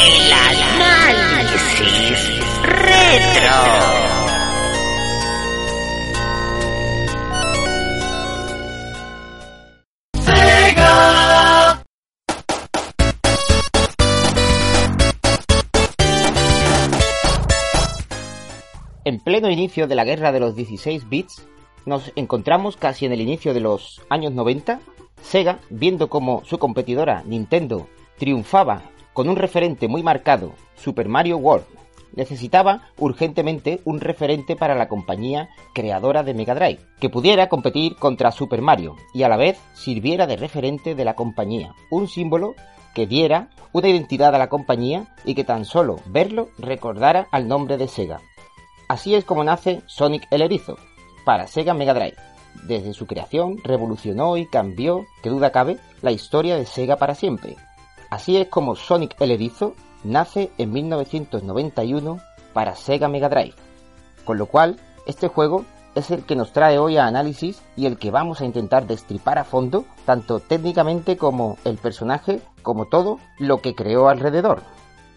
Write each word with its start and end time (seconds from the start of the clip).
El 0.00 0.32
análisis 0.32 2.18
retro. 2.62 3.98
En 19.04 19.20
pleno 19.20 19.50
inicio 19.50 19.86
de 19.86 19.94
la 19.94 20.04
guerra 20.04 20.32
de 20.32 20.40
los 20.40 20.54
16 20.54 21.08
bits, 21.08 21.42
nos 21.86 22.12
encontramos 22.14 22.76
casi 22.76 23.06
en 23.06 23.12
el 23.12 23.22
inicio 23.22 23.54
de 23.54 23.60
los 23.60 24.02
años 24.10 24.32
90, 24.32 24.80
Sega, 25.22 25.60
viendo 25.70 26.08
como 26.08 26.44
su 26.44 26.58
competidora 26.58 27.22
Nintendo 27.24 27.88
triunfaba 28.18 28.82
con 29.18 29.28
un 29.28 29.34
referente 29.34 29.88
muy 29.88 30.04
marcado, 30.04 30.52
Super 30.76 31.08
Mario 31.08 31.38
World, 31.38 31.66
necesitaba 32.14 32.82
urgentemente 32.98 33.80
un 33.84 33.98
referente 33.98 34.54
para 34.54 34.76
la 34.76 34.86
compañía 34.86 35.48
creadora 35.74 36.22
de 36.22 36.34
Mega 36.34 36.54
Drive, 36.54 36.78
que 37.00 37.10
pudiera 37.10 37.48
competir 37.48 37.96
contra 37.96 38.30
Super 38.30 38.62
Mario 38.62 38.94
y 39.12 39.24
a 39.24 39.28
la 39.28 39.36
vez 39.36 39.58
sirviera 39.74 40.28
de 40.28 40.36
referente 40.36 40.94
de 40.94 41.04
la 41.04 41.16
compañía, 41.16 41.74
un 41.90 42.06
símbolo 42.06 42.54
que 42.94 43.08
diera 43.08 43.48
una 43.72 43.88
identidad 43.88 44.32
a 44.36 44.38
la 44.38 44.48
compañía 44.48 45.08
y 45.24 45.34
que 45.34 45.42
tan 45.42 45.64
solo 45.64 45.96
verlo 46.06 46.50
recordara 46.56 47.26
al 47.32 47.48
nombre 47.48 47.76
de 47.76 47.88
Sega. 47.88 48.20
Así 48.86 49.16
es 49.16 49.24
como 49.24 49.42
nace 49.42 49.82
Sonic 49.86 50.28
el 50.30 50.42
Erizo, 50.42 50.76
para 51.24 51.48
Sega 51.48 51.74
Mega 51.74 51.92
Drive. 51.92 52.14
Desde 52.68 52.94
su 52.94 53.08
creación 53.08 53.56
revolucionó 53.64 54.36
y 54.36 54.46
cambió, 54.46 55.06
que 55.24 55.30
duda 55.30 55.50
cabe, 55.50 55.76
la 56.02 56.12
historia 56.12 56.56
de 56.56 56.66
Sega 56.66 56.94
para 56.94 57.16
siempre. 57.16 57.56
Así 58.10 58.36
es 58.38 58.48
como 58.48 58.74
Sonic 58.74 59.20
el 59.20 59.30
Erizo 59.30 59.74
nace 60.02 60.50
en 60.56 60.72
1991 60.72 62.20
para 62.54 62.74
Sega 62.74 63.08
Mega 63.08 63.28
Drive. 63.28 63.54
Con 64.24 64.38
lo 64.38 64.46
cual, 64.46 64.78
este 65.06 65.28
juego 65.28 65.64
es 65.94 66.10
el 66.10 66.24
que 66.24 66.36
nos 66.36 66.52
trae 66.52 66.78
hoy 66.78 66.96
a 66.96 67.06
análisis 67.06 67.62
y 67.76 67.86
el 67.86 67.98
que 67.98 68.10
vamos 68.10 68.40
a 68.40 68.44
intentar 68.44 68.86
destripar 68.86 69.38
a 69.38 69.44
fondo, 69.44 69.84
tanto 70.06 70.40
técnicamente 70.40 71.16
como 71.16 71.58
el 71.64 71.76
personaje, 71.76 72.40
como 72.62 72.86
todo 72.86 73.18
lo 73.38 73.60
que 73.60 73.74
creó 73.74 74.08
alrededor. 74.08 74.62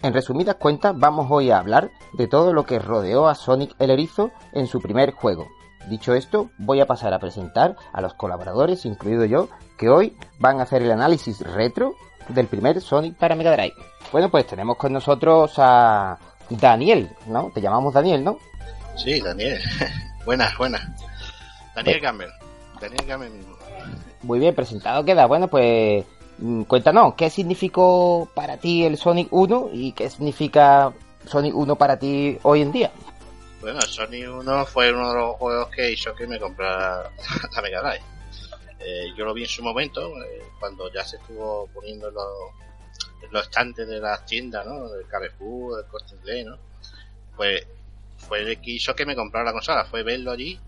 En 0.01 0.13
resumidas 0.13 0.55
cuentas, 0.55 0.97
vamos 0.97 1.27
hoy 1.29 1.51
a 1.51 1.59
hablar 1.59 1.91
de 2.13 2.27
todo 2.27 2.53
lo 2.53 2.65
que 2.65 2.79
rodeó 2.79 3.27
a 3.27 3.35
Sonic 3.35 3.75
el 3.79 3.91
Erizo 3.91 4.31
en 4.51 4.67
su 4.67 4.81
primer 4.81 5.11
juego. 5.11 5.47
Dicho 5.89 6.13
esto, 6.13 6.49
voy 6.57 6.81
a 6.81 6.87
pasar 6.87 7.13
a 7.13 7.19
presentar 7.19 7.75
a 7.93 8.01
los 8.01 8.13
colaboradores, 8.15 8.85
incluido 8.85 9.25
yo, 9.25 9.47
que 9.77 9.89
hoy 9.89 10.17
van 10.39 10.59
a 10.59 10.63
hacer 10.63 10.81
el 10.81 10.91
análisis 10.91 11.41
retro 11.41 11.95
del 12.29 12.47
primer 12.47 12.81
Sonic 12.81 13.15
para 13.15 13.35
Mega 13.35 13.51
Drive. 13.51 13.75
Bueno, 14.11 14.29
pues 14.29 14.47
tenemos 14.47 14.77
con 14.77 14.93
nosotros 14.93 15.53
a 15.57 16.17
Daniel, 16.49 17.09
¿no? 17.27 17.51
Te 17.53 17.61
llamamos 17.61 17.93
Daniel, 17.93 18.23
¿no? 18.23 18.37
Sí, 18.95 19.21
Daniel. 19.21 19.59
buenas, 20.25 20.57
buenas. 20.57 20.81
Daniel 21.75 21.99
Gamble. 21.99 22.27
Daniel 22.79 23.05
Gamble 23.05 23.29
mismo. 23.29 23.55
Muy 24.23 24.39
bien, 24.39 24.53
presentado 24.53 25.03
queda. 25.03 25.25
Bueno, 25.25 25.47
pues 25.47 26.05
Mm, 26.41 26.63
cuéntanos, 26.63 27.13
¿qué 27.13 27.29
significó 27.29 28.27
para 28.33 28.57
ti 28.57 28.83
el 28.83 28.97
Sonic 28.97 29.27
1 29.29 29.69
y 29.73 29.91
qué 29.91 30.09
significa 30.09 30.91
Sonic 31.27 31.55
1 31.55 31.75
para 31.75 31.99
ti 31.99 32.39
hoy 32.41 32.63
en 32.63 32.71
día? 32.71 32.91
Bueno, 33.61 33.79
Sonic 33.81 34.27
1 34.27 34.65
fue 34.65 34.91
uno 34.91 35.09
de 35.09 35.15
los 35.19 35.35
juegos 35.35 35.69
que 35.69 35.91
hizo 35.91 36.15
que 36.15 36.25
me 36.25 36.39
comprara 36.39 37.11
la 37.55 37.61
Mega 37.61 37.81
Drive. 37.81 38.03
Eh, 38.83 39.13
yo 39.15 39.25
lo 39.25 39.33
vi 39.33 39.43
en 39.43 39.49
su 39.49 39.63
momento, 39.63 40.07
eh, 40.23 40.43
cuando 40.59 40.91
ya 40.91 41.03
se 41.05 41.17
estuvo 41.17 41.67
poniendo 41.73 42.09
los, 42.09 43.31
los 43.31 43.43
estantes 43.43 43.87
de 43.87 43.99
las 43.99 44.25
tiendas, 44.25 44.65
¿no? 44.65 44.89
Del 44.89 45.07
Carrefour, 45.07 45.77
del 45.77 45.85
Corte 45.85 46.15
Inglés, 46.15 46.45
¿no? 46.45 46.57
Pues 47.35 47.65
fue 48.17 48.39
el 48.39 48.61
que 48.61 48.71
hizo 48.71 48.95
que 48.95 49.05
me 49.05 49.15
comprara 49.15 49.45
la 49.45 49.53
consola, 49.53 49.85
fue 49.85 50.03
verlo 50.03 50.31
allí 50.31 50.59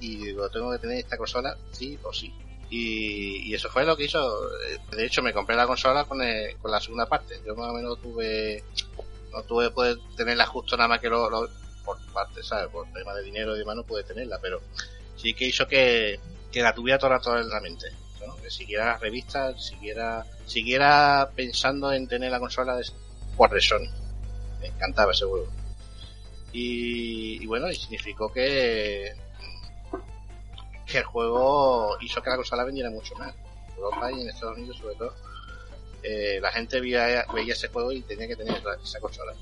y 0.00 0.16
digo, 0.16 0.48
tengo 0.50 0.70
que 0.72 0.78
tener 0.78 0.98
esta 0.98 1.16
consola 1.16 1.56
sí 1.72 1.98
o 2.02 2.12
sí. 2.12 2.32
Y, 2.70 3.54
eso 3.54 3.70
fue 3.70 3.84
lo 3.84 3.96
que 3.96 4.04
hizo. 4.04 4.50
De 4.90 5.06
hecho, 5.06 5.22
me 5.22 5.32
compré 5.32 5.56
la 5.56 5.66
consola 5.66 6.04
con, 6.04 6.20
con 6.60 6.70
la 6.70 6.80
segunda 6.80 7.06
parte. 7.06 7.40
Yo 7.46 7.56
más 7.56 7.70
o 7.70 7.74
menos 7.74 8.00
tuve. 8.00 8.62
No 9.32 9.42
tuve 9.42 9.70
poder 9.70 9.98
tenerla 10.16 10.46
justo 10.46 10.76
nada 10.76 10.88
más 10.88 11.00
que 11.00 11.08
lo, 11.08 11.48
por 11.84 11.98
parte, 12.12 12.42
¿sabes? 12.42 12.68
Por 12.68 12.86
tema 12.92 13.14
de 13.14 13.22
dinero 13.22 13.54
y 13.54 13.58
demás 13.58 13.76
no 13.76 13.84
pude 13.84 14.04
tenerla, 14.04 14.38
pero 14.40 14.60
sí 15.16 15.34
que 15.34 15.46
hizo 15.46 15.66
que, 15.66 16.20
que 16.52 16.62
la 16.62 16.74
tuviera 16.74 16.98
toda, 16.98 17.18
toda 17.20 17.40
en 17.40 17.48
la 17.48 17.60
mente. 17.60 17.86
Que 18.42 18.50
siguiera 18.50 18.86
las 18.86 19.00
revistas, 19.00 19.64
siguiera, 19.64 20.24
siguiera 20.46 21.30
pensando 21.34 21.92
en 21.92 22.08
tener 22.08 22.30
la 22.30 22.40
consola 22.40 22.76
de, 22.76 22.84
por 23.36 23.50
de 23.50 23.60
Sony. 23.60 23.88
Me 24.60 24.68
encantaba 24.68 25.12
ese 25.12 25.24
juego. 25.24 25.48
Y, 26.52 27.42
y 27.42 27.46
bueno, 27.46 27.70
y 27.70 27.74
significó 27.74 28.32
que 28.32 29.12
que 30.88 30.98
el 30.98 31.04
juego 31.04 31.98
hizo 32.00 32.22
que 32.22 32.30
la 32.30 32.36
consola 32.36 32.64
vendiera 32.64 32.90
mucho 32.90 33.14
más. 33.16 33.34
En 33.68 33.76
Europa 33.76 34.10
y 34.10 34.22
en 34.22 34.28
Estados 34.30 34.56
Unidos 34.56 34.78
sobre 34.78 34.94
todo. 34.94 35.14
Eh, 36.02 36.38
la 36.40 36.50
gente 36.52 36.80
veía, 36.80 37.26
veía 37.34 37.52
ese 37.52 37.68
juego 37.68 37.92
y 37.92 38.00
tenía 38.02 38.26
que 38.26 38.36
tener 38.36 38.62
esa 38.82 39.00
consola. 39.00 39.34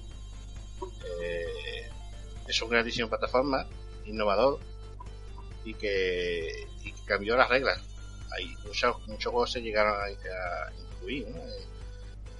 Eh, 1.23 1.89
es 2.49 2.63
un 2.63 2.71
grandísimo 2.71 3.09
plataforma, 3.09 3.67
innovador 4.07 4.59
y 5.67 5.75
que, 5.75 6.67
cambió 7.05 7.37
las 7.37 7.49
reglas. 7.49 7.81
Hay 8.37 8.57
muchos, 8.65 9.07
muchos 9.07 9.31
juegos 9.31 9.53
se 9.53 9.61
llegaron 9.61 9.95
a, 10.01 10.11
incluir 10.11 11.27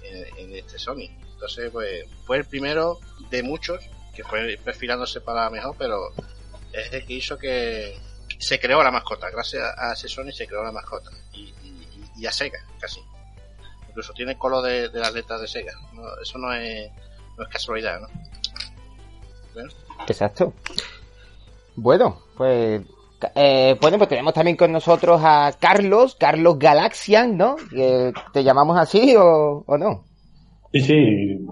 en, 0.03 0.55
este 0.55 0.79
Sony. 0.79 1.09
Entonces, 1.33 1.69
pues 1.71 2.05
fue 2.25 2.37
el 2.37 2.45
primero 2.45 2.99
de 3.29 3.43
muchos 3.43 3.83
que 4.15 4.23
fue 4.23 4.57
perfilándose 4.63 5.21
para 5.21 5.49
mejor, 5.49 5.75
pero 5.77 6.11
es 6.73 6.91
el 6.91 7.05
que 7.05 7.13
hizo 7.13 7.37
que, 7.37 7.99
se 8.39 8.59
creó 8.59 8.81
la 8.83 8.91
mascota. 8.91 9.29
Gracias 9.29 9.63
a 9.77 9.93
ese 9.93 10.07
Sony 10.07 10.31
se 10.31 10.47
creó 10.47 10.63
la 10.63 10.71
mascota. 10.71 11.11
Y, 11.33 11.53
y, 12.17 12.25
a 12.25 12.31
Sega, 12.31 12.59
casi. 12.79 13.01
Incluso 13.89 14.13
tiene 14.13 14.33
el 14.33 14.37
color 14.37 14.63
de, 14.63 14.89
las 14.89 15.13
letras 15.13 15.41
de 15.41 15.47
Sega. 15.47 15.73
eso 16.21 16.37
no 16.37 16.53
es, 16.53 16.89
no 17.37 17.43
es 17.43 17.49
casualidad, 17.49 17.99
¿no? 17.99 18.07
Exacto. 20.07 20.53
Bueno, 21.75 22.21
pues 22.35 22.81
eh, 23.35 23.75
bueno, 23.81 23.97
pues 23.97 24.09
tenemos 24.09 24.33
también 24.33 24.57
con 24.57 24.71
nosotros 24.71 25.21
a 25.23 25.51
Carlos, 25.59 26.15
Carlos 26.15 26.59
Galaxian, 26.59 27.37
¿no? 27.37 27.55
¿Te 28.33 28.43
llamamos 28.43 28.77
así 28.77 29.15
o, 29.15 29.63
o, 29.65 29.77
no? 29.77 30.03
Sí, 30.73 30.81
sí. 30.81 31.47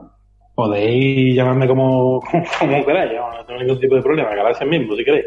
Podéis 0.54 1.36
llamarme 1.36 1.68
como, 1.68 2.22
como 2.60 2.86
queráis, 2.86 3.12
no 3.14 3.46
tengo 3.46 3.60
ningún 3.60 3.80
tipo 3.80 3.96
de 3.96 4.02
problema. 4.02 4.36
Galaxian 4.36 4.70
mismo, 4.70 4.96
si 4.96 5.04
queréis. 5.04 5.26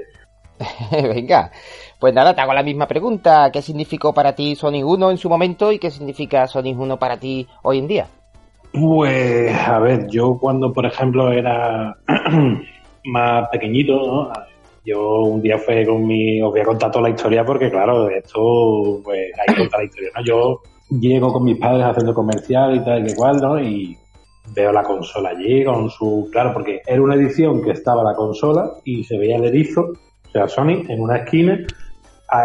Venga, 0.90 1.50
pues 1.98 2.14
nada, 2.14 2.34
te 2.34 2.40
hago 2.40 2.52
la 2.52 2.62
misma 2.62 2.86
pregunta. 2.86 3.50
¿Qué 3.52 3.62
significó 3.62 4.12
para 4.12 4.34
ti 4.34 4.54
Sonic 4.54 4.84
1 4.84 5.10
en 5.10 5.18
su 5.18 5.28
momento 5.28 5.72
y 5.72 5.78
qué 5.78 5.90
significa 5.90 6.46
Sonic 6.46 6.78
1 6.78 6.98
para 6.98 7.18
ti 7.18 7.46
hoy 7.62 7.78
en 7.78 7.88
día? 7.88 8.06
Pues, 8.72 9.54
a 9.54 9.78
ver, 9.78 10.06
yo 10.08 10.38
cuando, 10.38 10.72
por 10.72 10.86
ejemplo, 10.86 11.32
era 11.32 11.96
más 13.04 13.48
pequeñito, 13.50 13.94
¿no? 13.94 14.32
Yo 14.84 15.20
un 15.22 15.42
día 15.42 15.58
fue 15.58 15.86
con 15.86 16.06
mi... 16.06 16.40
Os 16.42 16.50
voy 16.50 16.60
a 16.60 16.64
contar 16.64 16.90
toda 16.90 17.08
la 17.08 17.14
historia 17.14 17.44
porque, 17.44 17.70
claro, 17.70 18.08
esto, 18.08 19.00
pues, 19.04 19.30
hay 19.38 19.54
que 19.54 19.60
contar 19.60 19.80
la 19.80 19.86
historia, 19.86 20.10
¿no? 20.16 20.24
Yo 20.24 20.60
llego 20.98 21.32
con 21.32 21.44
mis 21.44 21.58
padres 21.58 21.84
haciendo 21.84 22.14
comercial 22.14 22.76
y 22.76 22.84
tal 22.84 23.08
y 23.08 23.14
cual, 23.14 23.36
¿no? 23.40 23.60
Y 23.60 23.96
veo 24.54 24.72
la 24.72 24.82
consola 24.82 25.30
allí 25.30 25.64
con 25.64 25.90
su... 25.90 26.28
Claro, 26.32 26.52
porque 26.54 26.80
era 26.86 27.02
una 27.02 27.14
edición 27.14 27.62
que 27.62 27.72
estaba 27.72 28.02
la 28.02 28.14
consola 28.14 28.70
y 28.84 29.04
se 29.04 29.18
veía 29.18 29.36
el 29.36 29.44
erizo 29.44 29.92
o 30.28 30.30
sea, 30.30 30.48
Sony 30.48 30.84
en 30.88 31.00
una 31.00 31.18
esquina 31.18 31.58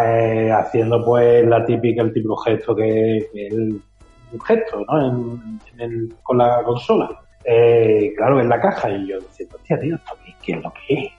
eh, 0.00 0.50
haciendo 0.50 1.04
pues 1.04 1.46
la 1.46 1.64
típica, 1.66 2.02
el 2.02 2.12
típico 2.12 2.36
gesto 2.36 2.74
que 2.74 3.18
es 3.18 3.26
el, 3.34 3.80
gesto, 4.44 4.84
¿no? 4.88 5.40
con 6.22 6.38
la 6.38 6.62
consola. 6.64 7.08
Eh, 7.44 8.12
claro, 8.16 8.40
en 8.40 8.48
la 8.48 8.60
caja 8.60 8.90
y 8.90 9.06
yo 9.06 9.20
decía, 9.20 9.46
hostia, 9.54 9.78
tío, 9.78 9.96
¿esto 9.96 10.16
qué, 10.42 10.52
es 10.52 10.62
lo 10.62 10.72
que 10.72 10.94
es? 10.94 11.12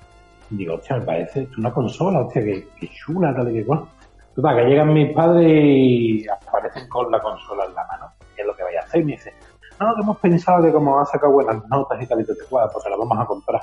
Digo, 0.50 0.76
hostia, 0.76 0.98
me 0.98 1.06
parece 1.06 1.48
una 1.58 1.74
consola, 1.74 2.22
hostia, 2.22 2.44
que, 2.44 2.90
chula, 2.90 3.34
tal 3.36 3.50
y 3.52 3.54
que 3.54 3.66
cual. 3.66 3.82
Total, 4.36 4.56
que 4.58 4.70
llegan 4.70 4.94
mis 4.94 5.14
padres 5.14 5.50
y 5.50 6.28
aparecen 6.28 6.88
con 6.90 7.12
la 7.12 7.22
consola 7.22 7.66
en 7.66 7.74
la 7.74 7.86
mano. 7.88 8.12
¿Qué 8.36 8.42
es 8.42 8.48
lo 8.48 8.56
que 8.56 8.64
vais 8.64 8.78
a 8.78 8.82
hacer? 8.82 9.02
Y 9.02 9.06
me 9.06 9.12
dicen, 9.14 9.34
no, 9.80 9.96
que 9.96 10.02
hemos 10.02 10.18
pensado 10.20 10.64
que 10.64 10.72
como 10.72 11.00
ha 11.00 11.06
sacado 11.06 11.34
buenas 11.34 11.68
notas 11.70 12.02
y 12.02 12.08
tal 12.08 12.22
y 12.22 12.26
te 12.26 12.34
pues 12.50 12.84
se 12.84 12.90
la 12.90 12.98
vamos 12.98 13.20
a 13.20 13.26
comprar. 13.26 13.62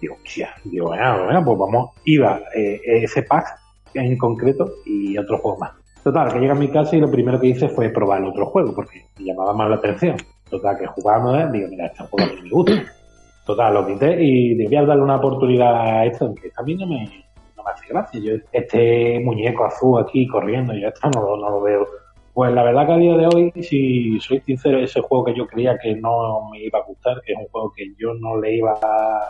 Digo, 0.00 0.14
hostia, 0.14 0.50
digo, 0.64 0.88
bueno, 0.88 1.24
bueno, 1.24 1.44
pues 1.44 1.58
vamos, 1.58 1.90
iba 2.04 2.40
eh, 2.54 2.80
ese 2.84 3.22
pack 3.22 3.58
en 3.94 4.16
concreto 4.16 4.70
y 4.86 5.18
otro 5.18 5.38
juego 5.38 5.58
más. 5.58 5.72
Total, 6.02 6.32
que 6.32 6.38
llega 6.38 6.52
a 6.52 6.56
mi 6.56 6.68
casa 6.68 6.96
y 6.96 7.00
lo 7.00 7.10
primero 7.10 7.38
que 7.38 7.48
hice 7.48 7.68
fue 7.68 7.90
probar 7.90 8.22
el 8.22 8.28
otro 8.28 8.46
juego, 8.46 8.74
porque 8.74 9.04
me 9.18 9.26
llamaba 9.26 9.52
más 9.52 9.68
la 9.68 9.76
atención. 9.76 10.16
Total, 10.48 10.78
que 10.78 10.86
jugábamos, 10.86 11.38
¿eh? 11.38 11.48
digo, 11.52 11.68
mira, 11.68 11.86
este 11.86 12.04
juego 12.04 12.30
a 12.30 12.34
mí 12.34 12.42
me 12.42 12.50
gusta. 12.50 12.72
Total, 13.50 13.74
lo 13.74 13.84
quité 13.84 14.16
y 14.22 14.54
debía 14.54 14.84
darle 14.84 15.02
una 15.02 15.16
oportunidad 15.16 15.74
a 15.74 16.04
esto, 16.04 16.32
a 16.56 16.62
mí 16.62 16.76
no 16.76 16.86
me, 16.86 17.04
no 17.56 17.64
me 17.64 17.70
hace 17.72 17.84
gracia. 17.88 18.20
Yo, 18.20 18.34
este 18.52 19.18
muñeco 19.24 19.64
azul 19.64 20.00
aquí 20.00 20.24
corriendo, 20.28 20.72
yo 20.72 20.86
esto 20.86 21.10
no, 21.10 21.36
no 21.36 21.50
lo 21.50 21.60
veo. 21.60 21.84
Pues 22.32 22.52
la 22.52 22.62
verdad 22.62 22.86
que 22.86 22.92
a 22.92 22.96
día 22.96 23.16
de 23.16 23.26
hoy, 23.26 23.52
si 23.62 24.20
soy 24.20 24.40
sincero, 24.40 24.78
ese 24.78 25.00
juego 25.00 25.24
que 25.24 25.34
yo 25.34 25.46
creía 25.46 25.76
que 25.78 25.94
no 25.96 26.48
me 26.50 26.62
iba 26.62 26.78
a 26.78 26.84
gustar, 26.84 27.20
que 27.22 27.32
es 27.32 27.38
un 27.38 27.48
juego 27.48 27.72
que 27.76 27.92
yo 27.98 28.14
no 28.14 28.40
le 28.40 28.56
iba 28.56 28.72
a... 28.72 29.20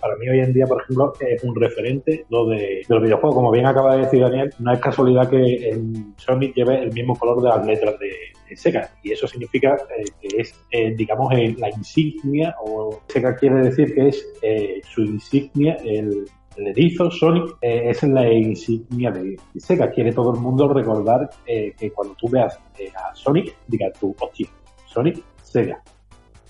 Para 0.00 0.14
mí 0.16 0.28
hoy 0.28 0.40
en 0.40 0.52
día, 0.52 0.66
por 0.66 0.82
ejemplo, 0.82 1.14
es 1.20 1.42
un 1.42 1.54
referente 1.54 2.26
lo 2.28 2.46
de, 2.46 2.56
de 2.56 2.84
los 2.88 3.02
videojuegos. 3.02 3.34
Como 3.34 3.50
bien 3.50 3.66
acaba 3.66 3.96
de 3.96 4.02
decir 4.02 4.20
Daniel, 4.20 4.52
no 4.58 4.72
es 4.72 4.78
casualidad 4.78 5.28
que 5.28 5.70
en 5.70 6.14
Sonic 6.18 6.54
lleve 6.54 6.80
el 6.82 6.92
mismo 6.92 7.16
color 7.16 7.42
de 7.42 7.48
las 7.48 7.66
letras 7.66 7.98
de, 7.98 8.12
de 8.48 8.56
Sega. 8.56 8.90
Y 9.02 9.12
eso 9.12 9.26
significa 9.26 9.76
eh, 9.98 10.04
que 10.20 10.40
es, 10.40 10.54
eh, 10.70 10.94
digamos, 10.94 11.32
eh, 11.32 11.56
la 11.58 11.70
insignia, 11.70 12.54
o 12.62 13.00
Sega 13.08 13.34
quiere 13.36 13.62
decir 13.62 13.94
que 13.94 14.08
es 14.08 14.28
eh, 14.42 14.80
su 14.84 15.02
insignia, 15.02 15.78
el, 15.82 16.26
el 16.56 16.68
erizo 16.68 17.10
Sonic 17.10 17.56
eh, 17.60 17.90
es 17.90 18.02
la 18.02 18.32
insignia 18.32 19.10
de, 19.10 19.36
Sega. 19.56 19.90
Quiere 19.90 20.12
todo 20.12 20.34
el 20.34 20.40
mundo 20.40 20.68
recordar 20.68 21.28
eh, 21.46 21.74
que 21.78 21.90
cuando 21.90 22.14
tú 22.14 22.28
veas 22.28 22.58
eh, 22.78 22.90
a 22.94 23.14
Sonic, 23.14 23.54
digas 23.66 23.92
tú, 23.98 24.14
hostia, 24.18 24.48
Sonic, 24.86 25.22
Sega. 25.42 25.80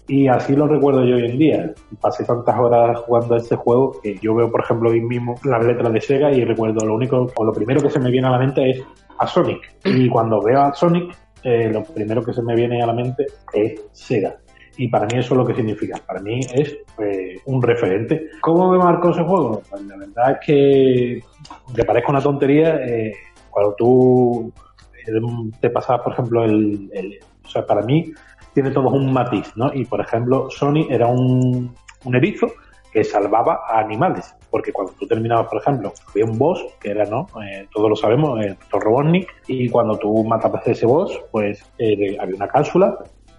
Y 0.08 0.28
así 0.28 0.54
lo 0.54 0.68
recuerdo 0.68 1.04
yo 1.04 1.16
hoy 1.16 1.26
en 1.26 1.38
día. 1.38 1.74
Pasé 2.00 2.24
tantas 2.24 2.56
horas 2.56 3.00
jugando 3.00 3.34
a 3.34 3.38
este 3.38 3.56
juego 3.56 4.00
que 4.00 4.16
yo 4.22 4.34
veo, 4.36 4.50
por 4.50 4.62
ejemplo, 4.62 4.90
hoy 4.90 5.00
mismo 5.00 5.34
las 5.44 5.64
letras 5.64 5.92
de 5.92 6.00
Sega 6.00 6.30
y 6.30 6.44
recuerdo 6.44 6.86
lo 6.86 6.94
único, 6.94 7.26
o 7.34 7.44
lo 7.44 7.52
primero 7.52 7.80
que 7.80 7.90
se 7.90 7.98
me 7.98 8.10
viene 8.10 8.28
a 8.28 8.30
la 8.30 8.38
mente 8.38 8.70
es 8.70 8.84
a 9.18 9.26
Sonic. 9.26 9.76
Y 9.84 10.08
cuando 10.08 10.40
veo 10.40 10.60
a 10.60 10.72
Sonic, 10.74 11.12
lo 11.44 11.82
primero 11.82 12.22
que 12.24 12.32
se 12.32 12.42
me 12.42 12.54
viene 12.54 12.82
a 12.82 12.86
la 12.86 12.92
mente 12.92 13.26
es 13.52 13.84
Sega. 13.92 14.36
Y 14.78 14.88
para 14.88 15.06
mí 15.06 15.18
eso 15.18 15.34
es 15.34 15.38
lo 15.38 15.46
que 15.46 15.54
significa. 15.54 15.98
Para 16.06 16.20
mí 16.20 16.40
es 16.52 16.76
eh, 16.98 17.38
un 17.46 17.62
referente. 17.62 18.28
¿Cómo 18.40 18.70
me 18.70 18.78
marcó 18.78 19.10
ese 19.10 19.22
juego? 19.22 19.62
Pues 19.70 19.82
la 19.82 19.96
verdad 19.96 20.32
es 20.32 20.38
que, 20.46 21.20
aunque 21.66 21.84
parezca 21.84 22.10
una 22.10 22.20
tontería, 22.20 22.76
eh, 22.86 23.12
cuando 23.50 23.74
tú 23.74 24.52
eh, 25.06 25.12
te 25.60 25.70
pasabas, 25.70 26.02
por 26.02 26.12
ejemplo, 26.12 26.44
el, 26.44 26.90
el- 26.92 27.18
O 27.44 27.48
sea, 27.48 27.64
para 27.64 27.82
mí 27.82 28.12
tiene 28.52 28.70
todo 28.70 28.88
un 28.90 29.12
matiz, 29.12 29.52
¿no? 29.56 29.72
Y, 29.72 29.84
por 29.84 30.00
ejemplo, 30.00 30.48
Sony 30.50 30.86
era 30.90 31.06
un, 31.06 31.72
un 32.04 32.14
erizo 32.16 32.48
que 32.92 33.04
salvaba 33.04 33.60
a 33.68 33.78
animales. 33.80 34.34
Porque 34.50 34.72
cuando 34.72 34.92
tú 34.98 35.06
terminabas, 35.06 35.48
por 35.48 35.60
ejemplo, 35.60 35.92
había 36.10 36.24
un 36.24 36.38
boss, 36.38 36.64
que 36.80 36.90
era, 36.90 37.04
¿no? 37.04 37.26
Eh, 37.42 37.66
todos 37.72 37.88
lo 37.90 37.96
sabemos, 37.96 38.40
el 38.44 38.54
Dr. 38.70 38.82
Robotnik, 38.82 39.28
y 39.48 39.68
cuando 39.68 39.98
tú 39.98 40.24
matabas 40.24 40.66
a 40.66 40.70
ese 40.70 40.86
boss, 40.86 41.18
pues 41.30 41.62
eh, 41.78 42.16
había 42.18 42.36
una 42.36 42.48
cápsula, 42.48 42.96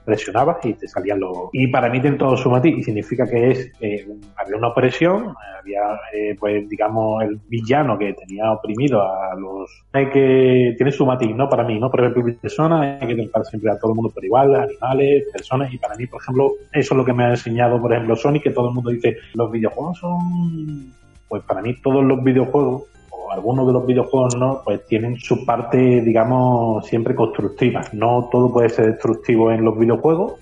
presionabas 0.08 0.64
y 0.64 0.74
te 0.74 0.88
salían 0.88 1.20
los... 1.20 1.50
Y 1.52 1.68
para 1.68 1.90
mí 1.90 2.00
tiene 2.00 2.16
todo 2.16 2.38
su 2.38 2.50
matiz, 2.50 2.78
y 2.78 2.84
significa 2.84 3.26
que 3.28 3.52
es, 3.52 3.72
eh, 3.82 4.08
había 4.38 4.56
una 4.56 4.70
opresión, 4.70 5.32
eh, 5.32 5.60
había, 5.60 5.82
eh, 6.14 6.36
pues, 6.40 6.68
digamos, 6.70 7.22
el 7.24 7.38
villano 7.50 7.98
que 7.98 8.14
tenía 8.14 8.54
oprimido 8.54 9.02
a 9.02 9.36
los... 9.36 9.70
Hay 9.92 10.10
que... 10.10 10.76
Tiene 10.78 10.94
su 10.94 11.06
matiz, 11.06 11.36
¿no? 11.36 11.50
Para 11.50 11.66
mí, 11.66 11.78
¿no? 11.78 11.92
Por 11.92 12.00
ejemplo, 12.00 12.34
personas, 12.42 13.02
hay 13.02 13.08
que 13.08 13.16
tratar 13.16 13.46
siempre 13.48 13.70
a 13.70 13.78
todo 13.78 13.92
el 13.92 13.96
mundo 13.98 14.10
por 14.14 14.24
igual, 14.24 14.56
animales, 14.56 15.26
personas, 15.30 15.74
y 15.74 15.78
para 15.78 15.96
mí, 15.96 16.08
por 16.08 16.22
ejemplo, 16.22 16.54
eso 16.72 16.94
es 16.94 16.98
lo 16.98 17.04
que 17.04 17.12
me 17.12 17.26
ha 17.26 17.30
enseñado, 17.32 17.82
por 17.82 17.92
ejemplo, 17.92 18.16
Sony, 18.16 18.40
que 18.42 18.52
todo 18.52 18.70
el 18.70 18.76
mundo 18.76 18.92
dice, 18.92 19.18
los 19.34 19.52
videojuegos 19.52 20.00
son... 20.00 20.94
Pues 21.28 21.44
para 21.44 21.62
mí 21.62 21.76
todos 21.84 22.06
los 22.06 22.24
videojuegos 22.24 22.84
algunos 23.32 23.68
de 23.68 23.74
los 23.74 23.86
videojuegos 23.86 24.36
no, 24.36 24.62
pues 24.64 24.86
tienen 24.88 25.18
su 25.18 25.46
parte, 25.46 26.02
digamos, 26.02 26.86
siempre 26.86 27.16
constructiva. 27.16 27.84
No 27.94 28.30
todo 28.32 28.52
puede 28.52 28.70
ser 28.70 28.88
destructivo 28.88 29.52
en 29.52 29.64
los 29.64 29.78
videojuegos 29.78 30.34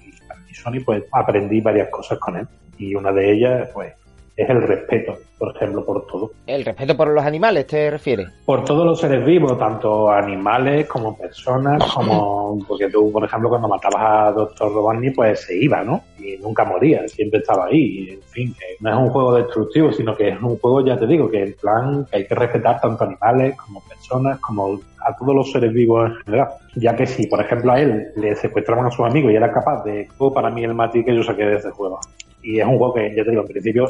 y 0.50 0.54
Sony 0.54 0.84
pues 0.86 1.04
aprendí 1.12 1.62
varias 1.62 1.90
cosas 1.90 2.20
con 2.20 2.38
él 2.38 2.48
y 2.78 2.96
una 2.96 3.12
de 3.12 3.32
ellas 3.32 3.70
pues 3.74 3.94
es 4.38 4.50
el 4.50 4.62
respeto, 4.62 5.18
por 5.38 5.56
ejemplo, 5.56 5.86
por 5.86 6.06
todo. 6.08 6.32
El 6.46 6.66
respeto 6.66 6.98
por 6.98 7.08
los 7.08 7.24
animales, 7.24 7.68
¿te 7.68 7.90
refieres? 7.90 8.28
Por 8.46 8.66
todos 8.66 8.86
los 8.86 9.00
seres 9.00 9.26
vivos, 9.26 9.58
tanto 9.58 10.10
animales 10.10 10.88
como 10.88 11.18
personas, 11.18 11.82
como 11.94 12.60
porque 12.68 12.90
tú, 12.90 13.12
por 13.12 13.24
ejemplo, 13.24 13.50
cuando 13.50 13.68
matabas 13.68 14.02
a 14.02 14.32
Dr. 14.32 14.74
Robotnik, 14.74 15.16
pues 15.16 15.42
se 15.42 15.58
iba, 15.58 15.84
¿no? 15.84 16.04
Y 16.20 16.38
nunca 16.38 16.66
moría, 16.66 17.08
siempre 17.08 17.40
estaba 17.40 17.68
ahí. 17.68 18.10
En 18.10 18.22
fin, 18.24 18.54
que 18.54 18.66
no 18.82 18.90
es 18.90 18.96
un 18.98 19.10
juego 19.10 19.36
destructivo, 19.36 19.92
sino 19.92 20.16
que 20.16 20.30
es 20.30 20.42
un 20.42 20.58
juego, 20.58 20.86
ya 20.86 20.98
te 20.98 21.08
digo, 21.08 21.30
que 21.30 21.44
en 21.44 21.54
plan 21.54 22.06
que 22.06 22.18
hay 22.18 22.28
que 22.28 22.36
respetar 22.36 22.82
tanto 22.82 23.06
animales 23.06 23.56
como 23.56 23.82
personas, 23.88 24.40
como 24.40 24.80
a 25.00 25.16
todos 25.16 25.36
los 25.36 25.52
seres 25.52 25.72
vivos 25.72 26.10
en 26.10 26.16
general. 26.26 26.48
Ya 26.76 26.96
que 26.96 27.06
si, 27.06 27.28
por 27.28 27.40
ejemplo, 27.40 27.72
a 27.72 27.80
él 27.80 28.08
le 28.16 28.36
secuestraban 28.36 28.88
a 28.88 28.92
sus 28.92 29.06
amigos 29.06 29.32
y 29.32 29.36
era 29.36 29.52
capaz 29.52 29.84
de... 29.84 30.10
Fue 30.18 30.34
para 30.34 30.50
mí 30.50 30.64
el 30.64 30.74
matiz 30.74 31.06
que 31.06 31.16
yo 31.16 31.24
saqué 31.24 31.46
de 31.46 31.56
este 31.56 31.70
juego. 31.70 32.00
Y 32.46 32.60
es 32.60 32.66
un 32.68 32.78
juego 32.78 32.94
que, 32.94 33.14
ya 33.16 33.24
te 33.24 33.32
digo, 33.32 33.42
en 33.42 33.48
principio 33.48 33.88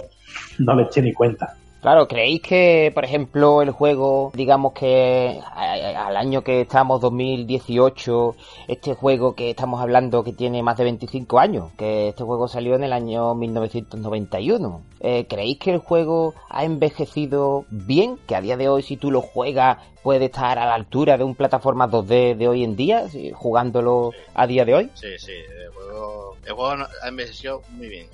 no 0.59 0.75
le 0.75 0.83
eché 0.83 1.01
ni 1.01 1.13
cuenta. 1.13 1.55
Claro, 1.81 2.07
¿creéis 2.07 2.41
que, 2.41 2.91
por 2.95 3.03
ejemplo, 3.05 3.61
el 3.61 3.69
juego, 3.69 4.31
digamos 4.33 4.73
que 4.73 5.39
al 5.55 6.17
año 6.17 6.41
que 6.41 6.61
estamos, 6.61 6.99
2018, 6.99 8.35
este 8.67 8.95
juego 8.95 9.35
que 9.35 9.51
estamos 9.51 9.79
hablando 9.81 10.23
que 10.23 10.33
tiene 10.33 10.63
más 10.63 10.77
de 10.77 10.85
25 10.85 11.37
años, 11.37 11.71
que 11.77 12.07
este 12.07 12.23
juego 12.23 12.47
salió 12.47 12.73
en 12.75 12.85
el 12.85 12.93
año 12.93 13.35
1991, 13.35 14.81
eh, 14.99 15.27
¿creéis 15.29 15.59
que 15.59 15.71
el 15.73 15.77
juego 15.77 16.33
ha 16.49 16.65
envejecido 16.65 17.65
bien? 17.69 18.17
Que 18.25 18.35
a 18.35 18.41
día 18.41 18.57
de 18.57 18.67
hoy, 18.67 18.81
si 18.81 18.97
tú 18.97 19.11
lo 19.11 19.21
juegas, 19.21 19.77
puede 20.01 20.25
estar 20.25 20.57
a 20.57 20.65
la 20.65 20.73
altura 20.73 21.19
de 21.19 21.23
un 21.23 21.35
plataforma 21.35 21.87
2D 21.87 22.35
de 22.35 22.47
hoy 22.47 22.63
en 22.63 22.75
día, 22.75 23.03
jugándolo 23.33 24.11
a 24.33 24.47
día 24.47 24.65
de 24.65 24.73
hoy? 24.73 24.89
Sí, 24.95 25.09
sí, 25.19 25.33
el 25.33 25.69
juego, 25.69 26.35
el 26.47 26.53
juego 26.53 26.75
no- 26.77 26.87
ha 27.03 27.07
envejecido 27.09 27.61
muy 27.71 27.89
bien. 27.89 28.07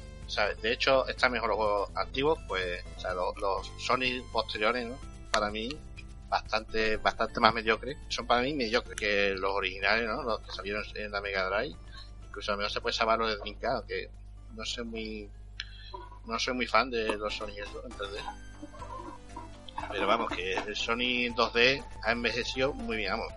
De 0.61 0.71
hecho, 0.71 1.07
está 1.07 1.29
mejor 1.29 1.49
los 1.49 1.57
juegos 1.57 1.89
antiguos, 1.95 2.39
pues, 2.47 2.83
los, 3.15 3.37
los 3.37 3.71
Sony 3.77 4.23
posteriores, 4.31 4.87
¿no? 4.87 4.97
Para 5.31 5.49
mí, 5.49 5.69
bastante, 6.29 6.97
bastante 6.97 7.39
más 7.39 7.53
mediocres. 7.53 7.97
Son 8.07 8.25
para 8.25 8.41
mí 8.41 8.53
mediocres 8.53 8.95
que 8.97 9.35
los 9.35 9.51
originales, 9.51 10.07
¿no? 10.07 10.23
Los 10.23 10.39
que 10.39 10.51
salieron 10.51 10.83
en 10.95 11.11
la 11.11 11.21
Mega 11.21 11.49
Drive. 11.49 11.75
Incluso 12.27 12.51
a 12.51 12.55
lo 12.55 12.59
mejor 12.59 12.71
se 12.71 12.81
puede 12.81 12.93
salvar 12.93 13.19
los 13.19 13.29
de 13.29 13.37
Dreamcast, 13.37 13.75
aunque 13.75 14.09
no 14.55 14.65
soy 14.65 14.85
muy, 14.85 15.29
no 16.25 16.39
soy 16.39 16.53
muy 16.53 16.67
fan 16.67 16.89
de 16.89 17.17
los 17.17 17.35
Sony 17.35 17.57
eso, 17.57 17.83
en 17.85 17.91
3D. 17.91 18.51
Pero 19.91 20.07
vamos, 20.07 20.31
que 20.31 20.53
el 20.53 20.75
Sony 20.75 21.33
2D 21.35 21.83
ha 22.03 22.11
envejecido 22.11 22.73
muy 22.73 22.97
bien, 22.97 23.11
vamos. 23.11 23.33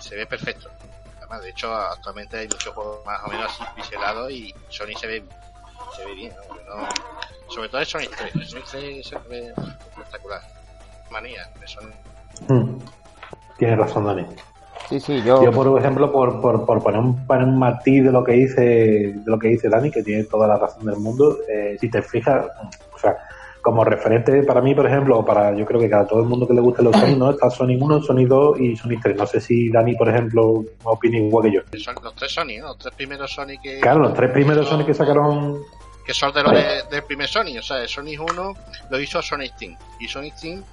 Se 0.00 0.16
ve 0.16 0.26
perfecto. 0.26 0.70
Además, 1.18 1.42
de 1.42 1.50
hecho, 1.50 1.74
actualmente 1.74 2.38
hay 2.38 2.48
muchos 2.48 2.72
juegos 2.72 3.04
más 3.04 3.22
o 3.24 3.28
menos 3.28 3.52
así 3.52 3.64
pixelados 3.76 4.30
y 4.30 4.54
Sony 4.70 4.96
se 4.98 5.06
ve, 5.06 5.24
se 5.96 6.04
ve 6.04 6.14
bien, 6.14 6.32
¿no? 6.68 6.76
No- 6.76 6.88
sobre 7.48 7.68
todo 7.68 7.80
el 7.80 7.86
Sonic 7.86 8.16
3. 8.16 8.34
El 8.34 8.44
Sonic 8.46 8.64
3 8.70 9.06
se 9.06 9.18
ve 9.28 9.52
espectacular. 9.90 10.40
Manía 11.10 11.42
de 11.60 11.68
Sony. 11.68 11.90
Mm. 12.48 12.78
Tienes 13.58 13.78
razón, 13.78 14.06
Dani. 14.06 14.26
Sí, 14.88 14.98
sí, 15.00 15.22
yo... 15.22 15.42
Yo, 15.44 15.50
por 15.52 15.78
ejemplo, 15.78 16.10
por, 16.10 16.40
por, 16.40 16.64
por 16.66 16.82
poner 16.82 17.00
un, 17.00 17.26
poner 17.26 17.44
un 17.44 17.58
matiz 17.58 18.04
de 18.04 18.10
lo 18.12 18.24
que 18.24 18.32
dice 18.32 18.60
de 18.62 19.22
lo 19.26 19.38
que 19.38 19.48
dice 19.48 19.68
Dani, 19.68 19.90
que 19.90 20.02
tiene 20.02 20.24
toda 20.24 20.48
la 20.48 20.56
razón 20.58 20.86
del 20.86 20.96
mundo, 20.96 21.38
eh, 21.48 21.76
si 21.80 21.88
te 21.90 22.02
fijas, 22.02 22.46
o 22.94 22.98
sea, 22.98 23.16
como 23.62 23.84
referente 23.84 24.42
para 24.42 24.60
mí, 24.60 24.74
por 24.74 24.86
ejemplo, 24.86 25.20
o 25.20 25.24
para 25.24 25.54
yo 25.56 25.64
creo 25.64 25.80
que 25.80 25.88
cada 25.88 26.06
todo 26.06 26.20
el 26.20 26.26
mundo 26.28 26.48
que 26.48 26.54
le 26.54 26.60
guste 26.60 26.82
los 26.82 26.96
Sonic, 26.96 27.16
¿no? 27.16 27.30
Está 27.30 27.48
Sonic 27.48 27.80
1, 27.80 28.02
Sonic 28.02 28.28
2 28.28 28.60
y 28.60 28.76
Sonic 28.76 29.02
3. 29.02 29.16
No 29.16 29.26
sé 29.26 29.40
si 29.40 29.70
Dani, 29.70 29.94
por 29.94 30.08
ejemplo, 30.08 30.64
opina 30.82 31.18
igual 31.18 31.44
que 31.44 31.52
yo. 31.52 31.60
Son 31.78 31.94
los 32.02 32.14
tres 32.14 32.32
Sony, 32.32 32.58
¿no? 32.60 32.68
Los 32.68 32.78
tres 32.78 32.94
primeros 32.94 33.30
Sony 33.30 33.60
que. 33.62 33.78
Claro, 33.80 34.00
los 34.00 34.14
tres 34.14 34.32
primeros 34.32 34.66
Sonic 34.68 34.86
que 34.86 34.94
sacaron 34.94 35.60
Que 36.04 36.12
son 36.14 36.32
de 36.32 36.42
los 36.42 36.52
de- 36.52 36.82
del 36.90 37.04
primer 37.04 37.28
Sony. 37.28 37.58
O 37.58 37.62
sea, 37.62 37.78
el 37.82 37.88
Sonic 37.88 38.20
1 38.20 38.56
lo 38.90 39.00
hizo 39.00 39.22
Sonic 39.22 39.56
Team. 39.56 39.76
Y 40.00 40.08
Sonic 40.08 40.34
Team 40.36 40.64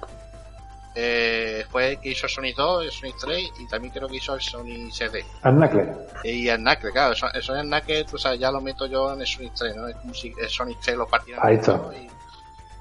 eh, 0.96 1.64
fue 1.70 1.90
el 1.92 2.00
que 2.00 2.10
hizo 2.10 2.26
Sonic 2.28 2.56
2, 2.56 2.84
el 2.84 2.90
Sonic 2.90 3.16
3 3.20 3.50
y 3.60 3.66
también 3.68 3.92
creo 3.94 4.08
que 4.08 4.16
hizo 4.16 4.34
el 4.34 4.40
Sonic 4.40 4.90
CD. 4.92 5.24
al 5.42 5.54
Knuckles. 5.54 5.88
Y 6.24 6.48
el 6.48 6.58
Knuckles, 6.58 6.92
claro, 6.92 7.12
eso- 7.12 7.32
el 7.32 7.42
Sonic 7.42 7.62
Knuckles, 7.64 8.14
o 8.14 8.18
sea, 8.18 8.34
ya 8.34 8.50
lo 8.50 8.60
meto 8.60 8.86
yo 8.86 9.12
en 9.12 9.20
el 9.20 9.26
Sonic 9.26 9.52
3, 9.54 9.76
¿no? 9.76 9.86
Es 9.88 9.96
como 9.96 10.12
si 10.14 10.32
el 10.40 10.48
Sonic 10.48 10.78
3 10.80 10.96
lo 10.96 11.06
partieran. 11.06 11.46
Ahí 11.46 11.56
está. 11.56 11.80
y- 11.96 12.08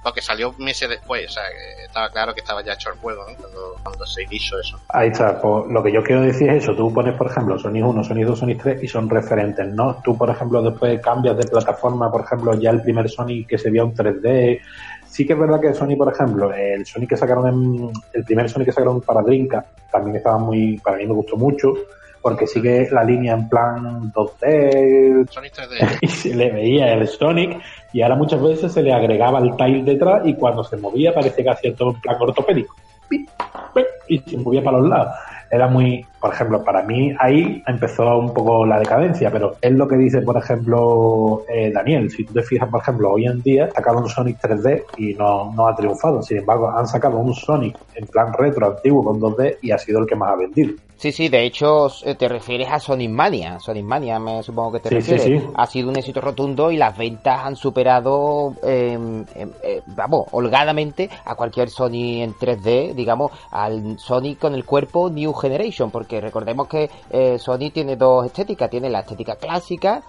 Porque 0.04 0.22
salió 0.22 0.54
meses 0.58 0.90
después, 0.90 1.28
o 1.28 1.32
sea, 1.34 1.44
estaba 1.86 2.10
claro 2.10 2.34
que 2.34 2.40
estaba 2.40 2.64
ya 2.64 2.74
hecho 2.74 2.90
el 2.90 2.98
juego, 3.00 3.26
¿no? 3.30 3.36
Cuando, 3.84 4.06
se 4.06 4.24
hizo 4.30 4.60
eso. 4.60 4.80
Ahí 4.90 5.10
está, 5.10 5.42
pues, 5.42 5.66
lo 5.70 5.84
que 5.84 5.92
yo 5.92 6.02
quiero 6.02 6.22
decir 6.22 6.50
es 6.50 6.64
eso, 6.64 6.74
tú 6.74 6.92
pones 6.94 7.16
por 7.16 7.28
ejemplo 7.28 7.60
Sonic 7.60 7.86
1, 7.86 8.04
Sonic 8.04 8.26
2, 8.26 8.40
Sonic 8.40 8.64
3 8.64 8.84
y 8.84 8.88
son 8.88 9.10
referentes, 9.10 9.68
¿no? 9.68 10.02
Tú 10.04 10.18
por 10.18 10.30
ejemplo 10.30 10.62
después 10.62 11.02
cambias 11.02 11.38
de 11.38 11.46
plataforma, 11.46 12.10
por 12.12 12.22
ejemplo 12.22 12.54
ya 12.54 12.72
el 12.72 12.82
primer 12.82 13.10
Sonic 13.10 13.50
que 13.50 13.58
se 13.58 13.70
vio 13.70 13.84
en 13.84 13.94
3D, 13.94 14.62
Sí 15.10 15.26
que 15.26 15.34
es 15.34 15.40
verdad 15.40 15.60
que 15.60 15.74
Sony, 15.74 15.98
por 15.98 16.14
ejemplo, 16.14 16.54
el 16.54 16.86
Sonic 16.86 17.10
que 17.10 17.18
sacaron 17.18 17.48
en, 17.48 17.92
el 18.14 18.24
primer 18.24 18.48
Sonic 18.48 18.68
que 18.68 18.74
sacaron 18.74 19.02
para 19.02 19.24
Dreamcast 19.24 19.68
también 19.92 20.18
estaba 20.18 20.38
muy, 20.38 20.78
para 20.78 20.98
mí 20.98 21.08
me 21.08 21.14
gustó 21.14 21.36
mucho, 21.36 21.74
porque 22.22 22.48
sigue 22.48 22.88
la 22.92 23.04
línea 23.04 23.34
en 23.34 23.50
plan 23.50 24.12
2D 24.14 25.30
Sonic 25.30 25.54
3D. 25.54 25.98
y 26.02 26.08
se 26.08 26.36
le 26.36 26.52
veía 26.52 26.94
el 26.94 27.08
Sonic 27.08 27.62
y 27.94 28.02
ahora 28.02 28.16
muchas 28.16 28.42
veces 28.42 28.72
se 28.72 28.84
le 28.84 28.94
agregaba 28.94 29.40
el 29.40 29.56
tile 29.56 29.84
detrás 29.84 30.22
y 30.26 30.34
cuando 30.34 30.64
se 30.64 30.78
movía 30.78 31.14
parecía 31.14 31.44
que 31.44 31.50
hacía 31.50 31.76
todo 31.76 31.92
en 31.92 32.02
plan 32.02 32.18
ortopédico. 32.20 32.76
Y 34.08 34.20
se 34.20 34.38
movía 34.38 34.64
para 34.64 34.80
los 34.80 34.90
lados. 34.90 35.14
Era 35.52 35.68
muy, 35.68 36.06
por 36.20 36.32
ejemplo, 36.32 36.64
para 36.64 36.84
mí 36.84 37.12
ahí 37.20 37.64
empezó 37.66 38.20
un 38.20 38.34
poco 38.34 38.68
la 38.68 38.78
decadencia, 38.78 39.32
pero 39.32 39.56
es 39.62 39.72
lo 39.72 39.88
que 39.88 39.98
dice, 39.98 40.22
por 40.22 40.38
ejemplo, 40.38 41.44
eh, 41.50 41.72
Daniel. 41.74 42.12
Si 42.12 42.24
tú 42.24 42.34
te 42.34 42.44
fijas, 42.44 42.70
por 42.70 42.82
ejemplo, 42.82 43.12
hoy 43.12 43.26
en 43.26 43.42
día 43.42 43.70
sacaron 43.72 44.04
un 44.04 44.10
Sonic 44.10 44.40
3D 44.40 44.84
y 44.98 45.16
no, 45.16 45.52
no 45.56 45.68
ha 45.68 45.76
triunfado. 45.76 46.22
Sin 46.22 46.38
embargo, 46.38 46.70
han 46.70 46.88
sacado 46.88 47.18
un 47.18 47.34
Sonic 47.34 47.76
en 47.96 48.06
plan 48.06 48.32
retro, 48.34 48.68
antiguo, 48.68 49.04
con 49.04 49.20
2D 49.20 49.58
y 49.64 49.72
ha 49.72 49.80
sido 49.80 50.00
el 50.00 50.06
que 50.06 50.16
más 50.16 50.32
ha 50.32 50.36
vendido. 50.36 50.74
Sí, 51.00 51.14
sí, 51.14 51.30
de 51.30 51.46
hecho 51.46 51.88
eh, 52.04 52.16
te 52.16 52.28
refieres 52.28 52.68
a 52.70 52.78
Sonic 52.78 53.10
Mania. 53.10 53.58
Sonic 53.62 53.86
Mania, 53.86 54.20
me 54.20 54.44
supongo 54.44 54.74
que 54.74 54.80
te 54.82 54.90
Sí, 54.90 55.02
sí, 55.02 55.12
refieres. 55.14 55.44
sí. 55.44 55.50
Ha 55.56 55.66
sido 55.66 55.88
un 55.90 55.96
éxito 55.98 56.20
rotundo 56.20 56.70
y 56.72 56.76
las 56.76 56.98
ventas 56.98 57.40
han 57.46 57.56
superado, 57.56 58.54
eh, 58.64 58.98
eh, 59.34 59.48
eh, 59.64 59.82
vamos, 59.88 60.26
holgadamente 60.34 61.10
a 61.24 61.36
cualquier 61.36 61.70
Sony 61.70 62.22
en 62.22 62.34
3D, 62.34 62.94
digamos, 62.96 63.32
al 63.50 63.98
Sony 63.98 64.36
con 64.38 64.54
el 64.56 64.66
cuerpo 64.66 65.10
New 65.10 65.32
Generation, 65.32 65.90
porque 65.90 66.20
recordemos 66.20 66.68
que 66.68 66.90
eh, 67.12 67.40
Sony 67.40 67.72
tiene 67.74 67.96
dos 67.96 68.26
estéticas. 68.26 68.70
Tiene 68.70 68.90
la 68.90 69.00
estética 69.00 69.38
clásica 69.38 70.04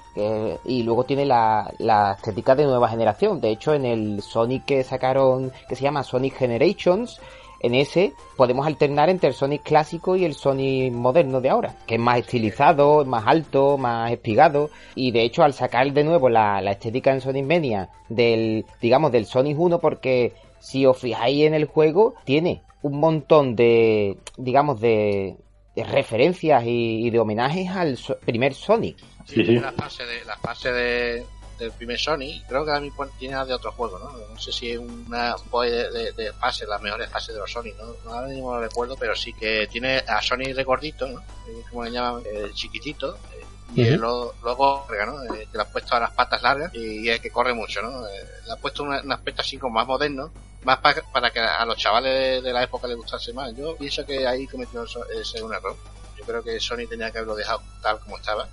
y 0.64 0.82
luego 0.82 1.04
tiene 1.04 1.24
la, 1.24 1.72
la 1.78 2.14
estética 2.14 2.56
de 2.56 2.64
nueva 2.64 2.88
generación. 2.88 3.40
De 3.40 3.50
hecho, 3.50 3.72
en 3.74 3.86
el 3.86 4.22
Sonic 4.22 4.64
que 4.64 4.82
sacaron, 4.82 5.52
que 5.68 5.76
se 5.76 5.84
llama 5.84 6.02
Sonic 6.02 6.34
Generations, 6.36 7.20
en 7.60 7.74
ese 7.74 8.12
podemos 8.36 8.66
alternar 8.66 9.08
entre 9.10 9.28
el 9.28 9.34
Sonic 9.34 9.62
clásico 9.62 10.16
y 10.16 10.24
el 10.24 10.34
Sonic 10.34 10.92
moderno 10.92 11.40
de 11.40 11.50
ahora, 11.50 11.76
que 11.86 11.94
es 11.96 12.00
más 12.00 12.18
estilizado, 12.18 13.04
más 13.04 13.24
alto, 13.26 13.76
más 13.78 14.10
espigado. 14.12 14.70
Y 14.94 15.10
de 15.12 15.22
hecho, 15.22 15.42
al 15.42 15.52
sacar 15.54 15.92
de 15.92 16.04
nuevo 16.04 16.28
la, 16.28 16.60
la 16.60 16.72
estética 16.72 17.12
en 17.12 17.20
Sonic 17.20 17.44
Mania 17.46 17.88
del, 18.08 18.64
digamos, 18.80 19.12
del 19.12 19.26
Sonic 19.26 19.58
1, 19.58 19.78
porque 19.78 20.32
si 20.58 20.84
os 20.86 20.98
fijáis 20.98 21.44
en 21.44 21.54
el 21.54 21.66
juego, 21.66 22.14
tiene 22.24 22.62
un 22.82 22.98
montón 22.98 23.56
de, 23.56 24.16
digamos, 24.38 24.80
de, 24.80 25.36
de 25.76 25.84
referencias 25.84 26.64
y, 26.64 27.06
y 27.06 27.10
de 27.10 27.18
homenajes 27.18 27.68
al 27.70 27.96
so- 27.96 28.16
primer 28.24 28.54
Sonic. 28.54 28.96
Sí, 29.26 29.44
sí. 29.44 29.58
La 29.58 29.72
fase 29.72 30.04
de, 30.04 30.24
la 30.24 30.36
fase 30.38 30.72
de, 30.72 31.24
del 31.60 31.72
primer 31.72 31.98
Sony, 31.98 32.42
creo 32.48 32.64
que 32.64 32.70
también 32.72 32.92
tiene 33.18 33.34
la 33.36 33.44
de 33.44 33.54
otro 33.54 33.72
juego, 33.72 33.98
¿no? 33.98 34.10
No 34.10 34.40
sé 34.40 34.50
si 34.52 34.70
es 34.72 34.78
una 34.78 35.34
de, 35.62 35.90
de, 35.90 36.12
de 36.12 36.32
fase, 36.32 36.66
las 36.66 36.80
mejores 36.82 37.08
fases 37.10 37.34
de 37.34 37.40
los 37.40 37.50
Sony, 37.52 37.72
¿no? 37.78 37.94
No, 38.04 38.14
ahora 38.14 38.28
mismo 38.28 38.52
no 38.54 38.60
recuerdo, 38.60 38.96
pero 38.96 39.14
sí 39.14 39.32
que 39.32 39.68
tiene 39.70 39.98
a 39.98 40.20
Sony 40.22 40.52
de 40.54 40.64
gordito, 40.64 41.06
¿no? 41.06 41.20
Eh, 41.20 41.62
Como 41.70 41.84
le 41.84 41.90
llaman, 41.92 42.22
el 42.26 42.52
chiquitito. 42.54 43.16
eh, 43.32 43.44
Y 43.72 43.82
él 43.82 44.00
lo- 44.00 44.34
luego, 44.42 44.84
¿no? 45.06 45.22
Eh, 45.32 45.46
que 45.50 45.56
le 45.56 45.62
ha 45.62 45.66
puesto 45.70 45.94
a 45.94 46.00
las 46.00 46.10
patas 46.10 46.42
largas 46.42 46.74
y, 46.74 47.08
es 47.08 47.20
que 47.20 47.30
corre 47.30 47.54
mucho, 47.54 47.80
¿no? 47.82 48.04
Eh, 48.08 48.26
le 48.46 48.52
ha 48.52 48.56
puesto 48.56 48.82
un 48.82 49.12
aspecto 49.12 49.42
así 49.42 49.58
como 49.58 49.74
más 49.74 49.86
moderno, 49.86 50.32
más 50.64 50.78
pa- 50.78 50.94
para 51.12 51.30
que 51.30 51.38
a 51.38 51.64
los 51.64 51.76
chavales 51.76 52.12
de, 52.12 52.42
de 52.42 52.52
la 52.52 52.64
época 52.64 52.88
les 52.88 52.96
gustase 52.96 53.32
más. 53.32 53.54
Yo 53.56 53.76
pienso 53.76 54.04
que 54.04 54.26
ahí 54.26 54.46
cometió 54.48 54.84
ese 54.84 55.40
un 55.42 55.54
error. 55.54 55.76
Yo 56.18 56.24
creo 56.24 56.42
que 56.42 56.58
Sony 56.58 56.86
tenía 56.88 57.12
que 57.12 57.18
haberlo 57.18 57.36
dejado 57.36 57.62
tal 57.80 58.00
como 58.00 58.16
estaba 58.18 58.48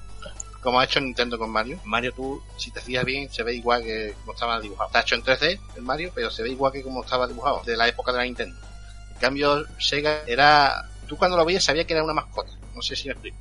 como 0.61 0.79
ha 0.79 0.85
hecho 0.85 0.99
Nintendo 0.99 1.37
con 1.37 1.49
Mario. 1.49 1.79
Mario 1.83 2.11
tú, 2.13 2.41
si 2.57 2.71
te 2.71 2.81
fijas 2.81 3.05
bien, 3.05 3.31
se 3.31 3.43
ve 3.43 3.55
igual 3.55 3.83
que 3.83 4.13
como 4.19 4.33
estaba 4.33 4.59
dibujado. 4.59 4.87
Está 4.87 5.01
hecho 5.01 5.15
en 5.15 5.23
3D 5.23 5.59
el 5.75 5.81
Mario, 5.81 6.11
pero 6.13 6.29
se 6.31 6.43
ve 6.43 6.49
igual 6.49 6.71
que 6.71 6.83
como 6.83 7.03
estaba 7.03 7.27
dibujado, 7.27 7.61
de 7.65 7.77
la 7.77 7.87
época 7.87 8.11
de 8.11 8.17
la 8.17 8.23
Nintendo. 8.23 8.57
En 9.13 9.19
cambio, 9.19 9.65
Sega 9.79 10.23
era... 10.27 10.85
Tú 11.07 11.17
cuando 11.17 11.37
lo 11.37 11.45
veías 11.45 11.63
sabías 11.63 11.85
que 11.85 11.93
era 11.93 12.03
una 12.03 12.13
mascota. 12.13 12.51
No 12.75 12.81
sé 12.81 12.95
si 12.95 13.07
me 13.07 13.13
explico. 13.13 13.37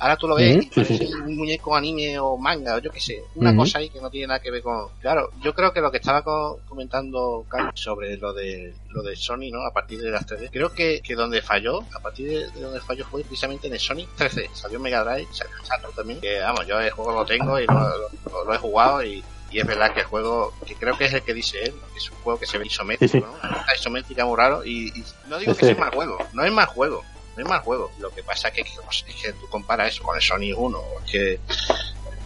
Ahora 0.00 0.16
tú 0.16 0.26
lo 0.26 0.34
ves 0.34 0.64
sí, 0.64 0.70
parece 0.74 1.06
un 1.26 1.36
muñeco 1.36 1.76
anime 1.76 2.18
o 2.18 2.36
manga 2.36 2.74
o 2.74 2.78
yo 2.78 2.90
qué 2.90 3.00
sé. 3.00 3.22
Una 3.34 3.54
cosa 3.56 3.78
ahí 3.78 3.90
que 3.90 4.00
no 4.00 4.10
tiene 4.10 4.28
nada 4.28 4.40
que 4.40 4.50
ver 4.50 4.62
con... 4.62 4.88
Claro, 5.00 5.30
yo 5.42 5.54
creo 5.54 5.72
que 5.72 5.80
lo 5.80 5.90
que 5.90 5.98
estaba 5.98 6.22
co- 6.22 6.60
comentando 6.68 7.44
Carlos 7.48 7.72
sobre 7.74 8.16
lo 8.16 8.32
de 8.32 8.74
lo 8.88 9.02
de 9.02 9.14
Sony, 9.14 9.50
¿no? 9.52 9.62
A 9.64 9.72
partir 9.72 10.00
de 10.00 10.10
las 10.10 10.26
3D. 10.26 10.48
Creo 10.50 10.72
que, 10.72 11.00
que 11.02 11.14
donde 11.14 11.42
falló, 11.42 11.82
a 11.94 12.00
partir 12.00 12.28
de, 12.28 12.50
de 12.50 12.60
donde 12.60 12.80
falló 12.80 13.04
fue 13.06 13.22
precisamente 13.22 13.66
en 13.68 13.74
el 13.74 13.78
Sony 13.80 14.06
3D. 14.18 14.48
Salió 14.54 14.80
Mega 14.80 15.04
Drive, 15.04 15.28
salió 15.32 15.54
Saturn 15.64 15.94
también. 15.94 16.20
Que 16.20 16.40
vamos, 16.40 16.66
yo 16.66 16.80
el 16.80 16.90
juego 16.90 17.12
lo 17.12 17.24
tengo 17.26 17.60
y 17.60 17.66
lo, 17.66 17.74
lo- 17.74 18.44
lo 18.46 18.54
he 18.54 18.58
jugado 18.58 19.04
y, 19.04 19.22
y 19.50 19.58
es 19.60 19.66
verdad 19.66 19.92
que 19.92 20.00
el 20.00 20.06
juego, 20.06 20.52
que 20.66 20.74
creo 20.76 20.96
que 20.96 21.04
es 21.04 21.12
el 21.12 21.22
que 21.22 21.34
dice 21.34 21.62
él, 21.62 21.74
que 21.92 21.98
es 21.98 22.10
un 22.10 22.16
juego 22.18 22.38
que 22.40 22.46
se 22.46 22.56
ve 22.56 22.66
isométrico, 22.66 23.12
Sí, 23.12 23.18
sí. 23.18 23.24
¿no? 23.24 23.32
Cosa 23.38 23.74
isométrica 23.78 24.24
muy 24.24 24.36
raro 24.36 24.64
y, 24.64 24.88
y 24.98 25.04
no 25.28 25.38
digo 25.38 25.52
Sí, 25.54 25.60
que 25.60 25.66
sea 25.66 25.74
mal 25.76 25.90
juego, 25.94 26.16
no 26.32 26.44
es 26.44 26.52
mal 26.52 26.66
juego. 26.66 27.04
No 27.36 27.42
es 27.44 27.48
mal 27.48 27.60
juego. 27.60 27.90
Lo 27.98 28.10
que 28.10 28.22
pasa 28.22 28.48
es 28.48 28.54
que, 28.54 28.60
es 28.62 29.22
que 29.22 29.32
tú 29.34 29.46
comparas 29.48 29.88
eso 29.94 30.02
con 30.02 30.16
el 30.16 30.22
Sony 30.22 30.52
1, 30.56 30.78
es 31.04 31.10
que 31.10 31.40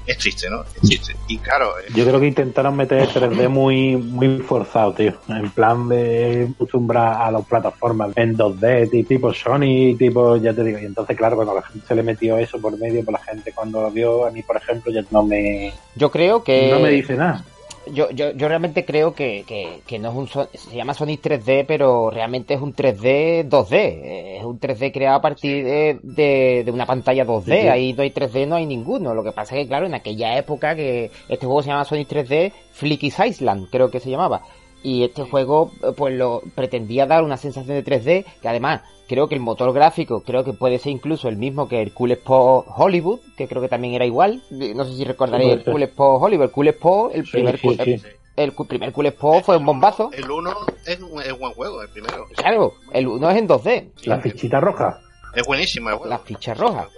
es 0.07 0.19
triste, 0.19 0.51
¿no? 0.51 0.63
Es 0.63 0.81
triste. 0.83 1.15
Y 1.29 1.39
claro, 1.39 1.79
eh, 1.79 1.85
Yo 1.95 2.05
creo 2.05 2.21
que 2.21 2.27
intentaron 2.27 2.77
meter 2.77 3.09
3D 3.09 3.49
muy, 3.49 3.97
muy 3.97 4.41
forzado, 4.41 4.93
tío. 4.93 5.15
En 5.29 5.51
plan 5.53 5.89
de 5.89 6.49
acostumbrar 6.55 7.23
a 7.23 7.31
las 7.31 7.47
plataformas 7.47 8.13
en 8.17 8.37
2D, 8.37 8.91
ti- 8.91 9.05
tipo 9.05 9.33
Sony, 9.33 9.97
tipo, 9.99 10.37
ya 10.37 10.53
te 10.53 10.63
digo. 10.65 10.79
Y 10.79 10.85
entonces, 10.85 11.17
claro, 11.17 11.37
cuando 11.37 11.55
la 11.55 11.63
gente 11.63 11.87
se 11.87 11.95
le 11.95 12.03
metió 12.03 12.37
eso 12.37 12.61
por 12.61 12.77
medio, 12.79 13.03
pues 13.05 13.19
la 13.19 13.25
gente 13.33 13.53
cuando 13.55 13.81
lo 13.81 13.91
vio, 13.91 14.27
a 14.27 14.31
mí, 14.31 14.43
por 14.43 14.57
ejemplo, 14.57 14.93
ya 14.93 15.03
no 15.11 15.23
me, 15.23 15.73
Yo 15.95 16.11
creo 16.11 16.43
que... 16.45 16.69
no 16.71 16.81
me 16.81 16.91
dice 16.91 17.15
nada. 17.15 17.45
Yo, 17.93 18.11
yo, 18.11 18.31
yo 18.33 18.49
realmente 18.49 18.85
creo 18.85 19.15
que, 19.15 19.45
que, 19.47 19.81
que 19.87 19.99
no 19.99 20.11
es 20.11 20.15
un 20.17 20.49
se 20.53 20.75
llama 20.77 20.95
Sonic 20.95 21.23
3D, 21.23 21.65
pero 21.67 22.11
realmente 22.11 22.55
es 22.55 22.61
un 22.61 22.75
3D 22.75 23.49
2D. 23.49 23.73
Eh, 23.73 24.37
Es 24.39 24.45
un 24.45 24.59
3D 24.59 24.93
creado 24.93 25.17
a 25.17 25.21
partir 25.23 25.65
de, 25.65 25.99
de, 26.03 26.63
de 26.65 26.71
una 26.71 26.87
pantalla 26.87 27.27
2D. 27.27 27.45
Sí, 27.45 27.51
sí. 27.63 27.69
Ahí 27.69 27.93
no 27.93 28.03
hay 28.03 28.11
3D, 28.11 28.47
no 28.49 28.57
hay 28.57 28.67
ninguno. 28.67 29.15
Lo 29.15 29.23
que 29.23 29.33
pasa 29.33 29.55
es 29.55 29.63
que, 29.63 29.69
claro, 29.69 29.87
en 29.87 29.95
aquella 29.95 30.37
época 30.39 30.75
que 30.75 31.11
este 31.29 31.47
juego 31.47 31.63
se 31.63 31.69
llama 31.69 31.85
Sonic 31.85 32.09
3D, 32.09 32.53
Flicky's 32.73 33.19
Island, 33.19 33.69
creo 33.71 33.91
que 33.91 34.01
se 34.01 34.11
llamaba. 34.11 34.43
Y 34.83 35.05
este 35.05 35.23
juego, 35.23 35.71
eh, 35.83 35.93
pues 35.97 36.15
lo 36.15 36.43
pretendía 36.55 37.07
dar 37.07 37.23
una 37.25 37.37
sensación 37.37 37.75
de 37.77 37.85
3D, 37.85 38.25
que 38.43 38.49
además 38.49 38.83
creo 39.09 39.29
que 39.29 39.35
el 39.35 39.41
motor 39.41 39.73
gráfico, 39.73 40.23
creo 40.23 40.45
que 40.45 40.53
puede 40.53 40.79
ser 40.79 40.93
incluso 40.93 41.29
el 41.29 41.37
mismo 41.37 41.69
que 41.69 41.83
el 41.83 41.93
Cool 41.93 42.13
Spot 42.13 42.67
Hollywood, 42.77 43.21
que 43.37 43.47
creo 43.49 43.61
que 43.63 43.69
también 43.69 43.95
era 43.95 44.05
igual. 44.07 44.43
No 44.51 44.85
sé 44.85 44.95
si 44.95 45.05
recordaréis 45.05 45.53
el 45.53 45.65
ser. 45.65 45.73
Cool 45.73 45.83
Spot 45.85 46.23
Hollywood. 46.23 46.45
El 46.47 46.51
Cool 46.53 46.69
Spot, 46.69 47.11
el 47.15 47.25
Sí, 47.27 47.33
primer, 47.33 47.59
sí, 47.59 47.69
el- 47.79 48.01
sí. 48.01 48.07
el 48.37 48.53
primer 48.53 48.93
Cool 48.93 49.07
Spot 49.07 49.43
fue 49.45 49.57
un 49.57 49.67
bombazo. 49.67 50.11
el 50.13 50.31
1 50.31 50.51
es 50.87 51.01
un, 51.01 51.23
es 51.23 51.39
buen 51.39 51.53
juego, 51.55 51.83
el 51.83 51.89
primero. 51.89 52.27
Claro, 52.37 52.75
el 52.93 53.07
uno 53.09 53.31
es 53.31 53.37
en 53.37 53.47
2D. 53.49 53.89
La 54.05 54.19
fichita 54.21 54.61
roja. 54.61 55.01
Es 55.35 55.45
buenísimo 55.47 55.91
el 55.91 55.97
juego. 55.97 56.11
Las 56.11 56.21
fichas 56.23 56.57
rojas. 56.57 56.89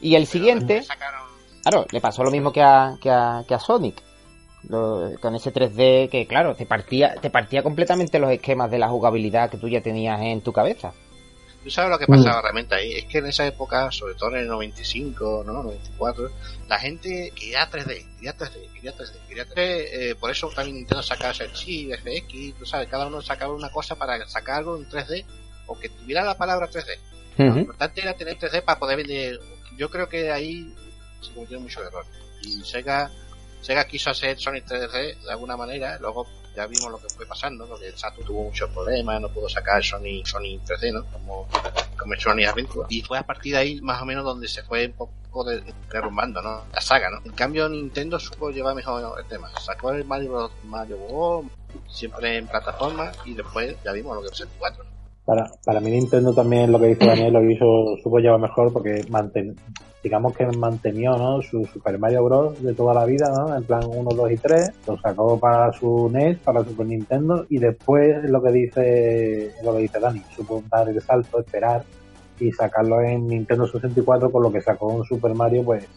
Y 0.00 0.14
el 0.16 0.26
siguiente, 0.26 0.84
claro, 1.62 1.86
le 1.90 2.00
pasó 2.00 2.22
lo 2.24 2.30
mismo 2.30 2.52
que 2.52 2.62
a, 2.62 2.96
que 3.00 3.10
a, 3.10 3.44
que 3.46 3.54
a 3.54 3.58
Sonic. 3.58 4.02
Lo- 4.68 5.12
con 5.20 5.34
ese 5.36 5.52
3D 5.52 6.08
que, 6.10 6.26
claro, 6.26 6.56
te 6.56 6.66
partía, 6.66 7.14
te 7.20 7.30
partía 7.30 7.62
completamente 7.62 8.18
los 8.18 8.30
esquemas 8.30 8.68
de 8.70 8.78
la 8.80 8.88
jugabilidad 8.88 9.48
que 9.48 9.58
tú 9.58 9.68
ya 9.68 9.80
tenías 9.80 10.20
en 10.20 10.40
tu 10.40 10.52
cabeza. 10.52 10.92
¿Tú 11.66 11.72
sabes 11.72 11.90
lo 11.90 11.98
que 11.98 12.04
Mm. 12.06 12.14
pasaba 12.22 12.42
realmente 12.42 12.76
ahí? 12.76 12.92
Es 12.92 13.06
que 13.06 13.18
en 13.18 13.26
esa 13.26 13.44
época, 13.44 13.90
sobre 13.90 14.14
todo 14.14 14.30
en 14.30 14.42
el 14.42 14.46
95, 14.46 15.42
¿no? 15.44 15.64
94, 15.64 16.30
la 16.68 16.78
gente 16.78 17.32
quería 17.34 17.68
3D, 17.68 18.06
quería 18.14 18.36
3D, 18.36 18.72
quería 18.72 18.94
3D, 18.94 19.18
quería 19.26 19.44
3D. 19.48 19.88
eh, 20.10 20.14
por 20.14 20.30
eso 20.30 20.48
también 20.54 20.76
Nintendo 20.76 21.02
sacaba 21.02 21.32
el 21.40 21.52
chip, 21.54 21.90
FX, 21.92 22.54
tú 22.56 22.64
sabes, 22.66 22.86
cada 22.88 23.08
uno 23.08 23.20
sacaba 23.20 23.52
una 23.52 23.68
cosa 23.70 23.96
para 23.96 24.28
sacar 24.28 24.58
algo 24.58 24.76
en 24.76 24.88
3D 24.88 25.24
o 25.66 25.76
que 25.76 25.88
tuviera 25.88 26.22
la 26.22 26.38
palabra 26.38 26.68
3D. 26.70 26.98
Lo 27.36 27.58
importante 27.58 28.00
era 28.00 28.14
tener 28.14 28.38
3D 28.38 28.62
para 28.62 28.78
poder 28.78 28.98
vender. 28.98 29.40
Yo 29.76 29.90
creo 29.90 30.08
que 30.08 30.30
ahí 30.30 30.72
se 31.20 31.32
cometió 31.32 31.58
mucho 31.58 31.82
error. 31.84 32.06
Y 32.42 32.62
Sega, 32.62 33.10
Sega 33.60 33.84
quiso 33.88 34.10
hacer 34.10 34.38
Sonic 34.38 34.66
3D 34.66 35.18
de 35.20 35.30
alguna 35.32 35.56
manera, 35.56 35.98
luego 35.98 36.28
ya 36.56 36.66
vimos 36.66 36.90
lo 36.90 36.98
que 36.98 37.08
fue 37.08 37.26
pasando, 37.26 37.66
porque 37.66 37.88
el 37.88 37.96
Saturn 37.98 38.26
tuvo 38.26 38.44
muchos 38.44 38.70
problemas, 38.70 39.20
no 39.20 39.28
pudo 39.28 39.48
sacar 39.48 39.84
Sony, 39.84 40.24
Sony 40.24 40.58
3D, 40.66 40.92
¿no? 40.92 41.04
Como, 41.12 41.46
como 41.98 42.14
Sony 42.18 42.44
Adventure. 42.48 42.86
Y 42.88 43.02
fue 43.02 43.18
a 43.18 43.22
partir 43.26 43.52
de 43.52 43.58
ahí 43.58 43.80
más 43.82 44.00
o 44.00 44.04
menos 44.06 44.24
donde 44.24 44.48
se 44.48 44.62
fue 44.62 44.86
un 44.86 44.92
poco 44.92 45.44
de- 45.44 45.62
derrumbando, 45.92 46.40
¿no? 46.40 46.64
La 46.72 46.80
saga, 46.80 47.10
¿no? 47.10 47.18
En 47.24 47.32
cambio 47.32 47.68
Nintendo 47.68 48.18
supo 48.18 48.50
llevar 48.50 48.74
mejor 48.74 49.18
el 49.20 49.26
tema. 49.26 49.50
Sacó 49.60 49.90
el 49.92 50.04
Mario 50.04 50.30
Bros. 50.32 50.50
Mario 50.64 50.96
World, 50.96 51.50
siempre 51.88 52.36
en 52.38 52.46
plataforma, 52.46 53.12
y 53.24 53.34
después 53.34 53.76
ya 53.84 53.92
vimos 53.92 54.16
lo 54.16 54.22
que 54.22 54.28
es 54.28 54.40
el 54.40 54.48
4. 54.58 54.84
Para, 55.26 55.50
para 55.64 55.80
mí 55.80 55.90
Nintendo 55.90 56.32
también 56.32 56.70
lo 56.70 56.78
que 56.78 56.92
hizo 56.92 57.04
Daniel 57.04 57.32
lo 57.32 57.50
hizo, 57.50 57.96
supo 58.00 58.20
llevar 58.20 58.38
mejor 58.40 58.72
porque 58.72 59.04
manten, 59.10 59.56
digamos 60.00 60.36
que 60.36 60.46
mantenió 60.46 61.16
¿no? 61.16 61.42
su 61.42 61.66
Super 61.66 61.98
Mario 61.98 62.22
Bros. 62.22 62.62
de 62.62 62.72
toda 62.74 62.94
la 62.94 63.04
vida, 63.04 63.28
¿no? 63.36 63.56
en 63.56 63.64
plan 63.64 63.82
1, 63.84 64.08
2 64.08 64.30
y 64.30 64.36
3, 64.36 64.70
lo 64.86 64.96
sacó 65.00 65.36
para 65.40 65.72
su 65.72 66.08
NES, 66.12 66.38
para 66.38 66.62
Super 66.62 66.86
Nintendo 66.86 67.44
y 67.50 67.58
después 67.58 68.22
lo 68.30 68.40
que 68.40 68.52
dice 68.52 69.50
lo 69.64 69.74
que 69.74 69.80
dice 69.80 69.98
Dani, 69.98 70.22
supo 70.36 70.62
dar 70.70 70.88
el 70.88 71.02
salto, 71.02 71.40
esperar 71.40 71.82
y 72.38 72.52
sacarlo 72.52 73.00
en 73.00 73.26
Nintendo 73.26 73.66
64 73.66 74.30
con 74.30 74.44
lo 74.44 74.52
que 74.52 74.60
sacó 74.60 74.86
un 74.86 75.04
Super 75.04 75.34
Mario 75.34 75.64
pues 75.64 75.88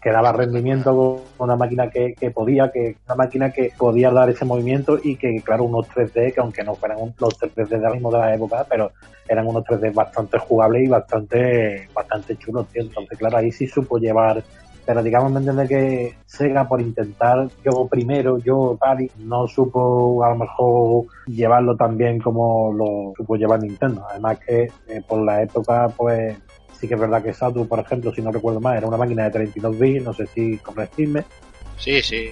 que 0.00 0.10
daba 0.10 0.32
rendimiento 0.32 0.94
con 1.36 1.46
una 1.48 1.56
máquina 1.56 1.90
que, 1.90 2.14
que 2.14 2.30
podía, 2.30 2.70
que 2.70 2.96
una 3.06 3.16
máquina 3.16 3.50
que 3.50 3.72
podía 3.76 4.10
dar 4.10 4.30
ese 4.30 4.44
movimiento 4.44 4.98
y 5.02 5.16
que, 5.16 5.40
claro, 5.42 5.64
unos 5.64 5.88
3D, 5.88 6.34
que 6.34 6.40
aunque 6.40 6.62
no 6.64 6.74
fueran 6.74 6.98
un- 7.00 7.14
los 7.18 7.36
3D 7.38 7.78
de 7.78 7.90
mismo 7.90 8.10
de 8.10 8.18
la 8.18 8.34
época, 8.34 8.66
pero 8.68 8.92
eran 9.28 9.46
unos 9.46 9.64
3D 9.64 9.90
bastante 9.92 10.38
jugables 10.38 10.84
y 10.84 10.88
bastante, 10.88 11.88
bastante 11.94 12.36
chulos, 12.36 12.68
tío. 12.68 12.82
Entonces, 12.82 13.18
claro, 13.18 13.38
ahí 13.38 13.50
sí 13.52 13.66
supo 13.66 13.98
llevar 13.98 14.42
pero 14.88 15.02
digamos, 15.02 15.30
me 15.30 15.40
entiende 15.40 15.68
que 15.68 16.14
Sega 16.24 16.66
por 16.66 16.80
intentar 16.80 17.46
yo 17.62 17.86
primero, 17.88 18.38
yo 18.38 18.78
tal, 18.80 19.10
no 19.18 19.46
supo 19.46 20.24
a 20.24 20.30
lo 20.30 20.36
mejor 20.36 21.04
llevarlo 21.26 21.76
tan 21.76 21.98
bien 21.98 22.18
como 22.18 22.72
lo 22.72 23.12
supo 23.14 23.36
llevar 23.36 23.60
Nintendo. 23.60 24.06
Además 24.10 24.38
que 24.38 24.62
eh, 24.88 25.02
por 25.06 25.20
la 25.22 25.42
época, 25.42 25.92
pues 25.94 26.38
sí 26.80 26.88
que 26.88 26.94
es 26.94 27.00
verdad 27.00 27.22
que 27.22 27.32
Saturn, 27.34 27.68
por 27.68 27.80
ejemplo, 27.80 28.12
si 28.14 28.22
no 28.22 28.30
recuerdo 28.32 28.60
mal, 28.60 28.76
era 28.76 28.86
una 28.86 28.96
máquina 28.96 29.24
de 29.24 29.30
32 29.30 29.78
bits, 29.78 30.04
no 30.04 30.12
sé 30.14 30.26
si 30.26 30.58
corregirme, 30.58 31.24
Sí, 31.78 32.02
sí. 32.02 32.30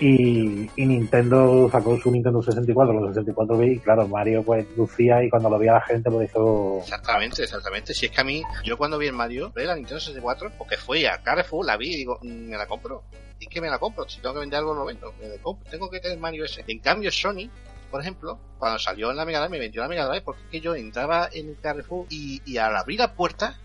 y, 0.00 0.70
y 0.76 0.86
Nintendo 0.86 1.68
sacó 1.70 1.96
su 1.98 2.10
Nintendo 2.10 2.42
64, 2.42 2.92
los 2.92 3.08
64 3.10 3.56
bits, 3.58 3.76
y 3.76 3.78
claro, 3.80 4.08
Mario 4.08 4.42
pues 4.42 4.66
lucía 4.76 5.22
y 5.22 5.30
cuando 5.30 5.48
lo 5.48 5.58
veía 5.58 5.72
la 5.74 5.80
gente 5.82 6.10
pues 6.10 6.28
hizo... 6.30 6.78
Exactamente, 6.82 7.42
exactamente. 7.44 7.94
Si 7.94 8.06
es 8.06 8.12
que 8.12 8.20
a 8.20 8.24
mí, 8.24 8.42
yo 8.64 8.76
cuando 8.76 8.98
vi 8.98 9.06
el 9.06 9.12
Mario, 9.12 9.52
ve 9.54 9.64
la 9.64 9.74
Nintendo 9.76 10.00
64, 10.00 10.52
porque 10.58 10.76
fui 10.76 11.06
a 11.06 11.22
Carrefour, 11.22 11.64
la 11.64 11.76
vi 11.76 11.92
y 11.92 11.96
digo, 11.98 12.18
mm, 12.22 12.50
me 12.50 12.56
la 12.56 12.66
compro. 12.66 13.02
¿Y 13.38 13.46
que 13.46 13.60
me 13.60 13.68
la 13.68 13.78
compro? 13.78 14.08
Si 14.08 14.20
tengo 14.20 14.34
que 14.34 14.40
vender 14.40 14.58
algo, 14.60 14.72
lo 14.74 14.84
vendo. 14.84 15.12
Me 15.20 15.28
la 15.28 15.36
compro. 15.42 15.68
Tengo 15.70 15.90
que 15.90 15.98
tener 16.00 16.16
Mario 16.18 16.44
ese. 16.44 16.64
En 16.68 16.78
cambio, 16.78 17.10
Sony, 17.10 17.50
por 17.90 18.00
ejemplo, 18.00 18.38
cuando 18.58 18.78
salió 18.78 19.10
en 19.10 19.16
la 19.16 19.24
Mega 19.24 19.40
Drive, 19.40 19.50
me 19.50 19.58
vendió 19.58 19.82
la 19.82 19.88
Mega 19.88 20.06
Drive 20.06 20.22
porque 20.22 20.42
es 20.42 20.48
que 20.48 20.60
yo 20.60 20.74
entraba 20.76 21.28
en 21.32 21.48
el 21.48 21.56
Carrefour 21.60 22.06
y, 22.08 22.40
y 22.44 22.58
al 22.58 22.76
abrir 22.76 23.00
la 23.00 23.14
puerta, 23.14 23.58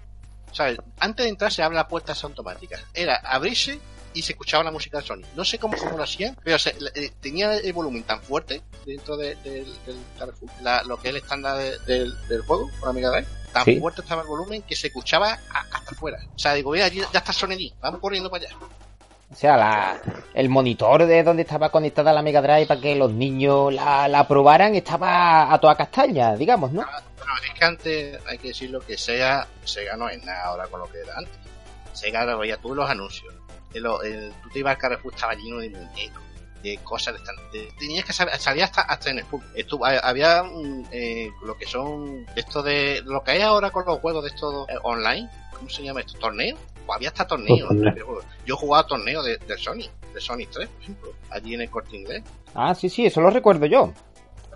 sea, 0.57 0.75
antes 0.99 1.23
de 1.25 1.29
entrar 1.29 1.51
se 1.51 1.63
abre 1.63 1.75
la 1.77 1.87
puerta 1.87 2.13
esa 2.13 2.27
automática. 2.27 2.79
Era 2.93 3.15
abrirse 3.17 3.79
y 4.13 4.21
se 4.23 4.31
escuchaba 4.33 4.63
la 4.63 4.71
música 4.71 4.99
de 4.99 5.05
Sony. 5.05 5.21
No 5.35 5.45
sé 5.45 5.59
cómo, 5.59 5.77
cómo 5.77 5.95
lo 5.97 6.03
hacían, 6.03 6.35
pero 6.43 6.57
se- 6.57 6.75
eh, 6.95 7.11
tenía 7.21 7.55
el 7.55 7.73
volumen 7.73 8.03
tan 8.03 8.19
fuerte 8.21 8.63
dentro 8.85 9.15
de- 9.17 9.35
del 9.35 9.67
Carrefour, 10.17 10.49
la- 10.61 10.81
lo 10.83 10.97
que 10.97 11.09
es 11.09 11.15
el 11.15 11.21
estándar 11.21 11.57
de- 11.57 11.77
del, 11.85 12.41
juego, 12.41 12.69
con 12.79 12.89
la 12.89 12.93
Mega 12.93 13.09
Drive, 13.11 13.27
tan 13.53 13.65
Sí. 13.65 13.79
fuerte 13.79 14.01
estaba 14.01 14.23
el 14.23 14.27
volumen 14.27 14.63
que 14.63 14.75
se 14.75 14.87
escuchaba 14.87 15.33
a- 15.51 15.59
hasta 15.71 15.91
afuera. 15.91 16.17
O 16.35 16.39
sea, 16.39 16.53
digo, 16.55 16.71
mira, 16.71 16.87
ya 16.87 17.07
está 17.13 17.31
Sony 17.31 17.51
allí, 17.51 17.73
vamos 17.79 17.99
corriendo 18.01 18.29
para 18.31 18.45
allá. 18.45 18.55
O 19.29 19.35
sea, 19.35 19.57
la- 19.57 19.99
el 20.33 20.47
monitor 20.49 21.05
de 21.05 21.21
donde 21.23 21.41
estaba 21.43 21.69
conectada 21.69 22.13
la 22.13 22.21
Mega 22.21 22.41
Drive 22.41 22.65
para 22.65 22.79
que 22.79 22.95
los 22.95 23.11
niños 23.11 23.73
la, 23.73 24.07
la 24.07 24.25
probaran 24.27 24.73
estaba 24.75 25.53
a 25.53 25.59
toda 25.59 25.75
castaña, 25.75 26.35
digamos, 26.35 26.71
¿no? 26.71 26.81
Bueno, 27.17 27.33
es 27.45 27.59
que 27.59 27.65
antes, 27.65 28.19
hay 28.25 28.37
que 28.37 28.47
decirlo, 28.49 28.79
que 28.79 28.97
Sega, 28.97 29.45
Sega 29.65 29.97
no 29.97 30.07
es 30.07 30.23
nada 30.23 30.45
ahora 30.45 30.67
con 30.67 30.79
lo 30.79 30.89
que 30.89 30.99
era 31.01 31.13
antes. 31.17 31.33
Sega 31.93 32.23
lo 32.25 32.37
veías 32.39 32.59
tú 32.61 32.73
los 32.73 32.89
anuncios. 32.89 33.33
El- 33.73 33.83
tú 34.41 34.49
te 34.53 34.59
ibas 34.59 34.71
al 34.75 34.77
Carrefour, 34.77 35.13
estaba 35.13 35.33
lleno 35.35 35.57
de 35.59 35.69
muñecos, 35.71 36.23
de 36.63 36.77
cosas 36.77 37.15
de, 37.15 37.59
de- 37.59 37.71
tenías 37.77 38.05
que 38.05 38.13
saber, 38.13 38.37
salía 38.39 38.63
hasta, 38.63 38.81
hasta 38.83 39.09
en 39.09 39.19
el 39.19 39.25
ha- 39.83 39.99
había 40.07 40.41
eh, 40.91 41.29
lo 41.43 41.57
que 41.57 41.65
son 41.67 42.25
esto 42.35 42.63
de 42.63 43.01
lo 43.05 43.21
que 43.23 43.31
hay 43.31 43.41
ahora 43.41 43.71
con 43.71 43.85
los 43.85 43.99
juegos 43.99 44.23
de 44.23 44.29
estos 44.29 44.69
eh, 44.69 44.73
online, 44.83 45.29
¿cómo 45.53 45.69
se 45.69 45.83
llama 45.83 45.99
esto? 45.99 46.17
¿Torneos? 46.17 46.57
Pues 46.87 46.95
había 46.95 47.09
hasta 47.09 47.27
torneos. 47.27 47.67
Torneos. 47.67 47.95
Yo- 47.97 48.21
Yo 48.45 48.55
jugaba 48.57 48.87
torneos 48.87 49.23
de, 49.25 49.37
de 49.37 49.57
Sony, 49.57 49.83
de 50.13 50.19
Sony 50.21 50.47
3, 50.51 50.67
por 50.69 50.81
ejemplo, 50.81 51.13
allí 51.29 51.53
en 51.53 51.61
el 51.61 51.69
corte 51.69 51.95
inglés 51.97 52.23
Ah, 52.55 52.73
sí, 52.73 52.89
sí, 52.89 53.05
eso 53.05 53.21
lo 53.21 53.29
recuerdo 53.29 53.65
yo. 53.67 53.93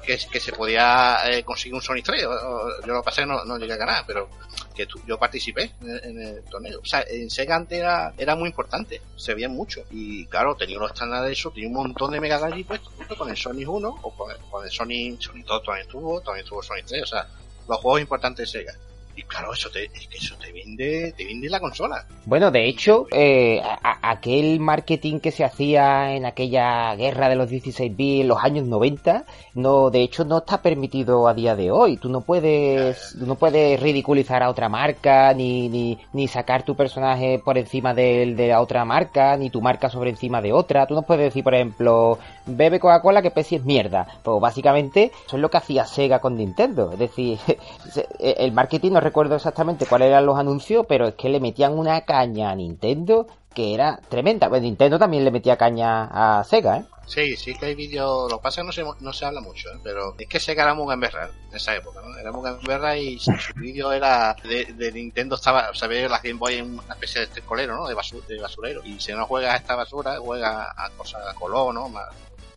que, 0.03 0.17
que 0.31 0.39
se 0.39 0.51
podía 0.53 1.17
eh, 1.29 1.43
conseguir 1.43 1.75
un 1.75 1.81
Sony 1.83 2.01
3. 2.03 2.23
o- 2.25 2.31
o- 2.31 2.81
yo 2.87 2.93
lo 2.93 3.03
que 3.03 3.25
no, 3.27 3.45
no 3.45 3.57
llegué 3.59 3.73
a 3.73 3.77
ganar, 3.77 4.03
pero 4.07 4.27
que 4.73 4.87
tu- 4.87 4.99
yo 5.05 5.19
participé 5.19 5.73
en, 5.81 5.89
el- 5.91 6.03
en 6.05 6.21
el 6.37 6.43
torneo. 6.45 6.79
O 6.81 6.85
sea, 6.85 7.03
en 7.07 7.29
Sega 7.29 7.55
antes 7.55 7.77
era, 7.77 8.11
era 8.17 8.35
muy 8.35 8.47
importante, 8.49 8.99
se 9.15 9.35
veía 9.35 9.47
mucho. 9.49 9.81
Y 9.91 10.25
claro, 10.25 10.55
tenía 10.55 10.79
los 10.79 10.91
estándares 10.91 11.27
de 11.27 11.33
eso, 11.33 11.51
tenía 11.51 11.67
un 11.69 11.75
montón 11.75 12.09
de 12.11 12.19
Mega 12.19 12.39
Drive 12.39 12.65
puestos, 12.65 12.91
junto 12.97 13.15
con 13.15 13.29
el 13.29 13.37
Sony 13.37 13.63
1 13.67 13.99
o 14.01 14.15
con 14.15 14.31
el, 14.31 14.37
con 14.49 14.63
el 14.65 14.71
Sony, 14.71 15.15
Sony 15.19 15.43
2 15.45 15.63
también 15.63 15.87
tuvo, 15.87 16.19
también 16.21 16.47
tuvo 16.47 16.63
Sony 16.63 16.81
3, 16.87 17.03
o 17.03 17.05
sea, 17.05 17.27
los 17.69 17.77
juegos 17.79 18.01
importantes 18.01 18.51
de 18.51 18.59
Sega. 18.59 18.73
Y 19.15 19.23
claro, 19.23 19.53
eso 19.53 19.69
te, 19.69 19.85
es 19.85 20.07
que 20.07 20.17
eso 20.17 20.35
te 20.39 20.51
vende, 20.51 21.13
te 21.17 21.25
vende 21.25 21.49
la 21.49 21.59
consola. 21.59 22.05
Bueno, 22.25 22.49
de 22.51 22.67
hecho, 22.67 23.07
eh, 23.11 23.61
aquel 24.01 24.59
marketing 24.59 25.19
que 25.19 25.31
se 25.31 25.43
hacía 25.43 26.15
en 26.15 26.25
aquella 26.25 26.95
guerra 26.95 27.27
de 27.29 27.35
los 27.35 27.49
16 27.49 27.95
bits 27.95 28.21
en 28.21 28.27
los 28.29 28.43
años 28.43 28.65
90, 28.67 29.25
no, 29.55 29.89
de 29.89 30.01
hecho 30.01 30.23
no 30.23 30.37
está 30.39 30.61
permitido 30.61 31.27
a 31.27 31.33
día 31.33 31.55
de 31.55 31.71
hoy. 31.71 31.97
Tú 31.97 32.09
no 32.09 32.21
puedes, 32.21 33.15
tú 33.19 33.25
no 33.25 33.35
puedes 33.35 33.79
ridiculizar 33.79 34.43
a 34.43 34.49
otra 34.49 34.69
marca, 34.69 35.33
ni, 35.33 35.67
ni, 35.67 35.97
ni 36.13 36.27
sacar 36.29 36.63
tu 36.63 36.75
personaje 36.75 37.39
por 37.43 37.57
encima 37.57 37.93
de, 37.93 38.33
la 38.47 38.61
otra 38.61 38.85
marca, 38.85 39.35
ni 39.35 39.49
tu 39.49 39.61
marca 39.61 39.89
sobre 39.89 40.09
encima 40.11 40.41
de 40.41 40.53
otra. 40.53 40.87
Tú 40.87 40.93
no 40.95 41.01
puedes 41.01 41.25
decir, 41.25 41.43
por 41.43 41.53
ejemplo, 41.53 42.17
bebe 42.45 42.79
Coca-Cola 42.79 43.21
que 43.21 43.31
Pepsi 43.31 43.57
es 43.57 43.65
mierda. 43.65 44.07
Pues 44.23 44.39
básicamente 44.39 45.11
eso 45.27 45.35
es 45.35 45.41
lo 45.41 45.49
que 45.49 45.57
hacía 45.57 45.83
Sega 45.85 46.19
con 46.19 46.37
Nintendo. 46.37 46.91
Es 46.93 46.99
decir, 46.99 47.37
se- 47.91 48.07
el 48.21 48.53
marketing 48.53 48.91
no 48.91 48.99
recuerdo 49.01 49.35
exactamente 49.35 49.85
cuáles 49.85 50.07
eran 50.09 50.25
los 50.25 50.37
anuncios, 50.39 50.85
pero 50.87 51.09
es 51.09 51.15
que 51.15 51.29
le 51.29 51.39
metían 51.41 51.77
una 51.77 52.01
caña 52.01 52.51
a 52.51 52.55
Nintendo 52.55 53.27
que 53.53 53.73
era 53.73 53.99
tremenda. 54.07 54.47
Pues 54.47 54.61
Nintendo 54.61 54.97
también 54.97 55.25
le 55.25 55.31
metía 55.31 55.57
caña 55.57 56.05
a 56.39 56.43
Sega, 56.45 56.77
¿eh? 56.77 56.83
Sí, 57.05 57.35
sí 57.35 57.53
que 57.55 57.65
hay 57.65 57.75
vídeos, 57.75 58.31
lo 58.31 58.37
que 58.37 58.43
pasa 58.43 58.61
es 58.61 58.63
que 58.75 58.83
no 58.83 58.93
se, 58.95 59.03
no 59.03 59.11
se 59.11 59.25
habla 59.25 59.41
mucho, 59.41 59.67
¿eh? 59.69 59.77
pero 59.83 60.15
es 60.17 60.27
que 60.27 60.39
Sega 60.39 60.63
era 60.63 60.73
muy 60.73 60.87
gamberra 60.87 61.29
en 61.49 61.55
esa 61.57 61.75
época, 61.75 61.99
¿no? 62.01 62.17
Era 62.17 62.31
muy 62.31 62.41
gamberra 62.43 62.95
y 62.95 63.19
su 63.19 63.33
su 63.33 63.53
vídeo 63.59 63.91
era 63.91 64.33
de, 64.43 64.65
de 64.73 64.91
Nintendo 64.93 65.35
estaba, 65.35 65.69
o 65.71 65.73
sea, 65.73 65.89
la 65.89 66.19
Game 66.23 66.39
Boy 66.39 66.55
en 66.55 66.79
una 66.79 66.93
especie 66.93 67.19
de 67.19 67.25
estercolero, 67.27 67.75
¿no? 67.75 67.87
De, 67.87 67.95
basu- 67.95 68.25
de 68.25 68.39
basurero. 68.39 68.81
Y 68.85 68.97
si 69.01 69.11
no 69.11 69.25
juegas 69.25 69.55
a 69.55 69.57
esta 69.57 69.75
basura, 69.75 70.17
juega 70.19 70.71
a 70.77 70.89
cosas 70.95 71.21
a 71.27 71.33
color, 71.33 71.73
¿no? 71.73 71.89
Más, 71.89 72.05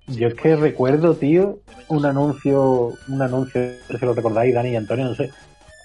Yo 0.06 0.28
es 0.28 0.34
que 0.34 0.54
recuerdo, 0.54 1.14
tío, 1.16 1.58
un 1.88 2.06
anuncio, 2.06 2.92
un 3.08 3.22
anuncio, 3.22 3.60
no 3.60 3.92
sé 3.94 3.98
si 3.98 4.06
lo 4.06 4.14
recordáis, 4.14 4.54
Dani 4.54 4.68
y 4.70 4.76
Antonio, 4.76 5.06
no 5.06 5.14
sé, 5.16 5.30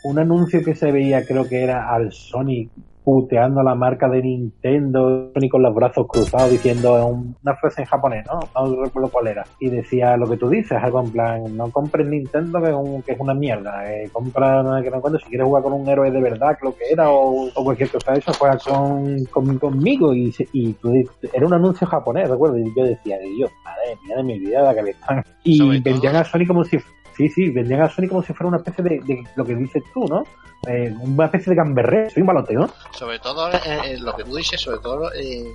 un 0.03 0.19
anuncio 0.19 0.63
que 0.63 0.75
se 0.75 0.91
veía, 0.91 1.25
creo 1.25 1.47
que 1.47 1.63
era 1.63 1.93
al 1.93 2.11
Sony 2.11 2.69
puteando 3.03 3.61
a 3.61 3.63
la 3.63 3.73
marca 3.73 4.07
de 4.07 4.21
Nintendo, 4.21 5.31
Sony 5.33 5.49
con 5.49 5.63
los 5.63 5.73
brazos 5.73 6.05
cruzados 6.07 6.51
diciendo 6.51 7.07
un- 7.07 7.35
una 7.43 7.55
frase 7.55 7.81
en 7.81 7.87
japonés, 7.87 8.25
¿no? 8.27 8.39
No 8.53 8.83
recuerdo 8.83 9.09
cuál 9.09 9.27
era. 9.27 9.45
Y 9.59 9.69
decía 9.69 10.15
lo 10.15 10.29
que 10.29 10.37
tú 10.37 10.47
dices, 10.47 10.73
algo 10.73 10.99
en 11.01 11.11
plan, 11.11 11.57
no 11.57 11.71
compres 11.71 12.07
Nintendo 12.07 12.61
que 12.61 12.69
es, 12.69 12.75
un- 12.75 13.01
que 13.01 13.13
es 13.13 13.19
una 13.19 13.33
mierda, 13.33 13.91
eh, 13.91 14.09
compra 14.11 14.61
nada 14.61 14.83
que 14.83 14.91
no 14.91 14.97
encuentres, 14.97 15.23
si 15.23 15.29
quieres 15.29 15.47
jugar 15.47 15.63
con 15.63 15.73
un 15.73 15.87
héroe 15.87 16.11
de 16.11 16.21
verdad, 16.21 16.55
lo 16.61 16.75
que 16.75 16.83
era, 16.91 17.09
o, 17.09 17.47
o 17.47 17.63
cualquier 17.63 17.89
cosa 17.89 18.11
de 18.13 18.19
eso, 18.19 18.31
juega 18.37 18.57
con, 18.59 19.23
con- 19.25 19.57
conmigo. 19.57 20.13
Y, 20.13 20.31
y 20.53 20.73
tú 20.73 20.91
dices- 20.91 21.31
era 21.33 21.47
un 21.47 21.53
anuncio 21.53 21.87
japonés, 21.87 22.29
recuerdo, 22.29 22.59
y 22.59 22.71
yo 22.75 22.83
decía, 22.83 23.17
Dios, 23.17 23.49
madre 23.63 23.97
mía 24.05 24.17
de 24.17 24.23
mi 24.23 24.37
vida, 24.39 24.61
la 24.61 24.75
que 24.75 24.83
me 24.83 24.89
están. 24.91 25.23
Y 25.43 25.57
vendían 25.81 26.15
a 26.17 26.23
Sony 26.25 26.45
como 26.45 26.63
si 26.63 26.77
Sí, 27.19 27.27
sí, 27.27 27.49
vendían 27.49 27.81
a 27.81 27.89
Sony 27.89 28.07
como 28.07 28.23
si 28.23 28.31
fuera 28.31 28.47
una 28.47 28.59
especie 28.59 28.81
de, 28.81 29.23
lo 29.35 29.43
que 29.43 29.53
dices 29.53 29.83
tú, 29.93 30.05
¿no? 30.05 30.23
Eh, 30.65 30.89
una 31.01 31.25
especie 31.25 31.49
de 31.49 31.57
gamberré, 31.57 32.09
soy 32.09 32.21
un 32.21 32.27
balote, 32.27 32.53
¿no? 32.53 32.69
sobre 32.91 33.19
todo 33.19 33.49
en, 33.51 33.83
en 33.83 34.05
lo 34.05 34.15
que 34.15 34.23
tú 34.23 34.37
dices, 34.37 34.61
sobre 34.61 34.79
todo 34.79 35.13
en, 35.13 35.53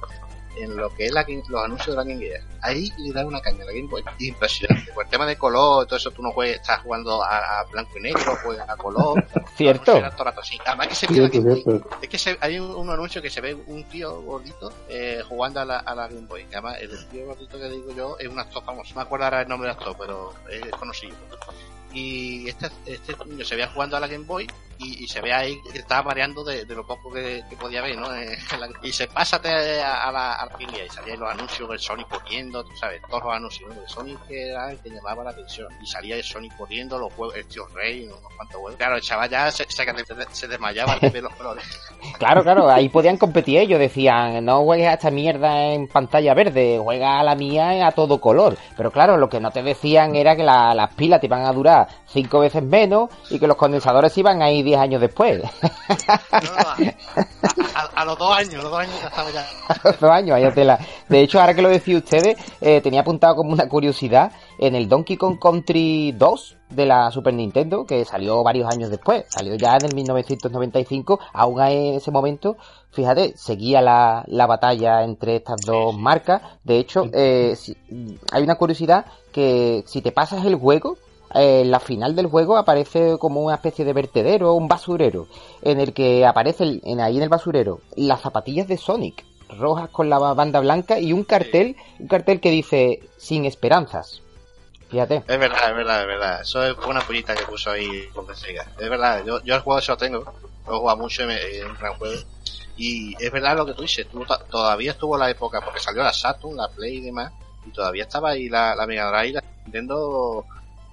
en 0.57 0.77
lo 0.77 0.89
que 0.95 1.07
es 1.07 1.13
la, 1.13 1.23
Game- 1.25 1.43
los 1.49 1.65
anuncios 1.65 1.89
de 1.89 1.97
la 1.97 2.05
Game 2.09 2.25
Gear. 2.25 2.43
Ahí 2.63 2.91
le 2.99 3.13
da 3.13 3.27
una 3.27 3.41
caña 3.41 3.63
a 3.63 3.67
la 3.67 3.73
Game 3.73 3.89
Boy 3.89 4.03
impresionante. 4.21 4.93
Por 4.93 5.05
el 5.05 5.11
tema 5.11 5.27
de 5.27 5.37
color, 5.37 5.87
todo 5.87 5.97
eso 5.97 6.11
tú 6.11 6.23
no 6.23 6.31
juegas, 6.33 6.57
estás 6.61 6.81
jugando 6.81 7.23
a, 7.23 7.61
a 7.61 7.65
blanco 7.65 7.99
y 7.99 8.03
negro, 8.03 8.37
juegas 8.43 8.69
a 8.69 8.77
color. 8.77 9.25
Cierto. 9.57 9.85
Todo 9.85 9.97
el 9.97 10.11
rato 10.19 10.41
así. 10.41 10.59
Además 10.65 10.89
que 10.89 10.95
se 10.95 11.07
ve 11.07 11.17
la 11.21 11.29
Cierto, 11.29 11.39
Game 11.49 11.55
Boy 11.55 11.63
cierto. 11.81 11.97
Es 12.03 12.09
que 12.09 12.19
se- 12.19 12.39
hay 12.41 12.59
un, 12.59 12.71
un 12.75 12.91
anuncio 12.91 13.21
que 13.23 13.31
se 13.31 13.41
ve 13.41 13.55
un 13.55 13.85
tío 13.85 14.21
gordito 14.23 14.73
eh, 14.89 15.23
jugando 15.29 15.61
a 15.61 15.65
la, 15.65 15.79
a 15.79 15.95
la 15.95 16.09
Game 16.09 16.27
Boy. 16.27 16.47
Además, 16.53 16.77
el 16.81 17.07
tío 17.09 17.27
gordito 17.27 17.59
que 17.59 17.69
digo 17.69 17.93
yo 17.95 18.17
es 18.19 18.29
un 18.29 18.39
actor 18.39 18.65
famoso. 18.65 18.91
No 18.95 19.01
me 19.01 19.03
acuerdo 19.03 19.25
ahora 19.27 19.43
el 19.43 19.49
nombre 19.49 19.69
del 19.69 19.77
actor, 19.77 19.95
pero 19.99 20.33
es 20.51 20.71
conocido. 20.73 21.15
Y 21.95 22.49
este, 22.49 22.69
este 22.87 23.15
niño 23.27 23.45
se 23.45 23.55
veía 23.55 23.69
jugando 23.69 23.97
a 23.97 24.01
la 24.01 24.09
Game 24.09 24.25
Boy 24.25 24.47
y, 24.79 25.05
y 25.05 25.07
se 25.07 25.21
ve 25.21 25.33
ahí 25.33 25.57
que 25.73 25.79
estaba 25.79 26.03
mareando 26.03 26.43
de, 26.43 26.65
de 26.65 26.75
lo 26.75 26.85
poco 26.85 27.13
que, 27.13 27.45
que 27.49 27.57
podía 27.57 27.81
ver, 27.81 27.97
¿no? 27.97 28.09
Eh, 28.15 28.37
y 28.83 28.93
se 28.93 29.07
pásate 29.09 29.49
a, 29.83 30.05
a 30.09 30.13
la, 30.13 30.35
a 30.35 30.47
la 30.47 30.53
y 30.61 30.89
salían 30.91 31.21
los 31.21 31.31
anuncios 31.31 31.69
del 31.69 31.79
Sony 31.79 32.05
corriendo, 32.09 32.65
tú 32.65 32.71
sabes, 32.77 33.01
todos 33.09 33.23
los 33.25 33.33
anuncios 33.35 33.75
de 33.75 33.89
Sony 33.89 34.17
que 34.29 34.49
era 34.51 34.71
el 34.71 34.79
que 34.79 34.91
llamaba 34.91 35.25
la 35.25 35.31
atención. 35.31 35.69
Y 35.83 35.87
salía 35.87 36.17
el 36.17 36.23
Sony 36.23 36.49
corriendo, 36.57 36.99
los 36.99 37.13
juegos, 37.15 37.37
el 37.37 37.47
tío 37.47 37.67
Rey, 37.75 38.05
unos 38.07 38.21
cuantos 38.37 38.57
juegos. 38.61 38.77
Claro, 38.77 38.97
el 38.97 39.03
chaval 39.03 39.31
ya 39.31 39.51
se, 39.51 39.65
se, 39.69 39.85
se 40.33 40.49
desmayaba 40.49 40.99
de 40.99 41.11
ver 41.11 41.23
los 41.23 41.35
colores. 41.37 41.65
Claro, 42.19 42.43
claro, 42.43 42.69
ahí 42.71 42.89
podían 42.89 43.17
competir 43.17 43.59
ellos, 43.59 43.79
decían, 43.79 44.45
no 44.45 44.63
juegues 44.65 44.89
a 44.89 44.95
esta 44.95 45.11
mierda 45.11 45.73
en 45.73 45.89
pantalla 45.89 46.35
verde, 46.35 46.79
juega 46.83 47.21
a 47.21 47.23
la 47.25 47.35
mía 47.35 47.87
a 47.87 47.93
todo 47.93 48.21
color. 48.21 48.57
Pero 48.77 48.91
claro, 48.91 49.17
lo 49.17 49.29
que 49.29 49.41
no 49.41 49.51
te 49.51 49.63
decían 49.63 50.15
era 50.17 50.37
que 50.37 50.43
la- 50.45 50.75
las 50.75 50.93
pilas 50.95 51.21
te 51.21 51.27
iban 51.27 51.45
a 51.45 51.53
durar 51.53 51.84
cinco 52.07 52.41
veces 52.41 52.63
menos 52.63 53.11
y 53.31 53.39
que 53.39 53.47
los 53.47 53.57
condensadores 53.57 54.17
iban 54.19 54.43
a 54.43 54.51
ir 54.51 54.65
diez 54.65 54.79
años 54.79 55.01
después. 55.01 55.43
No, 55.43 55.49
a- 56.59 56.77
a- 56.77 57.81
a- 57.81 57.91
a 58.03 58.05
los 58.05 58.19
dos 58.19 58.37
años, 58.37 58.55
los 58.63 58.71
dos 58.71 58.79
años 58.81 58.95
ya 59.01 59.09
estaba 59.09 59.31
ya. 59.31 59.47
dos 60.01 60.11
años, 60.11 60.31
vaya 60.31 60.53
tela. 60.53 60.79
De 61.09 61.21
hecho, 61.21 61.41
ahora 61.41 61.55
que 61.55 61.63
lo 61.63 61.69
decís 61.69 61.97
ustedes, 61.97 62.37
eh, 62.61 62.81
tenía 62.81 63.01
apuntado 63.01 63.37
como 63.37 63.53
una 63.53 63.69
curiosidad 63.69 64.33
en 64.59 64.75
el 64.75 64.89
Donkey 64.89 65.17
Kong 65.17 65.39
Country 65.41 66.13
2 66.13 66.57
de 66.71 66.87
la 66.87 67.11
Super 67.11 67.35
Nintendo, 67.35 67.85
que 67.87 68.05
salió 68.05 68.43
varios 68.43 68.69
años 68.73 68.91
después, 68.91 69.25
salió 69.29 69.55
ya 69.55 69.77
en 69.77 69.85
el 69.85 69.95
1995, 69.95 71.21
aún 71.33 71.61
en 71.63 71.95
ese 71.95 72.11
momento, 72.11 72.57
fíjate, 72.91 73.37
seguía 73.37 73.81
la, 73.81 74.25
la 74.27 74.47
batalla 74.47 75.03
entre 75.05 75.37
estas 75.37 75.61
dos 75.65 75.97
marcas. 75.97 76.43
De 76.65 76.79
hecho, 76.79 77.09
eh, 77.13 77.55
si- 77.57 77.77
hay 78.33 78.43
una 78.43 78.57
curiosidad 78.57 79.07
que 79.33 79.85
si 79.87 80.01
te 80.01 80.11
pasas 80.13 80.45
el 80.45 80.57
juego, 80.57 80.97
en 81.35 81.71
la 81.71 81.81
final 81.81 82.15
del 82.15 82.27
juego 82.29 82.57
aparece 82.57 83.17
como 83.19 83.41
una 83.43 83.57
especie 83.57 83.85
de 83.85 83.93
vertedero, 83.93 84.55
un 84.55 84.69
basurero, 84.69 85.27
en 85.63 85.81
el 85.81 85.93
que 85.93 86.25
aparece 86.25 86.81
en, 86.85 87.01
ahí 87.01 87.17
en 87.17 87.23
el 87.25 87.29
basurero 87.29 87.81
las 87.97 88.21
zapatillas 88.21 88.69
de 88.69 88.77
Sonic, 88.79 89.25
rojas 89.59 89.91
con 89.91 90.09
la 90.09 90.19
banda 90.19 90.61
blanca 90.61 90.99
y 90.99 91.13
un 91.13 91.25
cartel, 91.25 91.77
un 91.99 92.09
cartel 92.09 92.41
que 92.41 92.51
dice 92.51 93.01
sin 93.17 93.45
esperanzas. 93.45 94.23
Fíjate. 94.91 95.25
Es 95.27 95.39
verdad, 95.39 95.71
es 95.71 95.77
verdad, 95.77 96.01
es 96.03 96.07
verdad. 96.07 96.41
Eso 96.43 96.65
es 96.65 96.77
una 96.87 97.01
pollita 97.01 97.35
que 97.35 97.45
puso 97.47 97.71
ahí 97.71 98.07
con 98.15 98.27
Sega. 98.37 98.65
Es 98.79 98.89
verdad, 98.89 99.25
yo, 99.27 99.43
yo 99.43 99.55
el 99.57 99.61
juego 99.63 99.79
eso 99.81 99.93
lo 99.93 99.97
tengo. 99.99 100.25
Lo 100.69 100.79
jugado 100.79 100.99
mucho 100.99 101.27
me- 101.27 101.35
es 101.43 101.65
un 101.65 101.75
gran 101.75 101.95
juego. 101.95 102.21
Y 102.77 103.15
es 103.23 103.31
verdad 103.33 103.57
lo 103.57 103.67
que 103.67 103.75
tú 103.75 103.83
dices, 103.83 104.07
tú 104.09 104.25
to- 104.25 104.39
todavía 104.51 104.93
estuvo 104.93 105.17
la 105.17 105.31
época, 105.31 105.61
porque 105.63 105.81
salió 105.81 106.03
la 106.03 106.13
Saturn, 106.13 106.57
la 106.57 106.69
Play 106.69 106.97
y 106.99 107.01
demás, 107.01 107.33
y 107.67 107.71
todavía 107.71 108.05
estaba 108.05 108.31
ahí 108.31 108.49
la, 108.49 108.75
la 108.77 108.87
Mega 108.87 109.11
Drive, 109.11 109.33
la 109.35 109.45
Nintendo 109.65 110.45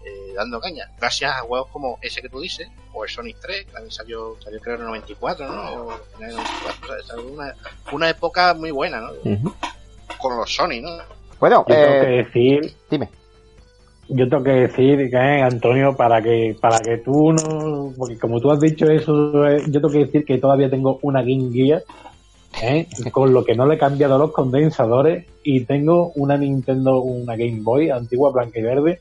eh, 0.06 0.34
dando 0.36 0.60
caña. 0.60 0.90
Gracias 1.00 1.32
a 1.32 1.42
juegos 1.42 1.70
como 1.72 1.98
ese 2.02 2.22
que 2.22 2.30
tú 2.30 2.40
dices, 2.40 2.68
o 2.94 3.04
el 3.04 3.10
Sonic 3.10 3.38
3, 3.42 3.66
que 3.66 3.72
también 3.72 3.92
salió, 3.92 4.36
salió 4.44 4.60
creo 4.60 4.76
en 4.76 4.82
el 4.82 4.88
94, 4.88 5.48
¿no? 5.48 5.62
O 5.62 5.94
en 6.20 6.30
el 6.30 6.36
94, 6.36 6.82
o 6.82 6.88
sea, 6.88 7.04
salió 7.06 7.32
una, 7.32 7.56
una 7.92 8.10
época 8.10 8.54
muy 8.54 8.72
buena, 8.72 9.02
¿no? 9.02 9.12
Con 10.20 10.38
los 10.38 10.54
Sony, 10.54 10.82
¿no? 10.82 10.90
Bueno, 11.40 11.66
Yo 11.68 11.76
tengo 11.76 12.02
que 12.02 12.14
eh, 12.14 12.24
decir, 12.24 12.76
dime. 12.90 13.10
yo 14.10 14.30
tengo 14.30 14.44
que 14.44 14.52
decir 14.52 15.10
que 15.10 15.18
Antonio 15.18 15.96
para 15.96 16.22
que 16.22 16.56
para 16.62 16.80
que 16.80 17.00
tú 17.00 17.34
no 17.34 17.94
porque 17.98 18.20
como 18.20 18.40
tú 18.40 18.52
has 18.52 18.60
dicho 18.60 18.86
eso 18.86 19.48
eh, 19.48 19.64
yo 19.68 19.82
tengo 19.82 19.90
que 19.90 20.06
decir 20.06 20.24
que 20.24 20.38
todavía 20.38 20.70
tengo 20.70 21.00
una 21.02 21.22
Game 21.22 21.52
Gear 21.52 21.84
¿eh? 22.62 22.88
con 23.12 23.34
lo 23.34 23.44
que 23.44 23.56
no 23.56 23.66
le 23.66 23.76
he 23.76 23.80
cambiado 23.80 24.20
los 24.20 24.32
condensadores 24.32 25.26
y 25.44 25.66
tengo 25.66 26.12
una 26.16 26.38
Nintendo 26.38 27.00
una 27.00 27.36
Game 27.36 27.62
Boy 27.62 27.90
antigua 27.90 28.32
blanca 28.32 28.60
y 28.60 28.64
verde 28.64 29.00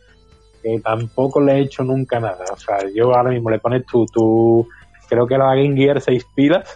que 0.63 0.81
tampoco 0.81 1.41
le 1.41 1.55
he 1.55 1.61
hecho 1.61 1.83
nunca 1.85 2.21
nada 2.21 2.45
o 2.53 2.57
sea 2.57 2.79
yo 2.95 3.15
ahora 3.15 3.31
mismo 3.31 3.51
le 3.51 3.59
pones 3.59 3.85
tu 3.87 4.07
tu 4.07 4.67
creo 5.09 5.27
que 5.27 5.39
la 5.39 5.55
Game 5.55 5.77
Gear 5.77 6.01
6 6.01 6.25
pilas 6.35 6.75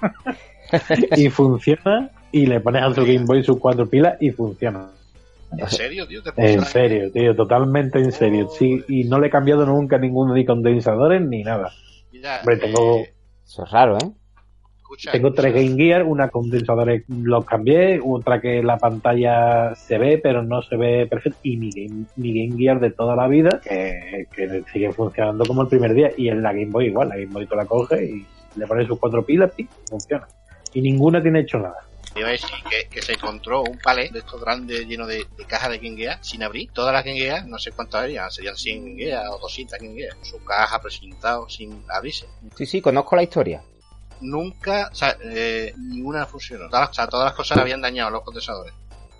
y 1.16 1.28
funciona 1.30 2.10
y 2.32 2.46
le 2.46 2.60
pones 2.60 2.82
a 2.82 2.92
tu 2.92 3.02
Game 3.02 3.24
Boy 3.24 3.42
sus 3.42 3.58
cuatro 3.58 3.88
pilas 3.88 4.16
y 4.20 4.30
funciona 4.30 4.90
¿En 5.50 5.66
serio, 5.70 6.06
tío? 6.06 6.22
¿Te 6.22 6.30
en 6.36 6.62
serio, 6.62 7.10
tío, 7.10 7.34
totalmente 7.34 7.98
en 7.98 8.12
serio. 8.12 8.48
Sí, 8.50 8.84
y 8.86 9.04
no 9.04 9.18
le 9.18 9.28
he 9.28 9.30
cambiado 9.30 9.64
nunca 9.64 9.96
ninguno 9.96 10.34
ni 10.34 10.44
condensadores 10.44 11.22
ni 11.22 11.42
nada. 11.42 11.72
Mira, 12.12 12.40
Hombre, 12.40 12.58
tengo- 12.58 12.96
eh, 12.98 13.14
Eso 13.46 13.64
es 13.64 13.70
raro, 13.70 13.96
¿eh? 13.96 14.10
Escucha, 14.88 15.12
Tengo 15.12 15.32
tres. 15.32 15.52
Game 15.52 15.76
Gear, 15.76 16.02
una 16.04 16.28
condensadores 16.28 17.04
los 17.08 17.44
cambié, 17.44 18.00
otra 18.04 18.40
que 18.40 18.62
la 18.62 18.78
pantalla 18.78 19.74
se 19.74 19.98
ve, 19.98 20.18
pero 20.18 20.42
no 20.42 20.62
se 20.62 20.76
ve 20.76 21.06
perfecto, 21.06 21.38
y 21.42 21.56
mi 21.56 21.70
Game, 21.70 22.04
mi 22.16 22.46
Game 22.46 22.58
Gear 22.58 22.80
de 22.80 22.90
toda 22.90 23.14
la 23.14 23.28
vida, 23.28 23.60
que, 23.62 24.26
que 24.34 24.62
sigue 24.72 24.92
funcionando 24.92 25.44
como 25.44 25.62
el 25.62 25.68
primer 25.68 25.94
día, 25.94 26.10
y 26.16 26.28
en 26.28 26.42
la 26.42 26.52
Game 26.52 26.70
Boy 26.70 26.86
igual, 26.86 27.08
la 27.10 27.16
Game 27.16 27.32
Boy 27.32 27.46
tú 27.46 27.54
la 27.54 27.66
coges 27.66 28.00
y 28.02 28.26
le 28.56 28.66
pones 28.66 28.86
sus 28.86 28.98
cuatro 28.98 29.24
pilas 29.24 29.52
y 29.56 29.68
funciona. 29.88 30.26
Y 30.72 30.80
ninguna 30.80 31.22
tiene 31.22 31.40
hecho 31.40 31.58
nada. 31.58 31.88
Iba 32.16 32.28
a 32.28 32.32
decir 32.32 32.48
que, 32.68 32.88
que 32.88 33.02
se 33.02 33.12
encontró 33.12 33.62
un 33.62 33.78
palé 33.78 34.08
de 34.10 34.20
estos 34.20 34.40
grandes 34.40 34.86
lleno 34.86 35.06
de, 35.06 35.26
de 35.36 35.44
cajas 35.44 35.70
de 35.70 35.78
Game 35.78 35.96
Gear 35.96 36.18
sin 36.22 36.42
abrir. 36.42 36.70
Todas 36.72 36.92
las 36.92 37.04
Game 37.04 37.18
Gear, 37.18 37.46
no 37.46 37.58
sé 37.58 37.70
cuántas 37.72 38.02
había, 38.04 38.28
serían 38.30 38.56
100 38.56 38.84
Game 38.84 38.96
Gear 38.96 39.28
o 39.28 39.38
200 39.38 39.78
Game 39.78 39.94
Gear. 39.94 40.16
Su 40.22 40.42
caja 40.42 40.80
presentado 40.80 41.48
sin 41.48 41.84
abrirse. 41.88 42.26
Sí, 42.56 42.66
sí, 42.66 42.80
conozco 42.80 43.14
la 43.14 43.22
historia. 43.22 43.62
Nunca, 44.20 44.88
o 44.90 44.94
sea, 44.94 45.16
eh, 45.24 45.72
ninguna 45.78 46.26
funcionó. 46.26 46.68
Todas, 46.68 46.90
o 46.90 46.94
sea, 46.94 47.06
todas 47.06 47.26
las 47.26 47.34
cosas 47.34 47.58
habían 47.58 47.80
dañado 47.80 48.10
los 48.10 48.22
condensadores. 48.22 48.72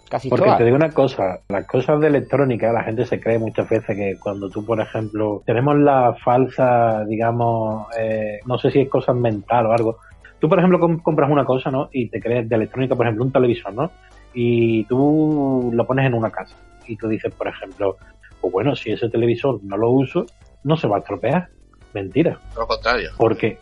Casi 0.08 0.30
Porque 0.30 0.46
todas. 0.46 0.58
te 0.58 0.64
digo 0.64 0.76
una 0.76 0.90
cosa, 0.90 1.40
las 1.48 1.66
cosas 1.66 2.00
de 2.00 2.06
electrónica, 2.06 2.72
la 2.72 2.82
gente 2.82 3.04
se 3.04 3.20
cree 3.20 3.38
muchas 3.38 3.68
veces 3.68 3.94
que 3.94 4.16
cuando 4.18 4.48
tú, 4.48 4.64
por 4.64 4.80
ejemplo, 4.80 5.42
tenemos 5.44 5.76
la 5.78 6.16
falsa, 6.24 7.04
digamos, 7.04 7.86
eh, 7.98 8.38
no 8.46 8.58
sé 8.58 8.70
si 8.70 8.80
es 8.80 8.88
cosa 8.88 9.12
mental 9.12 9.66
o 9.66 9.72
algo. 9.72 9.98
Tú, 10.40 10.48
por 10.48 10.58
ejemplo, 10.58 10.80
com- 10.80 11.00
compras 11.00 11.30
una 11.30 11.44
cosa, 11.44 11.70
¿no? 11.70 11.90
Y 11.92 12.08
te 12.08 12.20
crees 12.20 12.48
de 12.48 12.56
electrónica, 12.56 12.96
por 12.96 13.04
ejemplo, 13.06 13.24
un 13.24 13.32
televisor, 13.32 13.74
¿no? 13.74 13.90
Y 14.32 14.84
tú 14.84 15.70
lo 15.74 15.86
pones 15.86 16.06
en 16.06 16.14
una 16.14 16.30
casa. 16.30 16.56
Y 16.86 16.96
tú 16.96 17.06
dices, 17.08 17.34
por 17.34 17.48
ejemplo, 17.48 17.96
pues 18.40 18.50
bueno, 18.52 18.74
si 18.76 18.90
ese 18.92 19.10
televisor 19.10 19.60
no 19.62 19.76
lo 19.76 19.90
uso, 19.90 20.24
no 20.64 20.76
se 20.78 20.86
va 20.88 20.96
a 20.96 21.00
estropear. 21.00 21.48
Mentira. 21.92 22.38
Todo 22.54 22.60
lo 22.62 22.66
contrario. 22.68 23.10
Porque 23.18 23.58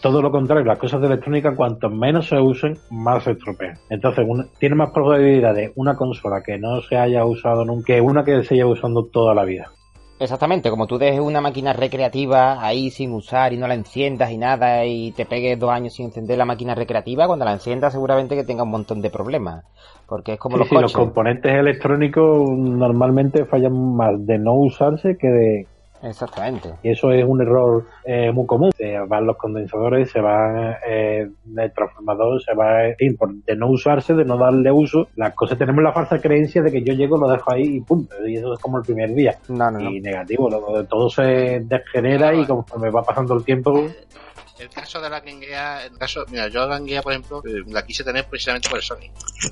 todo 0.00 0.22
lo 0.22 0.30
contrario, 0.30 0.64
las 0.64 0.78
cosas 0.78 1.00
de 1.00 1.06
electrónica, 1.08 1.54
cuanto 1.56 1.90
menos 1.90 2.28
se 2.28 2.38
usen, 2.40 2.82
más 2.90 3.24
se 3.24 3.32
estropean. 3.32 3.80
Entonces, 3.88 4.24
una- 4.28 4.46
tiene 4.58 4.74
más 4.76 4.90
probabilidades 4.92 5.72
una 5.76 5.96
consola 5.96 6.42
que 6.42 6.58
no 6.58 6.80
se 6.82 6.96
haya 6.96 7.24
usado 7.26 7.64
nunca 7.64 7.94
que 7.94 8.00
una 8.00 8.24
que 8.24 8.42
se 8.44 8.54
lleva 8.56 8.70
usando 8.70 9.06
toda 9.06 9.34
la 9.34 9.44
vida. 9.44 9.72
Exactamente, 10.18 10.70
como 10.70 10.86
tú 10.86 10.98
dejes 10.98 11.20
una 11.20 11.40
máquina 11.40 11.72
recreativa 11.72 12.64
ahí 12.64 12.90
sin 12.90 13.12
usar 13.12 13.52
y 13.52 13.58
no 13.58 13.66
la 13.66 13.74
enciendas 13.74 14.30
y 14.30 14.38
nada 14.38 14.86
y 14.86 15.12
te 15.12 15.26
pegues 15.26 15.58
dos 15.58 15.70
años 15.70 15.94
sin 15.94 16.06
encender 16.06 16.38
la 16.38 16.44
máquina 16.44 16.74
recreativa, 16.76 17.26
cuando 17.26 17.44
la 17.44 17.52
enciendas 17.52 17.92
seguramente 17.92 18.36
que 18.36 18.44
tenga 18.44 18.62
un 18.62 18.70
montón 18.70 19.02
de 19.02 19.10
problemas. 19.10 19.64
Porque 20.06 20.34
es 20.34 20.38
como 20.38 20.56
Sí, 20.56 20.60
los 20.60 20.68
sí, 20.68 20.76
los 20.76 20.92
componentes 20.92 21.52
electrónicos 21.52 22.48
normalmente 22.58 23.46
fallan 23.46 23.72
más 23.96 24.24
de 24.26 24.38
no 24.38 24.54
usarse 24.54 25.16
que 25.18 25.28
de... 25.28 25.68
Exactamente. 26.02 26.68
Y 26.82 26.90
eso 26.90 27.10
es 27.12 27.24
un 27.26 27.40
error 27.40 27.84
eh, 28.04 28.32
muy 28.32 28.46
común. 28.46 28.70
Se 28.76 28.98
van 28.98 29.26
los 29.26 29.36
condensadores, 29.36 30.10
se 30.10 30.20
van 30.20 30.74
eh, 30.86 31.28
el 31.56 31.72
transformador, 31.72 32.42
se 32.42 32.54
va... 32.54 32.86
En 32.88 32.96
fin, 32.96 33.16
por- 33.16 33.32
de 33.34 33.56
no 33.56 33.68
usarse, 33.68 34.14
de 34.14 34.24
no 34.24 34.36
darle 34.36 34.72
uso. 34.72 35.06
Las 35.16 35.34
cosas 35.34 35.58
tenemos 35.58 35.82
la 35.82 35.92
falsa 35.92 36.18
creencia 36.18 36.62
de 36.62 36.72
que 36.72 36.82
yo 36.82 36.92
llego, 36.94 37.16
lo 37.16 37.28
dejo 37.28 37.52
ahí 37.52 37.76
y 37.76 37.80
punto. 37.80 38.14
Y 38.26 38.36
eso 38.36 38.52
es 38.52 38.58
como 38.58 38.78
el 38.78 38.84
primer 38.84 39.14
día. 39.14 39.36
No, 39.48 39.70
no, 39.70 39.78
no. 39.78 39.90
y 39.90 40.00
negativo, 40.00 40.50
lo- 40.50 40.84
todo 40.86 41.08
se 41.08 41.60
degenera 41.60 42.34
y 42.34 42.44
conforme 42.46 42.90
va 42.90 43.02
pasando 43.02 43.34
el 43.34 43.44
tiempo, 43.44 43.72
El 44.62 44.70
caso 44.70 45.00
de 45.00 45.10
la 45.10 45.18
Game 45.20 45.44
Gear, 45.44 45.86
el 45.86 45.98
caso, 45.98 46.24
mira, 46.28 46.46
yo 46.46 46.66
la 46.68 46.78
Game 46.78 46.88
Gear, 46.88 47.02
por 47.02 47.12
ejemplo, 47.12 47.42
la 47.66 47.84
quise 47.84 48.04
tener 48.04 48.28
precisamente 48.28 48.68
por 48.68 48.78
el 48.78 48.84
Sony. 48.84 49.10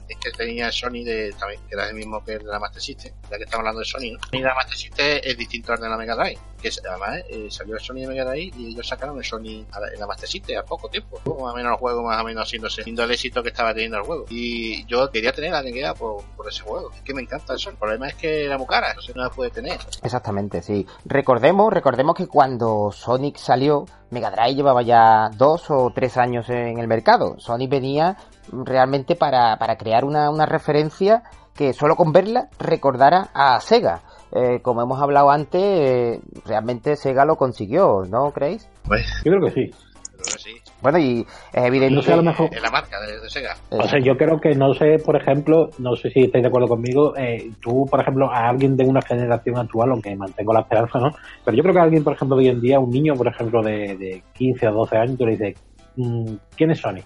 Es 0.08 0.16
que 0.18 0.30
tenía 0.30 0.68
el 0.68 0.72
Sony 0.72 1.02
de, 1.04 1.34
también, 1.36 1.60
que 1.68 1.74
era 1.74 1.88
el 1.88 1.94
mismo 1.94 2.24
que 2.24 2.34
el 2.34 2.44
de 2.44 2.44
la 2.44 2.60
Master 2.60 2.80
System, 2.80 3.12
ya 3.28 3.36
que 3.36 3.42
estamos 3.42 3.60
hablando 3.60 3.80
de 3.80 3.86
Sony, 3.86 4.12
¿no? 4.12 4.38
Y 4.38 4.40
la 4.40 4.54
Master 4.54 4.76
System 4.76 5.20
es 5.24 5.36
distinto 5.36 5.72
al 5.72 5.80
de 5.80 5.88
la 5.88 5.96
Mega 5.96 6.14
Drive, 6.14 6.38
que 6.60 6.70
además 6.88 7.22
eh, 7.28 7.48
salió 7.50 7.74
el 7.74 7.80
Sony 7.80 8.06
Mega 8.06 8.24
Drive 8.24 8.52
y 8.56 8.72
ellos 8.72 8.86
sacaron 8.86 9.18
el 9.18 9.24
Sony 9.24 9.64
a 9.72 9.80
en 9.92 10.00
la 10.00 10.06
Master 10.06 10.56
al 10.56 10.64
poco 10.64 10.88
tiempo. 10.88 11.20
Más 11.24 11.52
o 11.52 11.54
menos 11.54 11.72
el 11.72 11.78
juego, 11.78 12.02
más 12.02 12.20
o 12.20 12.24
menos 12.24 12.44
haciéndose, 12.44 12.82
siendo 12.82 13.04
el 13.04 13.10
éxito 13.10 13.42
que 13.42 13.48
estaba 13.48 13.72
teniendo 13.72 13.98
el 13.98 14.04
juego. 14.04 14.26
Y 14.28 14.84
yo 14.86 15.10
quería 15.10 15.32
tener 15.32 15.52
la 15.52 15.62
Gear 15.62 15.96
por, 15.96 16.22
por 16.36 16.48
ese 16.48 16.62
juego. 16.62 16.90
Es 16.94 17.02
que 17.02 17.14
me 17.14 17.22
encanta 17.22 17.54
eso. 17.54 17.70
El 17.70 17.76
problema 17.76 18.08
es 18.08 18.14
que 18.14 18.44
era 18.44 18.58
muy 18.58 18.66
cara, 18.66 18.94
no 19.14 19.22
la 19.22 19.30
puede 19.30 19.50
tener. 19.50 19.78
Exactamente, 20.02 20.62
sí. 20.62 20.86
Recordemos, 21.04 21.72
recordemos 21.72 22.14
que 22.14 22.26
cuando 22.26 22.90
Sonic 22.92 23.36
salió, 23.36 23.86
Mega 24.10 24.30
Drive 24.30 24.54
llevaba 24.54 24.82
ya 24.82 25.30
dos 25.36 25.70
o 25.70 25.90
tres 25.94 26.16
años 26.16 26.48
en 26.48 26.78
el 26.78 26.88
mercado. 26.88 27.38
Sonic 27.38 27.70
venía 27.70 28.16
realmente 28.52 29.16
para, 29.16 29.56
para 29.58 29.76
crear 29.76 30.04
una, 30.04 30.30
una 30.30 30.46
referencia 30.46 31.22
que 31.54 31.72
solo 31.72 31.96
con 31.96 32.12
verla 32.12 32.48
recordara 32.58 33.30
a 33.34 33.60
Sega. 33.60 34.02
Eh, 34.32 34.60
como 34.62 34.82
hemos 34.82 35.00
hablado 35.00 35.30
antes, 35.30 35.60
eh, 35.62 36.20
realmente 36.46 36.96
Sega 36.96 37.24
lo 37.24 37.36
consiguió, 37.36 38.04
¿no 38.08 38.30
creéis? 38.32 38.68
Pues, 38.86 39.06
yo 39.24 39.32
creo 39.32 39.40
que 39.46 39.50
sí. 39.50 39.70
creo 40.16 40.32
que 40.32 40.38
sí. 40.38 40.50
Bueno, 40.82 40.98
y 40.98 41.26
es 41.52 41.64
evidente 41.64 41.94
No 41.96 42.02
sé, 42.02 42.12
a 42.12 42.16
lo 42.16 42.22
mejor- 42.22 42.48
Es 42.52 42.62
la 42.62 42.70
marca 42.70 43.00
de, 43.00 43.20
de 43.20 43.28
Sega. 43.28 43.54
eh, 43.70 43.76
O 43.78 43.88
sea, 43.88 43.98
yo 43.98 44.16
creo 44.16 44.40
que 44.40 44.54
no 44.54 44.72
sé, 44.74 44.98
por 45.04 45.16
ejemplo, 45.16 45.70
no 45.78 45.96
sé 45.96 46.10
si 46.10 46.20
estáis 46.20 46.42
de 46.42 46.48
acuerdo 46.48 46.68
conmigo, 46.68 47.16
eh, 47.16 47.50
tú, 47.60 47.86
por 47.90 48.00
ejemplo, 48.00 48.30
a 48.30 48.48
alguien 48.48 48.76
de 48.76 48.84
una 48.84 49.02
generación 49.02 49.58
actual, 49.58 49.90
aunque 49.90 50.14
mantengo 50.14 50.52
la 50.52 50.60
esperanza, 50.60 50.98
¿no? 51.00 51.10
Pero 51.44 51.56
yo 51.56 51.62
creo 51.62 51.74
que 51.74 51.80
a 51.80 51.84
alguien, 51.84 52.04
por 52.04 52.12
ejemplo, 52.14 52.36
de 52.36 52.44
hoy 52.44 52.48
en 52.50 52.60
día, 52.60 52.78
un 52.78 52.90
niño, 52.90 53.14
por 53.14 53.26
ejemplo, 53.26 53.62
de, 53.62 53.96
de 53.96 54.22
15 54.34 54.68
o 54.68 54.72
12 54.72 54.96
años, 54.96 55.18
tú 55.18 55.26
le 55.26 55.32
dices, 55.32 55.54
mm, 55.96 56.34
¿quién 56.56 56.70
es 56.70 56.78
Sony? 56.78 57.00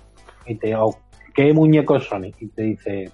Y 0.47 0.57
te, 0.57 0.77
o, 0.77 0.95
¿qué 1.35 1.53
muñeco 1.55 1.97
es 1.97 2.05
Sony? 2.05 2.31
Y 2.39 2.49
te 2.49 2.63
dice, 2.63 3.11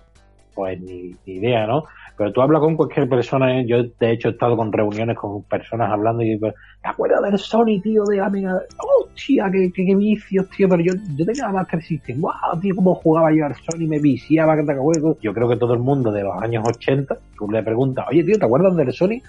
pues 0.55 0.81
ni, 0.81 1.15
ni 1.25 1.35
idea, 1.35 1.67
¿no? 1.67 1.85
Pero 2.21 2.33
tú 2.35 2.43
hablas 2.43 2.61
con 2.61 2.77
cualquier 2.77 3.09
persona, 3.09 3.59
¿eh? 3.59 3.65
yo 3.67 3.79
de 3.99 4.11
hecho 4.13 4.29
he 4.29 4.33
estado 4.33 4.55
con 4.55 4.71
reuniones 4.71 5.17
con 5.17 5.43
personas 5.45 5.91
hablando 5.91 6.23
y 6.23 6.33
digo, 6.35 6.51
¿te 6.83 6.89
acuerdas 6.91 7.23
del 7.23 7.39
Sony, 7.39 7.81
tío, 7.83 8.05
de 8.05 8.19
la 8.19 8.29
Mega? 8.29 8.61
¡Oh, 8.79 9.09
qué, 9.17 9.73
qué, 9.75 9.87
qué 9.87 9.97
vicios, 9.97 10.47
tío! 10.51 10.69
Pero 10.69 10.83
yo, 10.83 10.93
yo 11.17 11.25
tenía 11.25 11.49
Master 11.49 11.81
System, 11.83 12.21
¡guau, 12.21 12.61
tío, 12.61 12.77
cómo 12.77 12.95
jugaba 12.97 13.33
yo 13.33 13.47
al 13.47 13.55
Sony! 13.55 13.89
Me 13.89 13.99
viciaba, 14.01 14.55
que 14.55 14.65
te 14.65 14.73
acuerdas. 14.73 15.17
Yo 15.23 15.33
creo 15.33 15.49
que 15.49 15.57
todo 15.57 15.73
el 15.73 15.81
mundo 15.81 16.13
de 16.13 16.23
los 16.23 16.37
años 16.43 16.63
80, 16.69 17.17
tú 17.39 17.51
le 17.51 17.63
preguntas, 17.63 18.05
oye, 18.11 18.23
tío, 18.23 18.39
¿te 18.39 18.45
acuerdas 18.45 18.77
del 18.77 18.93
Sony? 18.93 19.23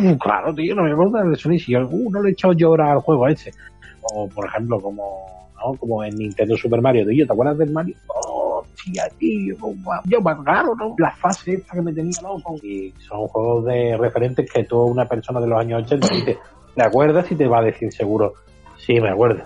"Mm, 0.00 0.12
Claro, 0.14 0.54
tío, 0.54 0.76
no 0.76 0.84
me 0.84 0.92
acuerdo 0.92 1.18
del 1.28 1.36
Sony, 1.36 1.58
si 1.58 1.72
yo, 1.72 1.80
uh, 1.90 2.10
no 2.12 2.22
le 2.22 2.28
he 2.28 2.32
echado 2.32 2.52
llorar 2.54 2.90
al 2.90 3.00
juego 3.00 3.26
ese. 3.26 3.50
O, 4.14 4.28
por 4.28 4.46
ejemplo, 4.46 4.80
como 4.80 5.02
¿no? 5.56 5.74
Como 5.80 6.04
en 6.04 6.14
Nintendo 6.16 6.56
Super 6.56 6.80
Mario. 6.80 7.04
Tío, 7.08 7.26
¿te 7.26 7.32
acuerdas 7.32 7.58
del 7.58 7.72
Mario? 7.72 7.96
Oh, 8.06 8.45
tío, 9.18 9.56
guau. 9.60 10.00
yo 10.04 10.20
me 10.20 10.30
agarro, 10.32 10.74
¿no? 10.76 10.94
La 10.98 11.10
fase 11.10 11.54
esta 11.54 11.74
que 11.74 11.82
me 11.82 11.92
tenía 11.92 12.20
loco. 12.22 12.56
Y 12.62 12.92
son 12.98 13.26
juegos 13.28 13.64
de 13.66 13.96
referentes 13.98 14.50
que 14.50 14.64
toda 14.64 14.84
una 14.84 15.06
persona 15.06 15.40
de 15.40 15.46
los 15.48 15.58
años 15.60 15.82
80 15.84 16.08
dice, 16.08 16.38
¿te 16.74 16.82
acuerdas? 16.82 17.30
Y 17.30 17.34
te 17.36 17.46
va 17.46 17.58
a 17.58 17.62
decir 17.62 17.92
seguro, 17.92 18.34
sí, 18.76 19.00
me 19.00 19.10
acuerdo. 19.10 19.44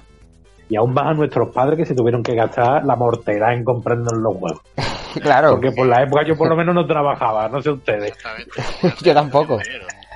Y 0.68 0.76
aún 0.76 0.92
más 0.94 1.06
a 1.06 1.14
nuestros 1.14 1.52
padres 1.52 1.76
que 1.78 1.84
se 1.86 1.94
tuvieron 1.94 2.22
que 2.22 2.34
gastar 2.34 2.84
la 2.84 2.94
mortera 2.94 3.52
en 3.54 3.64
comprarnos 3.64 4.12
los 4.12 4.36
juegos. 4.36 4.60
claro. 5.20 5.50
Porque 5.52 5.72
por 5.72 5.86
la 5.86 6.02
época 6.02 6.24
yo 6.24 6.36
por 6.36 6.48
lo 6.48 6.54
menos 6.56 6.74
no 6.74 6.86
trabajaba, 6.86 7.48
no 7.48 7.60
sé 7.60 7.70
ustedes. 7.70 8.12
Exactamente. 8.12 8.52
Yo 9.04 9.12
tampoco. 9.14 9.58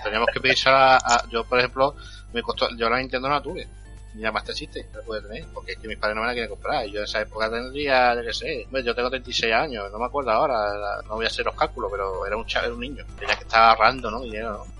Teníamos 0.05 0.29
que 0.33 0.41
pedir 0.41 0.57
a, 0.67 0.97
a- 0.97 1.25
yo 1.31 1.43
por 1.45 1.59
ejemplo, 1.59 1.95
me 2.35 2.43
costó, 2.43 2.67
yo 2.77 2.91
la 2.91 2.99
Nintendo 2.99 3.27
no 3.29 3.35
la 3.35 3.41
tuve. 3.41 3.67
Ni 4.15 4.23
la 4.23 4.33
Master 4.33 4.55
System 4.55 4.87
la 4.95 5.03
pude 5.03 5.21
tener, 5.23 5.45
porque 5.53 5.73
es 5.73 5.79
que 5.79 5.89
mis 5.89 5.99
padres 5.99 6.15
no 6.15 6.23
me 6.23 6.29
la 6.29 6.33
quieren 6.33 6.51
comprar. 6.51 6.87
Yo 6.87 7.01
en 7.01 7.05
esa 7.05 7.21
época 7.21 7.51
tendría, 7.51 8.15
yo 8.15 8.23
qué 8.23 8.33
sé, 8.33 8.67
yo 8.85 8.95
tengo 8.95 9.11
36 9.11 9.53
años, 9.53 9.91
no 9.91 9.99
me 9.99 10.07
acuerdo 10.07 10.31
ahora, 10.31 11.03
no 11.07 11.15
voy 11.15 11.25
a 11.25 11.29
hacer 11.29 11.45
los 11.45 11.55
cálculos, 11.55 11.91
pero 11.91 12.25
era 12.25 12.37
un 12.37 12.47
chaval, 12.47 12.73
un 12.73 12.81
niño. 12.81 13.05
Tenía 13.19 13.37
que 13.37 13.43
estar 13.43 13.71
ahorrando, 13.71 14.11
¿no? 14.11 14.21
Dinero, 14.21 14.53
¿no? 14.53 14.75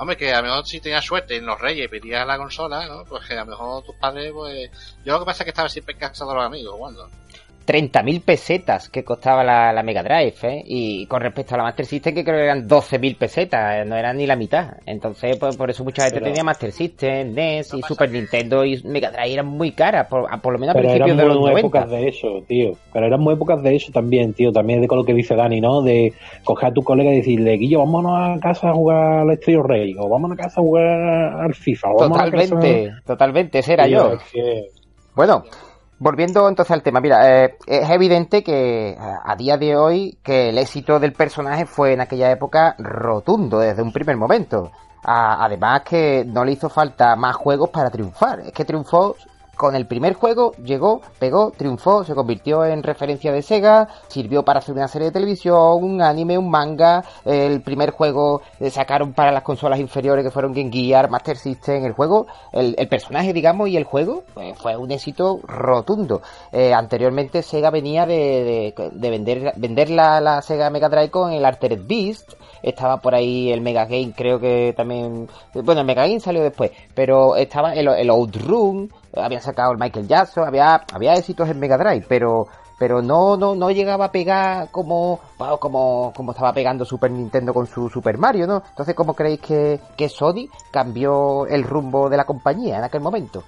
Hombre, 0.00 0.16
que 0.16 0.32
a 0.32 0.40
lo 0.40 0.48
mejor 0.48 0.66
si 0.66 0.80
tenías 0.80 1.04
suerte 1.04 1.36
en 1.36 1.46
los 1.46 1.60
reyes 1.60 1.88
pedías 1.88 2.24
la 2.26 2.36
consola, 2.36 2.86
¿no? 2.86 3.04
Pues 3.04 3.26
que 3.26 3.34
a 3.34 3.44
lo 3.44 3.50
mejor 3.50 3.84
tus 3.84 3.96
padres, 3.96 4.32
pues... 4.32 4.70
Yo 5.04 5.14
lo 5.14 5.20
que 5.20 5.24
pasa 5.24 5.42
es 5.42 5.44
que 5.44 5.50
estaba 5.50 5.68
siempre 5.68 5.94
en 5.94 6.00
casa 6.00 6.24
de 6.24 6.34
los 6.34 6.44
amigos 6.44 6.74
jugando. 6.74 7.10
30.000 7.68 8.22
pesetas 8.24 8.88
que 8.88 9.04
costaba 9.04 9.44
la, 9.44 9.74
la 9.74 9.82
Mega 9.82 10.02
Drive, 10.02 10.36
¿eh? 10.42 10.62
Y 10.64 11.04
con 11.04 11.20
respecto 11.20 11.54
a 11.54 11.58
la 11.58 11.64
Master 11.64 11.84
System, 11.84 12.14
que 12.14 12.24
creo 12.24 12.36
que 12.38 12.44
eran 12.44 12.66
12.000 12.66 13.18
pesetas, 13.18 13.76
eh, 13.76 13.84
no 13.84 13.94
eran 13.94 14.16
ni 14.16 14.26
la 14.26 14.36
mitad. 14.36 14.78
Entonces, 14.86 15.36
pues 15.36 15.54
por 15.58 15.68
eso 15.68 15.84
mucha 15.84 16.04
gente 16.04 16.14
Pero- 16.20 16.26
tenía 16.30 16.42
Master 16.44 16.72
System, 16.72 17.34
NES 17.34 17.74
y 17.74 17.82
Super 17.82 18.10
que- 18.10 18.16
Nintendo 18.16 18.64
y 18.64 18.82
Mega 18.84 19.10
Drive 19.10 19.34
eran 19.34 19.46
muy 19.48 19.72
caras, 19.72 20.06
por, 20.06 20.26
a- 20.32 20.38
por 20.38 20.54
lo 20.54 20.58
menos 20.58 20.74
a 20.74 20.78
Pero 20.78 20.88
eran 20.94 21.02
principios 21.08 21.18
de 21.18 21.28
los 21.28 21.36
muy 21.38 21.50
90. 21.50 21.60
épocas 21.60 21.90
de 21.90 22.08
eso, 22.08 22.28
tío. 22.48 22.72
Pero 22.90 23.06
eran 23.06 23.20
muy 23.20 23.34
épocas 23.34 23.62
de 23.62 23.76
eso 23.76 23.92
también, 23.92 24.32
tío. 24.32 24.50
También 24.50 24.80
de 24.80 24.88
con 24.88 24.96
lo 24.96 25.04
que 25.04 25.12
dice 25.12 25.34
Dani, 25.36 25.60
¿no? 25.60 25.82
De 25.82 26.14
coger 26.44 26.70
a 26.70 26.72
tu 26.72 26.82
colega 26.82 27.12
y 27.12 27.16
decirle, 27.18 27.52
Guillo, 27.58 27.80
vámonos 27.80 28.12
a 28.18 28.40
casa 28.40 28.70
a 28.70 28.72
jugar 28.72 29.20
al 29.20 29.30
Estrella 29.32 29.62
Rey, 29.66 29.94
o 29.98 30.08
vámonos 30.08 30.38
a 30.38 30.42
casa 30.44 30.60
a 30.60 30.62
jugar 30.64 30.86
al 31.42 31.54
FIFA, 31.54 31.88
o 31.90 31.98
vamos 31.98 32.18
a 32.18 32.30
casa... 32.30 32.46
Totalmente, 32.48 32.92
totalmente, 33.04 33.58
ese 33.58 33.72
era 33.74 33.84
Tío, 33.84 34.08
yo. 34.08 34.12
es 34.14 34.22
que- 34.32 34.64
Bueno, 35.14 35.44
volviendo 35.98 36.48
entonces 36.48 36.72
al 36.72 36.82
tema, 36.82 37.00
mira, 37.00 37.44
eh, 37.44 37.56
es 37.66 37.90
evidente 37.90 38.42
que 38.42 38.96
a 38.98 39.36
día 39.36 39.56
de 39.56 39.76
hoy 39.76 40.18
que 40.22 40.50
el 40.50 40.58
éxito 40.58 40.98
del 40.98 41.12
personaje 41.12 41.66
fue 41.66 41.92
en 41.92 42.00
aquella 42.00 42.30
época 42.30 42.74
rotundo 42.78 43.58
desde 43.58 43.82
un 43.82 43.92
primer 43.92 44.16
momento. 44.16 44.70
Además 45.02 45.82
que 45.82 46.24
no 46.26 46.44
le 46.44 46.52
hizo 46.52 46.68
falta 46.68 47.14
más 47.16 47.36
juegos 47.36 47.70
para 47.70 47.90
triunfar, 47.90 48.40
es 48.40 48.52
que 48.52 48.64
triunfó 48.64 49.14
con 49.58 49.74
el 49.74 49.86
primer 49.86 50.14
juego, 50.14 50.52
llegó, 50.64 51.02
pegó, 51.18 51.50
triunfó, 51.50 52.04
se 52.04 52.14
convirtió 52.14 52.64
en 52.64 52.82
referencia 52.82 53.32
de 53.32 53.42
Sega, 53.42 53.88
sirvió 54.06 54.44
para 54.44 54.60
hacer 54.60 54.74
una 54.74 54.86
serie 54.88 55.08
de 55.08 55.12
televisión, 55.12 55.82
un 55.84 56.00
anime, 56.00 56.38
un 56.38 56.48
manga, 56.48 57.04
el 57.24 57.60
primer 57.60 57.90
juego 57.90 58.40
eh, 58.60 58.70
sacaron 58.70 59.12
para 59.12 59.32
las 59.32 59.42
consolas 59.42 59.80
inferiores 59.80 60.24
que 60.24 60.30
fueron 60.30 60.52
Game 60.54 60.70
Gear, 60.72 61.10
Master 61.10 61.36
System, 61.36 61.84
el 61.84 61.92
juego, 61.92 62.28
el, 62.52 62.74
personaje 62.88 63.32
digamos 63.32 63.68
y 63.68 63.76
el 63.76 63.84
juego 63.84 64.22
pues, 64.32 64.56
fue 64.58 64.76
un 64.76 64.90
éxito 64.92 65.40
rotundo. 65.42 66.22
Eh, 66.52 66.72
anteriormente 66.72 67.42
Sega 67.42 67.70
venía 67.70 68.06
de, 68.06 68.72
de- 68.74 68.90
de 68.92 69.10
vender, 69.10 69.52
vender 69.56 69.90
la, 69.90 70.40
Sega 70.40 70.70
Mega 70.70 70.88
Drive 70.88 71.10
con 71.10 71.32
el 71.32 71.44
Altered 71.44 71.80
Beast, 71.84 72.34
estaba 72.62 72.98
por 72.98 73.14
ahí 73.14 73.50
el 73.50 73.60
Mega 73.60 73.86
Game, 73.86 74.12
creo 74.16 74.38
que 74.38 74.72
también, 74.76 75.28
bueno, 75.52 75.80
el 75.80 75.86
Mega 75.86 76.06
Game 76.06 76.20
salió 76.20 76.42
después, 76.44 76.70
pero 76.94 77.34
estaba 77.36 77.74
el, 77.74 77.88
el 77.88 78.08
Outrun, 78.10 78.92
habían 79.14 79.42
sacado 79.42 79.72
el 79.72 79.78
Michael 79.78 80.08
Jackson, 80.08 80.46
había, 80.46 80.84
había 80.92 81.14
éxitos 81.14 81.48
en 81.48 81.58
Mega 81.58 81.78
Drive, 81.78 82.06
pero 82.08 82.48
pero 82.78 83.02
no, 83.02 83.36
no, 83.36 83.54
no 83.54 83.70
llegaba 83.70 84.06
a 84.06 84.12
pegar 84.12 84.70
como, 84.70 85.18
como, 85.58 86.12
como 86.14 86.30
estaba 86.30 86.52
pegando 86.52 86.84
Super 86.84 87.10
Nintendo 87.10 87.52
con 87.52 87.66
su 87.66 87.88
Super 87.88 88.16
Mario, 88.18 88.46
¿no? 88.46 88.62
Entonces, 88.70 88.94
¿cómo 88.94 89.14
creéis 89.14 89.40
que, 89.40 89.80
que 89.96 90.08
Sony 90.08 90.48
cambió 90.70 91.46
el 91.46 91.64
rumbo 91.64 92.08
de 92.08 92.16
la 92.16 92.24
compañía 92.24 92.78
en 92.78 92.84
aquel 92.84 93.00
momento? 93.00 93.42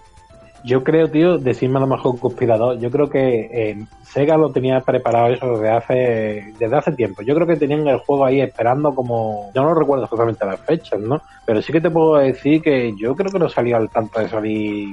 Yo 0.63 0.85
creo, 0.85 1.11
tío, 1.11 1.39
decirme 1.39 1.79
a 1.79 1.81
lo 1.81 1.87
mejor 1.87 2.19
conspirador, 2.19 2.79
yo 2.79 2.91
creo 2.91 3.09
que 3.09 3.49
eh, 3.51 3.87
Sega 4.03 4.37
lo 4.37 4.53
tenía 4.53 4.81
preparado 4.81 5.33
eso 5.33 5.47
desde 5.53 5.71
hace, 5.71 6.55
desde 6.59 6.77
hace 6.77 6.93
tiempo. 6.93 7.23
Yo 7.23 7.35
creo 7.35 7.47
que 7.47 7.57
tenían 7.57 7.87
el 7.87 7.99
juego 8.01 8.27
ahí 8.27 8.43
esperando 8.43 8.95
como, 8.95 9.51
yo 9.55 9.63
no 9.63 9.73
recuerdo 9.73 10.05
exactamente 10.05 10.45
las 10.45 10.61
fechas, 10.61 11.01
¿no? 11.01 11.23
Pero 11.47 11.63
sí 11.63 11.73
que 11.73 11.81
te 11.81 11.91
puedo 11.91 12.17
decir 12.17 12.61
que 12.61 12.93
yo 12.95 13.15
creo 13.15 13.33
que 13.33 13.39
no 13.39 13.49
salió 13.49 13.79
al 13.79 13.89
tanto 13.89 14.21
de 14.21 14.29
salir, 14.29 14.89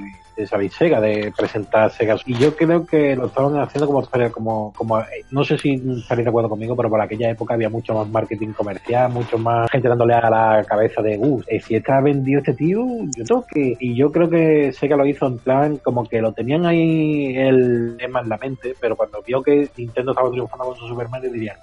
Sega, 0.46 1.00
de 1.00 1.32
presentar 1.36 1.90
Sega. 1.90 2.16
Y 2.26 2.34
yo 2.34 2.54
creo 2.54 2.86
que 2.86 3.16
lo 3.16 3.26
estaban 3.26 3.58
haciendo 3.58 3.86
como, 4.32 4.72
como, 4.72 4.98
eh, 5.00 5.24
no 5.30 5.44
sé 5.44 5.58
si 5.58 5.74
estaréis 5.74 6.24
de 6.24 6.28
acuerdo 6.28 6.48
conmigo, 6.48 6.76
pero 6.76 6.88
por 6.88 7.00
aquella 7.00 7.30
época 7.30 7.54
había 7.54 7.68
mucho 7.68 7.94
más 7.94 8.08
marketing 8.08 8.52
comercial, 8.52 9.10
mucho 9.10 9.38
más 9.38 9.70
gente 9.70 9.88
dándole 9.88 10.14
a 10.14 10.30
la 10.30 10.64
cabeza 10.64 11.02
de, 11.02 11.18
uh, 11.18 11.42
eh, 11.46 11.60
si 11.60 11.74
está 11.74 12.00
vendido 12.00 12.38
este 12.38 12.54
tío, 12.54 12.84
yo 13.16 13.24
tengo 13.24 13.44
que, 13.46 13.76
y 13.78 13.94
yo 13.94 14.12
creo 14.12 14.28
que 14.28 14.72
Sega 14.72 14.96
lo 14.96 15.06
hizo 15.06 15.26
en 15.26 15.38
plan 15.38 15.76
como 15.78 16.04
que 16.04 16.20
lo 16.20 16.32
tenían 16.32 16.66
ahí 16.66 17.36
el 17.36 17.96
tema 17.98 18.20
en 18.20 18.28
la 18.28 18.36
mente, 18.36 18.74
pero 18.80 18.96
cuando 18.96 19.22
vio 19.22 19.42
que 19.42 19.68
Nintendo 19.76 20.12
estaba 20.12 20.30
triunfando 20.30 20.66
con 20.66 20.76
su 20.76 20.88
Super 20.88 21.08
Mario 21.08 21.32
dirían, 21.32 21.56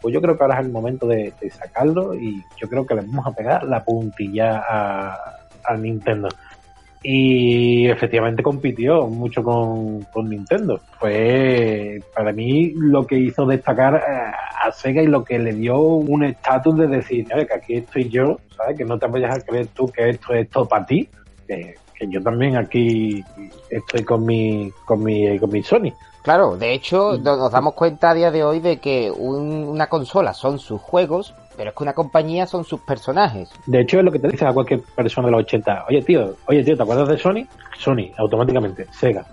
pues 0.00 0.12
yo 0.14 0.20
creo 0.20 0.36
que 0.36 0.44
ahora 0.44 0.60
es 0.60 0.66
el 0.66 0.72
momento 0.72 1.06
de, 1.06 1.32
de 1.40 1.50
sacarlo 1.50 2.14
y 2.14 2.42
yo 2.60 2.68
creo 2.68 2.86
que 2.86 2.94
le 2.94 3.00
vamos 3.02 3.26
a 3.26 3.32
pegar 3.32 3.64
la 3.64 3.84
puntilla 3.84 4.62
a, 4.68 5.36
a 5.64 5.76
Nintendo. 5.76 6.28
Y 7.02 7.86
efectivamente 7.88 8.42
compitió 8.42 9.06
mucho 9.06 9.42
con, 9.42 10.02
con 10.12 10.28
Nintendo. 10.28 10.80
Fue 10.98 12.00
para 12.14 12.32
mí 12.32 12.72
lo 12.74 13.06
que 13.06 13.16
hizo 13.18 13.46
destacar 13.46 13.94
eh, 13.96 14.32
a 14.64 14.72
Sega 14.72 15.02
y 15.02 15.06
lo 15.06 15.22
que 15.24 15.38
le 15.38 15.52
dio 15.52 15.78
un 15.80 16.24
estatus 16.24 16.76
de 16.78 16.86
decir, 16.88 17.26
"Oye, 17.34 17.46
que 17.46 17.54
aquí 17.54 17.74
estoy 17.74 18.08
yo, 18.08 18.38
¿sabes? 18.56 18.76
Que 18.76 18.84
no 18.84 18.98
te 18.98 19.06
vayas 19.06 19.36
a 19.36 19.40
creer 19.40 19.68
tú 19.68 19.86
que 19.88 20.08
esto 20.10 20.32
es 20.34 20.48
todo 20.50 20.66
para 20.66 20.86
ti. 20.86 21.08
Que, 21.46 21.74
yo 22.10 22.20
también 22.22 22.56
aquí 22.56 23.24
estoy 23.70 24.04
con 24.04 24.26
mi, 24.26 24.70
con 24.84 25.02
mi, 25.02 25.38
con 25.38 25.50
mi 25.50 25.62
Sony. 25.62 25.92
Claro, 26.22 26.56
de 26.56 26.74
hecho, 26.74 27.16
no- 27.22 27.36
nos 27.36 27.52
damos 27.52 27.72
cuenta 27.74 28.10
a 28.10 28.14
día 28.14 28.30
de 28.30 28.42
hoy 28.44 28.60
de 28.60 28.78
que 28.78 29.10
un- 29.10 29.64
una 29.68 29.86
consola 29.88 30.34
son 30.34 30.58
sus 30.58 30.80
juegos, 30.80 31.34
pero 31.56 31.70
es 31.70 31.76
que 31.76 31.82
una 31.82 31.92
compañía 31.94 32.46
son 32.46 32.64
sus 32.64 32.80
personajes. 32.80 33.50
De 33.66 33.80
hecho, 33.80 33.98
es 33.98 34.04
lo 34.04 34.12
que 34.12 34.18
te 34.18 34.28
dice 34.28 34.44
a 34.46 34.52
cualquier 34.52 34.80
persona 34.94 35.26
de 35.28 35.32
los 35.32 35.40
80. 35.42 35.86
Oye, 35.88 36.02
tío, 36.02 36.34
oye, 36.46 36.62
tío, 36.64 36.76
¿te 36.76 36.82
acuerdas 36.82 37.08
de 37.08 37.18
Sony? 37.18 37.46
Sony, 37.78 38.12
automáticamente. 38.18 38.86
Sega. 38.90 39.24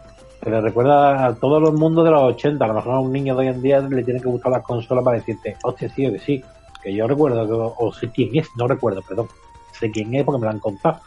Se 0.43 0.49
le 0.49 0.59
recuerda 0.62 1.25
a 1.27 1.36
todo 1.36 1.57
el 1.69 1.73
mundo 1.73 2.03
de 2.03 2.12
los 2.12 2.21
80. 2.36 2.65
A 2.65 2.67
lo 2.67 2.73
mejor 2.75 2.93
a 2.93 2.99
un 2.99 3.12
niño 3.13 3.33
de 3.36 3.41
hoy 3.41 3.47
en 3.47 3.62
día 3.62 3.79
le 3.81 4.03
tiene 4.03 4.19
que 4.21 4.27
gustar 4.27 4.51
las 4.51 4.63
consolas 4.63 5.03
para 5.03 5.17
decirte, 5.17 5.57
hostia, 5.63 5.89
sí, 5.89 6.09
que 6.12 6.19
sí. 6.19 6.43
Que 6.81 6.93
yo 6.93 7.07
recuerdo, 7.07 7.45
que- 7.47 7.73
o 7.77 7.91
sé 7.93 8.09
quién 8.12 8.29
es, 8.38 8.49
no 8.57 8.67
recuerdo, 8.67 9.01
perdón. 9.07 9.27
Sé 9.71 9.89
quién 9.89 10.13
es 10.15 10.23
porque 10.25 10.39
me 10.39 10.45
lo 10.45 10.51
han 10.51 10.59
contado. 10.59 10.99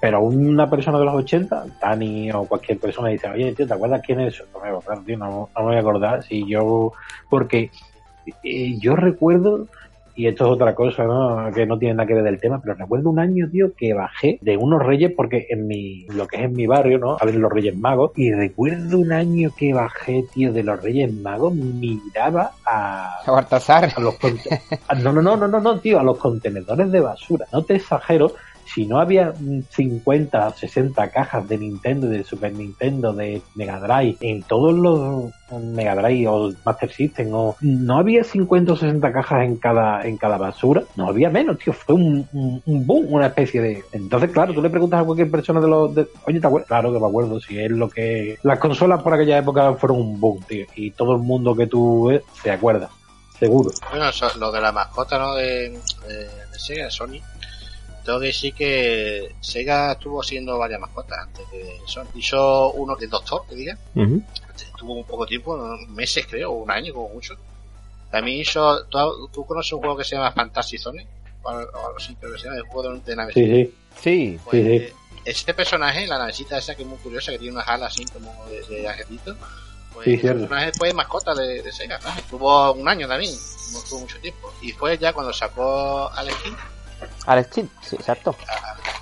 Pero 0.00 0.20
una 0.20 0.68
persona 0.68 0.98
de 0.98 1.04
los 1.06 1.14
80, 1.14 1.64
Dani 1.80 2.30
o 2.32 2.44
cualquier 2.46 2.78
persona 2.78 3.08
dice, 3.08 3.28
oye, 3.28 3.52
tío, 3.54 3.66
¿te 3.66 3.74
acuerdas 3.74 4.02
quién 4.04 4.20
es? 4.20 4.42
No 4.52 4.60
me 4.60 4.68
voy 4.70 4.76
a 4.76 4.78
acordar, 4.80 5.04
tío, 5.04 5.16
no, 5.18 5.48
no 5.54 5.62
me 5.62 5.66
voy 5.66 5.76
a 5.76 5.80
acordar. 5.80 6.22
Si 6.22 6.46
yo, 6.46 6.92
porque 7.30 7.70
eh, 8.42 8.78
yo 8.78 8.96
recuerdo 8.96 9.68
y 10.16 10.26
esto 10.26 10.46
es 10.46 10.50
otra 10.52 10.74
cosa, 10.74 11.04
¿no? 11.04 11.50
Que 11.54 11.66
no 11.66 11.78
tiene 11.78 11.94
nada 11.94 12.06
que 12.06 12.14
ver 12.14 12.24
del 12.24 12.40
tema, 12.40 12.60
pero 12.62 12.74
recuerdo 12.74 13.10
un 13.10 13.18
año, 13.20 13.48
tío, 13.50 13.72
que 13.76 13.92
bajé 13.94 14.38
de 14.40 14.56
unos 14.56 14.82
reyes, 14.82 15.12
porque 15.16 15.46
en 15.50 15.66
mi, 15.66 16.06
lo 16.06 16.26
que 16.26 16.38
es 16.38 16.44
en 16.44 16.54
mi 16.54 16.66
barrio, 16.66 16.98
¿no? 16.98 17.16
Abren 17.20 17.40
los 17.40 17.52
reyes 17.52 17.76
magos, 17.76 18.12
y 18.16 18.32
recuerdo 18.32 18.98
un 18.98 19.12
año 19.12 19.50
que 19.56 19.72
bajé, 19.74 20.24
tío, 20.32 20.52
de 20.52 20.62
los 20.62 20.82
reyes 20.82 21.12
magos, 21.14 21.54
miraba 21.54 22.50
a, 22.64 23.20
A 23.26 23.30
Baltasar. 23.30 23.90
a 23.94 24.00
los 24.00 24.16
a- 24.88 24.94
no, 24.94 25.12
no, 25.12 25.20
no, 25.22 25.36
no, 25.36 25.46
no, 25.48 25.60
no, 25.60 25.80
tío, 25.80 26.00
a 26.00 26.02
los 26.02 26.18
contenedores 26.18 26.90
de 26.90 27.00
basura. 27.00 27.46
No 27.52 27.62
te 27.64 27.76
exagero, 27.76 28.32
si 28.66 28.86
no 28.86 28.98
había 29.00 29.32
mm, 29.38 29.60
50, 29.70 30.52
60 30.52 31.10
cajas 31.10 31.48
de 31.48 31.58
Nintendo, 31.58 32.06
de 32.08 32.24
Super 32.24 32.52
Nintendo, 32.52 33.12
de 33.12 33.40
Mega 33.54 33.78
Drive, 33.80 34.16
en 34.20 34.42
todos 34.42 34.74
los 34.74 35.32
Mega 35.62 35.94
Drive 35.94 36.26
o 36.28 36.52
Master 36.64 36.90
System, 36.92 37.32
o 37.32 37.56
no 37.60 37.98
había 37.98 38.24
50 38.24 38.72
o 38.72 38.76
60 38.76 39.12
cajas 39.12 39.44
en 39.44 39.56
cada, 39.56 40.06
en 40.06 40.16
cada 40.16 40.36
basura, 40.36 40.82
no 40.96 41.08
había 41.08 41.30
menos, 41.30 41.58
tío, 41.58 41.72
fue 41.72 41.94
un, 41.94 42.28
boom, 42.64 43.06
una 43.12 43.26
especie 43.26 43.60
de... 43.62 43.84
Entonces, 43.92 44.30
claro, 44.32 44.52
tú 44.52 44.60
le 44.60 44.70
preguntas 44.70 45.00
a 45.00 45.04
cualquier 45.04 45.30
persona 45.30 45.60
de 45.60 45.68
los... 45.68 45.94
de- 45.94 46.08
Oye, 46.26 46.40
¿te 46.40 46.46
acuerdas? 46.46 46.68
Claro 46.68 46.92
que 46.92 46.98
me 47.00 47.06
acuerdo, 47.06 47.40
si 47.40 47.58
es 47.58 47.70
lo 47.70 47.88
que... 47.88 48.38
Las 48.42 48.58
consolas 48.58 49.02
por 49.02 49.14
aquella 49.14 49.38
época 49.38 49.72
fueron 49.74 50.00
un 50.00 50.20
boom, 50.20 50.40
tío, 50.48 50.66
y 50.74 50.90
todo 50.90 51.12
el 51.14 51.22
mundo 51.22 51.54
que 51.54 51.66
tú 51.68 52.06
ves 52.08 52.22
se 52.42 52.50
acuerda, 52.50 52.90
seguro. 53.38 53.70
Bueno, 53.90 54.08
eso- 54.08 54.26
lo 54.38 54.50
de 54.50 54.60
la 54.60 54.72
mascota, 54.72 55.18
¿no? 55.18 55.34
De, 55.34 55.70
de, 56.08 56.28
de 56.74 56.90
Sony. 56.90 57.20
Tengo 58.06 58.20
que 58.20 58.26
decir 58.26 58.54
que 58.54 59.34
Sega 59.40 59.92
estuvo 59.92 60.22
haciendo 60.22 60.56
varias 60.58 60.80
mascotas 60.80 61.18
antes 61.18 61.50
de 61.50 61.80
Sony. 61.86 62.06
Hizo 62.14 62.70
uno 62.72 62.94
de 62.96 63.06
Doctor, 63.08 63.42
que 63.48 63.54
diga. 63.56 63.76
Estuvo 64.56 64.94
un 64.94 65.04
poco 65.04 65.26
tiempo, 65.26 65.56
meses 65.88 66.24
creo, 66.30 66.52
o 66.52 66.62
un 66.62 66.70
año 66.70 66.94
como 66.94 67.08
mucho. 67.10 67.34
También 68.10 68.38
hizo... 68.38 68.84
¿Tú, 68.84 69.28
tú 69.32 69.44
conoces 69.44 69.72
un 69.72 69.80
juego 69.80 69.96
que 69.96 70.04
se 70.04 70.14
llama 70.16 70.30
Fantasy 70.32 70.78
Zone? 70.78 71.06
O 71.42 71.48
algo 71.48 71.96
así, 71.96 72.14
creo 72.14 72.32
que 72.32 72.38
se 72.38 72.44
llama, 72.44 72.56
el 72.58 72.62
juego 72.64 72.92
de, 72.94 73.00
de 73.00 73.16
naves. 73.16 73.34
Sí, 73.34 73.44
sí. 73.44 73.74
Sí. 74.00 74.38
Pues, 74.44 74.64
Sí, 74.64 74.78
sí. 74.88 74.92
este 75.24 75.54
personaje, 75.54 76.06
la 76.06 76.18
navecita 76.18 76.58
esa 76.58 76.74
que 76.76 76.82
es 76.82 76.88
muy 76.88 76.98
curiosa, 76.98 77.32
que 77.32 77.38
tiene 77.38 77.54
unas 77.54 77.66
alas 77.68 77.92
así 77.92 78.04
como 78.06 78.32
de, 78.46 78.62
de 78.62 78.88
angelito, 78.88 79.34
pues 79.92 80.04
Sí, 80.04 80.12
ese 80.12 80.20
cierto. 80.22 80.40
personaje 80.40 80.72
fue 80.78 80.92
mascota 80.94 81.34
de, 81.34 81.62
de 81.62 81.72
Sega. 81.72 81.98
¿no? 82.04 82.10
Estuvo 82.16 82.72
un 82.72 82.88
año 82.88 83.08
también, 83.08 83.32
no 83.72 83.78
estuvo 83.78 84.00
mucho 84.00 84.18
tiempo. 84.20 84.52
Y 84.62 84.70
fue 84.72 84.96
ya 84.98 85.12
cuando 85.12 85.32
sacó 85.32 86.08
Alex 86.14 86.36
Kidd, 86.44 86.54
Alex 87.26 87.48
Kidd, 87.48 87.66
sí, 87.82 87.96
exacto. 87.96 88.34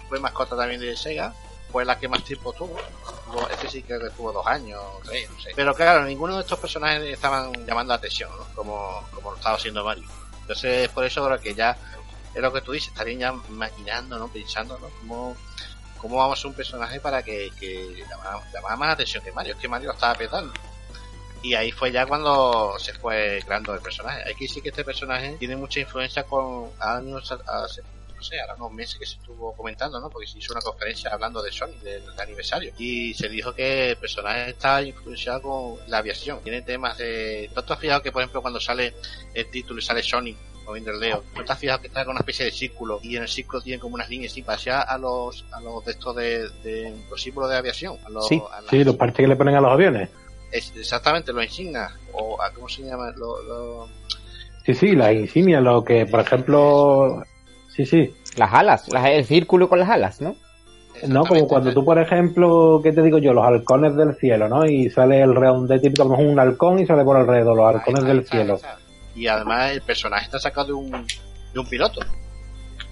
fue 0.08 0.20
mascota 0.20 0.56
también 0.56 0.80
de 0.80 0.96
Sega, 0.96 1.32
fue 1.70 1.84
la 1.84 1.98
que 1.98 2.08
más 2.08 2.22
tiempo 2.24 2.52
tuvo. 2.52 2.76
Este 3.50 3.68
sí 3.68 3.82
que 3.82 3.98
tuvo 4.16 4.32
dos 4.32 4.46
años, 4.46 4.80
tres, 5.04 5.28
no 5.28 5.40
sé. 5.40 5.50
Pero 5.56 5.74
claro, 5.74 6.04
ninguno 6.04 6.36
de 6.36 6.42
estos 6.42 6.58
personajes 6.58 7.02
estaban 7.02 7.52
llamando 7.66 7.92
la 7.92 7.96
atención. 7.96 8.30
Como, 8.54 9.02
como 9.12 9.32
lo 9.32 9.36
estaba 9.36 9.56
haciendo 9.56 9.84
Mario. 9.84 10.04
Entonces, 10.42 10.88
por 10.90 11.04
eso 11.04 11.24
creo 11.24 11.40
que 11.40 11.54
ya 11.54 11.76
es 12.32 12.40
lo 12.40 12.52
que 12.52 12.60
tú 12.60 12.72
dices, 12.72 12.90
estarían 12.90 13.18
ya 13.18 13.32
maquinando, 13.50 14.18
¿no? 14.18 14.28
Pensando, 14.28 14.78
¿no? 14.78 14.88
Cómo, 15.00 15.36
cómo 15.98 16.16
vamos 16.16 16.44
a 16.44 16.48
un 16.48 16.54
personaje 16.54 17.00
para 17.00 17.22
que, 17.22 17.50
que 17.58 18.04
llamara, 18.08 18.40
llamara 18.52 18.76
más 18.76 18.92
atención 18.92 19.24
que 19.24 19.32
Mario. 19.32 19.54
Es 19.54 19.60
que 19.60 19.68
Mario 19.68 19.88
lo 19.88 19.94
estaba 19.94 20.14
petando. 20.14 20.52
Y 21.44 21.54
ahí 21.54 21.70
fue 21.70 21.92
ya 21.92 22.06
cuando 22.06 22.74
se 22.78 22.92
fue 22.94 23.40
creando 23.44 23.74
el 23.74 23.80
personaje. 23.80 24.22
Hay 24.26 24.34
que 24.34 24.46
decir 24.46 24.62
que 24.62 24.70
este 24.70 24.82
personaje 24.84 25.36
tiene 25.38 25.56
mucha 25.56 25.78
influencia 25.78 26.22
con 26.24 26.70
años, 26.80 27.30
hace, 27.46 27.82
no 28.16 28.22
sé, 28.22 28.40
ahora 28.40 28.54
unos 28.54 28.72
meses 28.72 28.98
que 28.98 29.04
se 29.04 29.16
estuvo 29.16 29.52
comentando, 29.54 30.00
¿no? 30.00 30.08
Porque 30.08 30.26
se 30.26 30.38
hizo 30.38 30.54
una 30.54 30.62
conferencia 30.62 31.10
hablando 31.12 31.42
de 31.42 31.52
Sony, 31.52 31.74
del 31.82 32.02
aniversario. 32.18 32.72
Y 32.78 33.12
se 33.12 33.28
dijo 33.28 33.54
que 33.54 33.90
el 33.90 33.96
personaje 33.98 34.50
está 34.50 34.80
influenciado 34.82 35.42
con 35.42 35.76
la 35.88 35.98
aviación. 35.98 36.40
Tiene 36.42 36.62
temas 36.62 36.96
de... 36.96 37.50
¿No 37.54 37.62
te 37.62 37.72
has 37.74 37.78
fijado 37.78 38.02
que, 38.02 38.10
por 38.10 38.22
ejemplo, 38.22 38.40
cuando 38.40 38.58
sale 38.58 38.94
el 39.34 39.50
título 39.50 39.80
y 39.80 39.82
sale 39.82 40.02
Sony, 40.02 40.34
el 40.74 40.98
Leo, 40.98 41.22
¿no 41.36 41.44
te 41.44 41.52
has 41.52 41.58
fijado 41.58 41.82
que 41.82 41.88
está 41.88 42.06
con 42.06 42.12
una 42.12 42.20
especie 42.20 42.46
de 42.46 42.50
círculo 42.52 42.98
y 43.02 43.16
en 43.16 43.24
el 43.24 43.28
círculo 43.28 43.60
tiene 43.60 43.78
como 43.78 43.96
unas 43.96 44.08
líneas 44.08 44.32
así, 44.32 44.40
parecía 44.40 44.80
a 44.80 44.96
los, 44.96 45.44
a 45.52 45.60
los 45.60 45.84
de 45.84 45.90
estos 45.92 46.16
de, 46.16 46.48
de 46.62 46.96
los 47.10 47.20
símbolos 47.20 47.50
de 47.50 47.58
aviación? 47.58 47.98
A 48.02 48.08
los, 48.08 48.26
Sí, 48.26 48.42
a 48.50 48.62
las- 48.62 48.70
Sí, 48.70 48.82
los 48.82 48.96
parches 48.96 49.16
que 49.24 49.26
le 49.28 49.36
ponen 49.36 49.56
a 49.56 49.60
los 49.60 49.70
aviones. 49.70 50.08
Es- 50.54 50.72
exactamente, 50.76 51.32
los 51.32 51.44
insignias, 51.44 51.92
o 52.12 52.40
a- 52.40 52.50
¿cómo 52.52 52.68
se 52.68 52.82
llama? 52.82 53.10
Lo, 53.16 53.42
lo- 53.42 53.88
Sí, 54.64 54.72
sí, 54.74 54.92
las 54.96 55.12
insignias, 55.12 55.62
lo 55.62 55.84
que, 55.84 56.06
por 56.06 56.20
ejemplo, 56.20 57.22
sí, 57.74 57.84
sí. 57.84 58.14
Las 58.36 58.52
alas, 58.54 58.88
las- 58.90 59.06
el 59.06 59.24
círculo 59.26 59.68
con 59.68 59.78
las 59.78 59.90
alas, 59.90 60.20
¿no? 60.20 60.36
No, 61.08 61.24
como 61.26 61.46
cuando 61.48 61.74
tú, 61.74 61.84
por 61.84 61.98
ejemplo, 61.98 62.80
¿qué 62.82 62.92
te 62.92 63.02
digo 63.02 63.18
yo? 63.18 63.32
Los 63.34 63.44
halcones 63.44 63.94
del 63.96 64.14
cielo, 64.14 64.48
¿no? 64.48 64.64
Y 64.64 64.88
sale 64.90 65.20
el 65.20 65.34
redondel 65.34 65.80
típico, 65.80 66.02
a 66.02 66.04
lo 66.06 66.10
mejor 66.12 66.26
un 66.26 66.38
halcón 66.38 66.78
y 66.78 66.86
sale 66.86 67.04
por 67.04 67.16
alrededor, 67.16 67.56
los 67.56 67.66
halcones 67.74 68.02
Ahí 68.02 68.06
del 68.08 68.18
está, 68.20 68.30
cielo. 68.36 68.54
está. 68.54 68.78
Y 69.14 69.26
además 69.26 69.72
el 69.72 69.82
personaje 69.82 70.24
está 70.24 70.38
sacado 70.38 70.68
de 70.68 70.72
un, 70.72 70.90
de 71.52 71.58
un 71.60 71.66
piloto. 71.68 72.00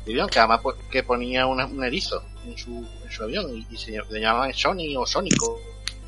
de 0.04 0.12
avión, 0.12 0.28
que 0.28 0.40
además 0.40 0.60
pues, 0.62 0.76
que 0.90 1.04
ponía 1.04 1.46
una- 1.46 1.64
un 1.66 1.82
erizo 1.84 2.22
en 2.44 2.58
su, 2.58 2.70
en 3.04 3.10
su 3.10 3.22
avión 3.22 3.46
y, 3.56 3.64
y 3.70 3.76
se 3.76 3.92
le 4.10 4.20
llamaban 4.20 4.52
Sony 4.52 4.96
o 4.98 5.06
Sónico 5.06 5.60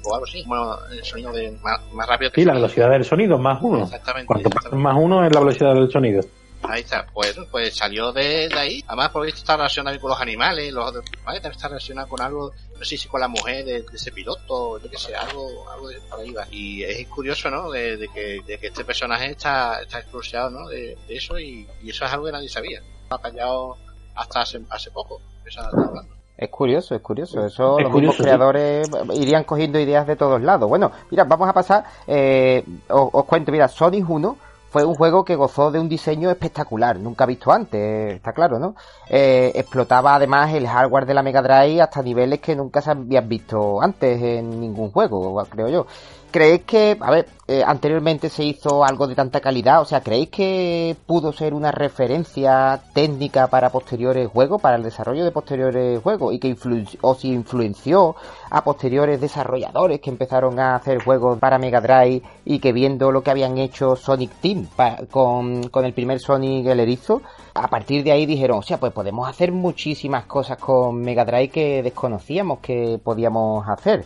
o 0.05 0.14
algo 0.14 0.27
así. 0.27 0.43
Bueno, 0.47 0.77
el 0.90 1.05
sonido 1.05 1.33
de 1.33 1.51
más, 1.62 1.81
más 1.93 2.07
rápido 2.09 2.31
que 2.31 2.40
Sí, 2.40 2.45
la 2.47 2.55
velocidad 2.55 2.90
del 2.90 3.05
sonido, 3.05 3.38
más 3.38 3.59
uno. 3.62 3.85
Exactamente. 3.85 4.27
Cuanto 4.27 4.49
más- 4.49 4.57
exactamente. 4.57 4.83
más 4.85 4.97
uno 5.03 5.25
es 5.27 5.33
la 5.33 5.40
velocidad 5.40 5.75
del 5.75 5.90
sonido. 5.90 6.23
Ahí 6.67 6.81
está, 6.81 7.05
pues, 7.12 7.37
pues 7.51 7.77
salió 7.77 8.11
de, 8.11 8.49
de 8.49 8.59
ahí. 8.59 8.85
Además, 8.87 9.11
por 9.11 9.27
esto 9.27 9.40
está 9.40 9.55
relacionado 9.57 10.01
con 10.01 10.09
los 10.11 10.21
animales, 10.21 10.73
los 10.73 10.88
otros 10.88 11.05
también 11.23 11.45
está 11.53 11.69
relacionado 11.69 12.09
con 12.09 12.23
algo, 12.23 12.53
no 12.79 12.85
sé 12.87 12.97
si 12.97 13.07
con 13.07 13.21
la 13.21 13.29
mujer 13.29 13.67
de, 13.67 13.83
de 13.83 13.87
ese 13.93 14.11
piloto, 14.12 14.79
yo 14.81 14.88
qué 14.90 14.97
sé, 14.97 15.14
algo, 15.14 15.71
algo 15.71 15.88
de 15.88 16.01
por 16.09 16.21
ahí 16.21 16.33
va. 16.33 16.47
Y 16.51 16.83
es 16.83 17.07
curioso, 17.09 17.51
¿no? 17.51 17.71
De, 17.71 17.99
de 17.99 18.09
que, 18.09 18.40
de 18.47 18.59
que 18.59 18.69
este 18.69 18.83
personaje 18.83 19.33
está, 19.33 19.83
está 19.83 19.99
expulsado, 19.99 20.49
¿no? 20.49 20.67
De, 20.69 20.97
de 21.07 21.14
eso 21.17 21.38
y, 21.38 21.69
y 21.83 21.90
eso 21.90 22.07
es 22.07 22.12
algo 22.12 22.25
que 22.25 22.33
nadie 22.33 22.49
sabía. 22.49 22.81
Ha 23.11 23.19
callado 23.19 23.77
hasta 24.14 24.40
hace, 24.40 24.62
hace 24.71 24.90
poco, 24.90 25.21
eso 25.45 25.61
está 25.61 25.77
hablando. 25.77 26.14
Es 26.37 26.49
curioso, 26.49 26.94
es 26.94 27.01
curioso. 27.01 27.44
Eso 27.44 27.79
Es 27.79 27.85
los 27.85 27.92
curioso, 27.92 28.12
mismos 28.12 28.16
creadores 28.16 28.90
irían 29.14 29.44
cogiendo 29.44 29.79
ideas 29.79 30.07
de 30.07 30.16
todos 30.16 30.42
lados. 30.42 30.68
Bueno, 30.68 30.90
mira, 31.11 31.25
vamos 31.25 31.49
a 31.49 31.53
pasar. 31.53 31.85
eh, 32.07 32.64
os, 32.88 33.09
os 33.12 33.25
cuento, 33.25 33.53
mira, 33.53 33.68
Sonic 33.68 34.09
1 34.09 34.37
fue 34.75 34.85
un 34.85 34.97
juego 34.97 35.25
que 35.25 35.37
gozó 35.37 35.70
de 35.70 35.79
un 35.79 35.88
diseño 35.88 36.29
espectacular, 36.33 36.99
nunca 36.99 37.27
visto 37.27 37.53
antes, 37.53 38.14
está 38.14 38.33
claro, 38.33 38.59
¿no? 38.59 38.75
Eh, 39.09 39.53
explotaba 39.55 40.16
además 40.16 40.53
el 40.53 40.66
hardware 40.66 41.07
de 41.07 41.14
la 41.14 41.23
Mega 41.23 41.42
Drive 41.42 41.81
hasta 41.81 42.03
niveles 42.03 42.40
que 42.40 42.57
nunca 42.57 42.83
se 42.83 42.90
habían 42.90 43.29
visto 43.29 43.81
antes 43.81 44.20
en 44.20 44.61
ningún 44.61 44.90
juego, 44.90 45.40
creo 45.49 45.68
yo. 45.68 45.87
¿Creéis 46.33 46.62
que, 46.64 46.97
a 47.01 47.11
ver, 47.12 47.29
eh, 47.47 47.63
anteriormente 47.67 48.29
se 48.29 48.45
hizo 48.45 48.85
algo 48.85 49.07
de 49.07 49.15
tanta 49.15 49.41
calidad? 49.41 49.81
O 49.81 49.85
sea, 49.85 50.01
¿creéis 50.01 50.31
que 50.31 50.97
pudo 51.07 51.33
ser 51.33 51.55
una 51.55 51.71
referencia 51.73 52.81
técnica 52.95 53.49
para 53.49 53.71
posteriores 53.71 54.29
juegos, 54.29 54.61
para 54.61 54.77
el 54.77 54.83
desarrollo 54.83 55.25
de 55.25 55.31
posteriores 55.31 56.03
juegos? 56.03 56.35
Y 56.35 56.39
que 56.39 56.57
influ- 56.57 56.99
o 57.03 57.15
si 57.15 57.33
influenció 57.33 58.17
a 58.51 58.65
posteriores 58.65 59.21
desarrolladores 59.21 60.01
que 60.01 60.11
empezaron 60.11 60.59
a 60.59 60.77
hacer 60.77 61.03
juegos 61.03 61.39
para 61.39 61.59
Mega 61.59 61.81
Drive 61.81 62.23
y 62.45 62.59
que 62.61 62.73
viendo 62.73 63.13
lo 63.13 63.23
que 63.23 63.31
habían 63.31 63.59
hecho 63.59 63.97
Sonic 63.97 64.31
Team 64.41 64.69
con, 65.11 65.69
con 65.69 65.85
el 65.85 65.93
primer 65.93 66.21
Sonic 66.21 66.67
el 66.67 66.81
erizo, 66.81 67.21
a 67.55 67.69
partir 67.69 68.05
de 68.05 68.13
ahí 68.13 68.27
dijeron, 68.27 68.59
o 68.59 68.63
sea, 68.63 68.79
pues 68.79 68.93
podemos 68.93 69.29
hacer 69.29 69.53
muchísimas 69.53 70.25
cosas 70.25 70.59
con 70.59 71.01
Mega 71.01 71.25
Drive 71.25 71.49
que 71.49 71.83
desconocíamos 71.83 72.61
que 72.61 72.99
podíamos 73.03 73.69
hacer. 73.69 74.05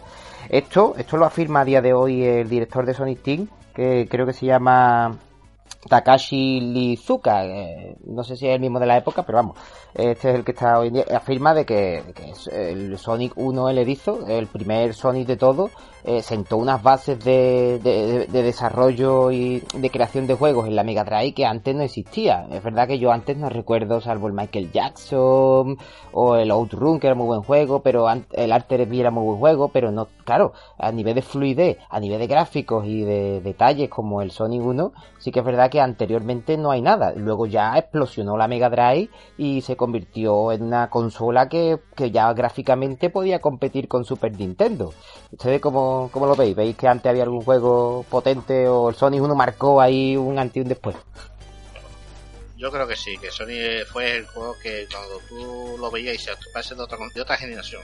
Esto, 0.49 0.95
esto 0.97 1.19
lo 1.19 1.27
afirma 1.27 1.61
a 1.61 1.65
día 1.67 1.83
de 1.83 1.93
hoy 1.93 2.25
el 2.25 2.49
director 2.49 2.87
de 2.87 2.95
Sonic 2.95 3.23
Team, 3.23 3.28
que 3.75 4.07
creo 4.09 4.27
que 4.27 4.33
se 4.33 4.47
llama 4.47 5.19
Takashi 5.89 6.61
Lizuka, 6.61 7.45
eh, 7.45 7.97
no 8.07 8.25
sé 8.25 8.37
si 8.37 8.47
es 8.47 8.55
el 8.55 8.61
mismo 8.61 8.81
de 8.81 8.87
la 8.87 8.97
época, 8.97 9.25
pero 9.25 9.39
vamos, 9.39 9.59
este 9.95 10.31
es 10.31 10.35
el 10.37 10.45
que 10.45 10.53
está 10.53 10.79
hoy 10.79 10.89
en 10.89 10.95
día, 10.95 11.05
afirma 11.15 11.55
de 11.55 11.65
que, 11.65 12.03
el 12.53 12.99
Sonic 12.99 13.33
1 13.37 13.69
el 13.69 13.79
erizo, 13.79 14.27
el 14.27 14.47
primer 14.47 14.95
Sonic 14.95 15.27
de 15.27 15.37
todo, 15.37 15.71
eh, 16.09 16.23
sentó 16.23 16.57
unas 16.57 16.83
bases 16.83 17.23
de, 17.23 17.79
de- 17.83 18.27
de 18.27 18.43
desarrollo 18.43 19.31
y 19.31 19.63
de 19.75 19.91
creación 19.91 20.27
de 20.27 20.35
juegos 20.35 20.67
en 20.67 20.75
la 20.75 20.83
Mega 20.83 21.05
Drive 21.05 21.35
que 21.35 21.45
antes 21.45 21.75
no 21.77 21.83
existía. 21.83 22.47
Es 22.51 22.63
verdad 22.63 22.89
que 22.89 22.99
yo 22.99 23.13
antes 23.13 23.37
no 23.37 23.51
recuerdo, 23.51 24.01
salvo 24.01 24.27
el 24.27 24.33
Michael 24.33 24.73
Jackson 24.73 25.77
o 26.13 26.37
el 26.37 26.51
Outrun, 26.51 26.99
que 26.99 27.09
era 27.09 27.15
muy 27.17 27.27
buen 27.27 27.43
juego, 27.43 27.81
pero 27.83 28.09
el 28.11 28.51
Beast 28.51 28.93
era 28.93 29.11
muy 29.11 29.25
buen 29.25 29.39
juego, 29.39 29.69
pero 29.69 29.91
no, 29.91 30.09
claro, 30.25 30.53
a 30.79 30.91
nivel 30.93 31.15
de 31.15 31.23
fluidez, 31.23 31.77
a 31.91 32.01
nivel 32.01 32.19
de 32.21 32.27
gráficos 32.27 32.87
y 32.87 33.03
de 33.03 33.41
detalles 33.43 33.91
como 33.91 34.23
el 34.23 34.31
Sonic 34.31 34.63
1, 34.65 34.93
sí 35.19 35.31
que 35.31 35.41
es 35.41 35.45
verdad 35.45 35.71
que 35.71 35.81
anteriormente 35.81 36.57
no 36.57 36.71
hay 36.71 36.81
nada. 36.81 37.13
Luego 37.15 37.47
ya 37.47 37.77
explosionó 37.77 38.37
la 38.39 38.49
Mega 38.49 38.71
Drive 38.71 39.11
y 39.37 39.61
se 39.61 39.77
convirtió 39.77 40.53
en 40.53 40.63
una 40.63 40.89
consola 40.89 41.49
que, 41.49 41.79
que 41.95 42.11
ya 42.11 42.33
gráficamente 42.33 43.11
podía 43.11 43.41
competir 43.41 43.89
con 43.89 44.05
Super 44.05 44.37
Nintendo. 44.39 44.93
¿Ustedes 45.33 45.61
cómo, 46.13 46.27
lo 46.27 46.37
veis? 46.37 46.55
¿Veis 46.55 46.77
que 46.77 46.87
antes 46.87 47.11
había 47.11 47.25
algún 47.25 47.43
juego 47.43 48.05
potente 48.09 48.69
o 48.69 48.89
el 48.89 48.95
Sonic 48.95 49.23
1 49.23 49.35
marcó 49.35 49.81
ahí 49.81 50.17
un 50.17 50.39
antes 50.39 50.57
y 50.57 50.61
un 50.61 50.69
después? 50.69 50.97
Yo 52.59 52.73
creo 52.73 52.89
que 52.89 52.97
sí, 52.97 53.17
que 53.19 53.31
Sony 53.31 53.87
fue 53.87 54.17
el 54.17 54.27
juego 54.27 54.57
que 54.61 54.89
cuando 54.91 55.21
tú 55.29 55.77
lo 55.79 55.93
veías 55.93 56.17
y 56.17 56.19
se 56.19 56.33
parece 56.53 56.75
de 56.75 56.83
otra, 57.23 57.37
generación. 57.37 57.83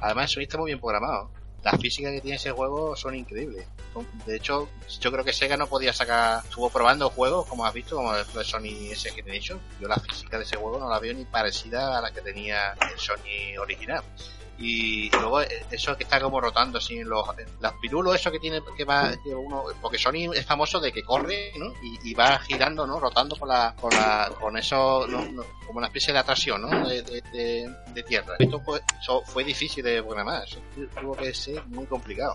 Además, 0.00 0.30
Sony 0.30 0.42
está 0.42 0.56
muy 0.56 0.70
bien 0.70 0.80
programado. 0.80 1.30
Las 1.62 1.78
físicas 1.78 2.12
que 2.12 2.20
tiene 2.22 2.36
ese 2.36 2.50
juego 2.50 2.96
son 2.96 3.14
increíbles. 3.14 3.66
De 4.24 4.36
hecho, 4.36 4.68
yo 5.00 5.12
creo 5.12 5.22
que 5.22 5.34
Sega 5.34 5.58
no 5.58 5.66
podía 5.66 5.92
sacar. 5.92 6.42
Estuvo 6.44 6.70
probando 6.70 7.10
juegos, 7.10 7.46
como 7.46 7.66
has 7.66 7.74
visto, 7.74 7.96
como 7.96 8.14
el 8.14 8.24
Sony 8.24 8.90
S 8.90 9.10
Generation. 9.10 9.60
Yo 9.80 9.88
la 9.88 9.96
física 9.96 10.38
de 10.38 10.44
ese 10.44 10.56
juego 10.56 10.78
no 10.78 10.88
la 10.88 10.98
veo 10.98 11.12
ni 11.12 11.24
parecida 11.26 11.98
a 11.98 12.00
la 12.00 12.10
que 12.10 12.22
tenía 12.22 12.72
el 12.72 12.98
Sony 12.98 13.60
original. 13.60 14.02
Y 14.58 15.10
luego 15.10 15.42
eh, 15.42 15.48
eso 15.70 15.94
que 15.98 16.04
está 16.04 16.18
como 16.18 16.40
rotando 16.40 16.78
así 16.78 16.98
en 16.98 17.08
los, 17.10 17.26
en 17.38 17.46
los 17.60 17.72
pirulos, 17.74 18.14
eso 18.14 18.30
que 18.30 18.38
tiene 18.38 18.62
que 18.76 18.84
va 18.86 19.12
que 19.22 19.34
uno, 19.34 19.64
porque 19.82 19.98
Sony 19.98 20.32
es 20.34 20.46
famoso 20.46 20.80
de 20.80 20.92
que 20.92 21.02
corre, 21.02 21.52
¿no? 21.58 21.66
Y, 21.82 22.10
y 22.10 22.14
va 22.14 22.38
girando, 22.38 22.86
¿no? 22.86 22.98
Rotando 22.98 23.36
con 23.36 23.48
la, 23.50 23.74
con 23.78 23.90
la, 23.92 24.32
con 24.40 24.56
eso, 24.56 25.06
¿no? 25.08 25.22
No, 25.30 25.44
como 25.66 25.78
una 25.78 25.88
especie 25.88 26.12
de 26.14 26.20
atracción, 26.20 26.62
¿no? 26.62 26.88
De, 26.88 27.02
de, 27.02 27.20
de- 27.32 27.74
de 27.92 28.02
tierra. 28.02 28.34
Esto 28.38 28.58
fue, 28.60 28.80
eso 29.00 29.22
fue 29.26 29.44
difícil 29.44 29.84
de 29.84 30.02
programar, 30.02 30.44
eso 30.44 30.58
tuvo 31.00 31.14
que 31.16 31.34
ser 31.34 31.62
muy 31.66 31.84
complicado. 31.86 32.32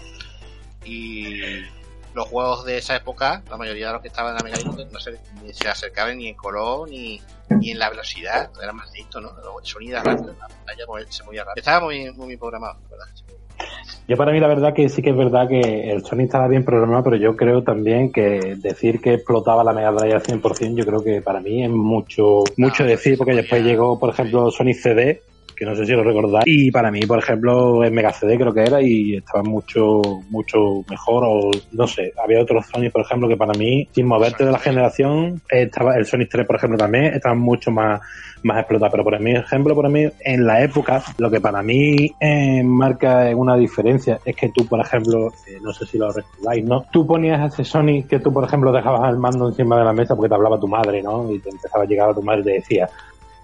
Y 0.86 1.42
los 2.14 2.28
juegos 2.28 2.66
de 2.66 2.78
esa 2.78 2.96
época, 2.96 3.42
la 3.50 3.58
mayoría 3.58 3.88
de 3.88 3.94
los 3.94 4.02
que 4.02 4.10
estaban 4.10 4.32
en 4.32 4.38
la 4.38 4.44
Mega 4.44 4.58
Drive 4.58 4.92
no 4.92 5.00
se, 5.00 5.18
ni 5.42 5.54
se 5.54 5.70
acercaban 5.70 6.18
ni 6.18 6.28
en 6.28 6.36
color 6.36 6.90
ni, 6.90 7.22
ni 7.50 7.72
en 7.72 7.80
la 7.80 7.90
velocidad, 7.90 8.50
era 8.62 8.74
más 8.74 8.92
lento, 8.94 9.22
¿no? 9.22 9.30
El 9.30 9.66
sonido 9.66 9.94
era 9.94 10.04
rápido, 10.04 10.36
la 10.40 10.48
pantalla 10.48 10.86
pues, 10.88 11.08
se 11.10 11.24
movía 11.24 11.44
rápido. 11.44 11.62
Estaba 11.62 11.86
muy, 11.86 12.12
muy 12.12 12.28
bien 12.28 12.40
programado, 12.40 12.80
¿verdad? 12.90 13.06
Yo 14.08 14.18
para 14.18 14.32
mí 14.32 14.40
la 14.40 14.48
verdad 14.48 14.74
que 14.74 14.90
sí 14.90 15.02
que 15.02 15.12
es 15.12 15.16
verdad 15.16 15.48
que 15.48 15.92
el 15.92 16.04
Sony 16.04 16.22
estaba 16.22 16.48
bien 16.48 16.66
programado, 16.66 17.04
pero 17.04 17.16
yo 17.16 17.36
creo 17.36 17.64
también 17.64 18.12
que 18.12 18.56
decir 18.58 19.00
que 19.00 19.14
explotaba 19.14 19.64
la 19.64 19.74
Mega 19.74 19.92
Drive 19.92 20.16
al 20.16 20.24
100%, 20.24 20.76
yo 20.76 20.86
creo 20.86 21.04
que 21.04 21.22
para 21.22 21.40
mí 21.40 21.64
es 21.64 21.70
mucho 21.70 22.44
mucho 22.58 22.84
No, 22.84 22.90
decir, 22.90 23.18
porque 23.18 23.36
después 23.36 23.64
llegó, 23.64 24.00
por 24.00 24.10
ejemplo, 24.10 24.50
Sony 24.52 24.74
CD, 24.74 25.22
que 25.62 25.66
no 25.68 25.76
sé 25.76 25.86
si 25.86 25.92
lo 25.92 26.04
recordáis. 26.04 26.44
Y 26.48 26.72
para 26.72 26.90
mí, 26.90 27.02
por 27.02 27.20
ejemplo, 27.20 27.84
en 27.84 27.94
Mega 27.94 28.12
CD 28.12 28.36
creo 28.36 28.52
que 28.52 28.64
era 28.64 28.82
y 28.82 29.18
estaba 29.18 29.44
mucho, 29.44 30.02
mucho 30.32 30.58
mejor 30.90 31.24
o 31.24 31.52
no 31.74 31.86
sé, 31.86 32.12
había 32.18 32.42
otros 32.42 32.66
Sonic, 32.66 32.92
por 32.92 33.04
ejemplo, 33.04 33.30
que 33.30 33.38
para 33.38 33.54
mí, 33.54 33.88
sin 33.92 34.08
moverte 34.08 34.44
de 34.44 34.52
la 34.52 34.58
generación, 34.58 35.40
estaba 35.48 35.98
el 35.98 36.08
Sonic 36.08 36.30
3, 36.32 36.48
por 36.48 36.56
ejemplo, 36.56 36.80
también 36.80 37.14
estaba 37.14 37.36
mucho 37.36 37.70
más, 37.70 38.02
más 38.42 38.58
explotado. 38.58 38.90
Pero 38.92 39.04
por 39.04 39.14
ejemplo, 39.14 39.76
por 39.76 39.88
mí, 39.88 40.10
en 40.22 40.48
la 40.48 40.64
época, 40.64 41.04
lo 41.20 41.30
que 41.30 41.40
para 41.40 41.62
mí 41.62 42.10
eh, 42.20 42.64
marca 42.64 43.30
una 43.36 43.56
diferencia 43.56 44.18
es 44.26 44.36
que 44.36 44.50
tú, 44.50 44.66
por 44.66 44.80
ejemplo, 44.80 45.28
eh, 45.48 45.60
no 45.62 45.72
sé 45.74 45.86
si 45.86 46.00
lo 46.00 46.12
recordáis, 46.12 46.66
¿no? 46.66 46.86
Tú 46.92 47.06
ponías 47.06 47.54
ese 47.54 47.64
Sonic 47.64 48.08
que 48.08 48.20
tú, 48.20 48.34
por 48.34 48.46
ejemplo, 48.46 48.72
dejabas 48.72 49.12
el 49.12 49.20
mando 49.20 49.50
encima 49.50 49.78
de 49.78 49.86
la 49.86 49.94
mesa 49.94 50.16
porque 50.16 50.30
te 50.30 50.34
hablaba 50.34 50.60
tu 50.60 50.68
madre, 50.68 51.04
¿no? 51.04 51.32
Y 51.32 51.38
te 51.38 51.52
empezaba 51.52 51.84
a 51.84 51.88
llegar 51.88 52.10
a 52.10 52.16
tu 52.16 52.24
madre 52.24 52.42
y 52.42 52.46
te 52.46 52.52
decía, 52.54 52.90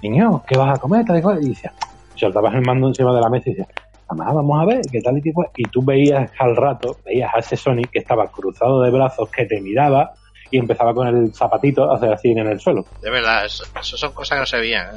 niño, 0.02 0.42
¿qué 0.48 0.58
vas 0.58 0.80
a 0.80 0.82
comer? 0.82 1.06
Y 1.42 1.50
decía, 1.50 1.72
soltabas 2.18 2.54
el 2.56 2.62
mando 2.62 2.88
encima 2.88 3.14
de 3.14 3.22
la 3.22 3.30
mesa 3.30 3.50
y 3.50 3.54
decía, 3.54 3.68
mamá, 4.10 4.34
vamos 4.34 4.62
a 4.62 4.66
ver 4.66 4.82
qué 4.92 5.02
tal 5.02 5.18
y 5.18 5.22
qué 5.22 5.32
fue. 5.32 5.46
Y 5.56 5.64
tú 5.64 5.82
veías 5.84 6.32
al 6.40 6.56
rato, 6.56 6.98
veías 7.06 7.34
a 7.34 7.40
ese 7.40 7.58
Sonic 7.58 7.92
que 7.92 8.00
estaba 8.00 8.28
cruzado 8.28 8.82
de 8.82 8.92
brazos, 8.92 9.30
que 9.30 9.46
te 9.46 9.60
miraba 9.62 10.14
y 10.50 10.58
empezaba 10.58 10.94
con 10.94 11.08
el 11.08 11.34
zapatito 11.34 11.92
a 11.92 11.96
hacer 11.96 12.14
así 12.14 12.32
en 12.32 12.48
el 12.48 12.60
suelo. 12.60 12.86
De 13.02 13.10
verdad, 13.10 13.46
eso, 13.46 13.66
son 13.82 14.14
cosas 14.14 14.38
que 14.38 14.40
no 14.40 14.46
se 14.46 14.58
veían 14.58 14.90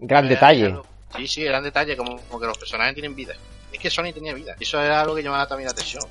en 0.00 0.06
Gran 0.06 0.28
detalle. 0.28 0.76
Sí, 1.16 1.26
sí, 1.26 1.44
gran 1.44 1.62
detalle, 1.62 1.96
como, 1.96 2.16
que 2.18 2.46
los 2.46 2.56
personajes 2.56 2.94
tienen 2.94 3.14
vida. 3.14 3.34
Es 3.72 3.78
que 3.78 3.90
Sonic 3.90 4.14
tenía 4.14 4.32
vida. 4.32 4.54
Eso 4.58 4.80
era 4.80 5.00
algo 5.00 5.14
que 5.14 5.22
llamaba 5.22 5.46
también 5.46 5.66
la 5.66 5.72
atención. 5.72 6.02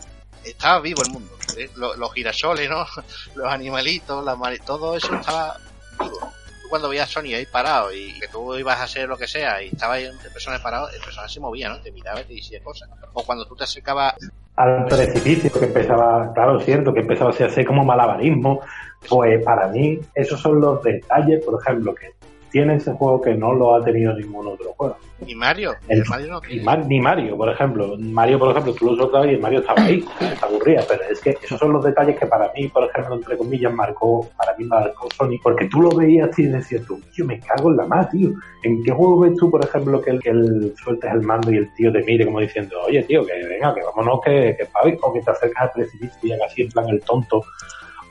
Estaba 0.43 0.79
vivo 0.79 1.01
el 1.05 1.11
mundo. 1.11 1.31
¿eh? 1.57 1.69
Los, 1.75 1.97
los 1.97 2.13
girasoles, 2.13 2.69
¿no? 2.69 2.85
Los 3.35 3.51
animalitos, 3.51 4.23
las 4.23 4.37
todo 4.65 4.95
eso 4.95 5.13
estaba 5.15 5.57
vivo 5.99 6.31
cuando 6.69 6.89
veías 6.89 7.09
Sony 7.09 7.33
ahí 7.35 7.45
parado 7.45 7.91
y 7.93 8.17
que 8.19 8.27
tú 8.27 8.55
ibas 8.55 8.79
a 8.79 8.83
hacer 8.83 9.07
lo 9.07 9.17
que 9.17 9.27
sea 9.27 9.61
y 9.61 9.69
estaba 9.69 9.95
ahí 9.95 10.05
el 10.05 10.17
personaje 10.31 10.61
parado, 10.63 10.89
el 10.89 11.01
personaje 11.01 11.33
se 11.33 11.39
movía, 11.39 11.69
¿no? 11.69 11.79
Te 11.81 11.91
miraba 11.91 12.21
y 12.21 12.25
te 12.25 12.33
decía 12.35 12.61
cosas. 12.63 12.89
O 13.13 13.23
cuando 13.23 13.45
tú 13.45 13.55
te 13.55 13.63
acercabas 13.63 14.15
al 14.59 14.85
precipicio 14.87 15.51
que 15.51 15.65
empezaba, 15.65 16.33
claro, 16.33 16.59
cierto, 16.59 16.93
que 16.93 16.99
empezaba 16.99 17.31
a 17.31 17.33
hacer 17.33 17.65
como 17.65 17.85
malabarismo, 17.85 18.59
pues 19.07 19.41
para 19.41 19.69
mí 19.69 19.99
esos 20.13 20.41
son 20.41 20.59
los 20.59 20.83
detalles, 20.83 21.43
por 21.45 21.61
ejemplo, 21.61 21.95
que 21.95 22.11
tiene 22.51 22.75
ese 22.75 22.93
juego 22.93 23.21
que 23.21 23.33
no 23.35 23.53
lo 23.53 23.75
ha 23.75 23.83
tenido 23.83 24.13
ningún 24.13 24.47
otro 24.47 24.73
juego. 24.73 24.97
Ni 25.25 25.35
Mario, 25.35 25.75
el, 25.89 26.03
Mario 26.05 26.27
no 26.27 26.41
ni, 26.87 26.99
Mario, 27.01 27.35
por 27.35 27.49
ejemplo. 27.49 27.97
Mario, 27.99 28.39
por 28.39 28.51
ejemplo, 28.51 28.73
tú 28.73 28.85
lo 28.85 28.95
soltabas 28.95 29.27
y 29.27 29.31
el 29.31 29.41
Mario 29.41 29.59
estaba 29.59 29.83
ahí, 29.83 30.01
se 30.19 30.45
aburría, 30.45 30.85
pero 30.87 31.01
es 31.11 31.19
que 31.19 31.37
esos 31.41 31.59
son 31.59 31.73
los 31.73 31.83
detalles 31.83 32.17
que 32.17 32.25
para 32.25 32.51
mí, 32.53 32.69
por 32.69 32.85
ejemplo, 32.89 33.15
entre 33.15 33.37
comillas, 33.37 33.73
marcó, 33.73 34.29
para 34.37 34.55
mí 34.55 34.63
marcó 34.63 35.09
Sony, 35.15 35.37
porque 35.43 35.65
tú 35.65 35.81
lo 35.81 35.89
veías 35.89 36.37
y 36.39 36.43
decías 36.43 36.85
tú, 36.85 37.01
yo 37.13 37.25
me 37.25 37.39
cago 37.39 37.69
en 37.69 37.77
la 37.77 37.85
más, 37.85 38.09
tío. 38.09 38.31
¿En 38.63 38.81
qué 38.83 38.91
juego 38.91 39.19
ves 39.19 39.35
tú, 39.35 39.51
por 39.51 39.63
ejemplo, 39.63 40.01
que 40.01 40.11
el, 40.11 40.21
que 40.21 40.29
el 40.29 40.73
sueltes 40.81 41.11
el 41.11 41.21
mando 41.21 41.51
y 41.51 41.57
el 41.57 41.73
tío 41.73 41.91
te 41.91 42.01
mire 42.03 42.25
como 42.25 42.39
diciendo, 42.39 42.77
oye, 42.87 43.03
tío, 43.03 43.25
que 43.25 43.33
venga, 43.45 43.73
que 43.73 43.83
vámonos, 43.83 44.21
que, 44.21 44.55
que 44.57 44.67
o 45.01 45.13
que 45.13 45.21
te 45.21 45.31
acercas 45.31 45.63
al 45.63 45.71
precipicio 45.71 46.17
y 46.23 46.31
hagas 46.31 46.51
así 46.51 46.61
en 46.61 46.69
plan 46.69 46.87
el 46.87 47.01
tonto, 47.01 47.43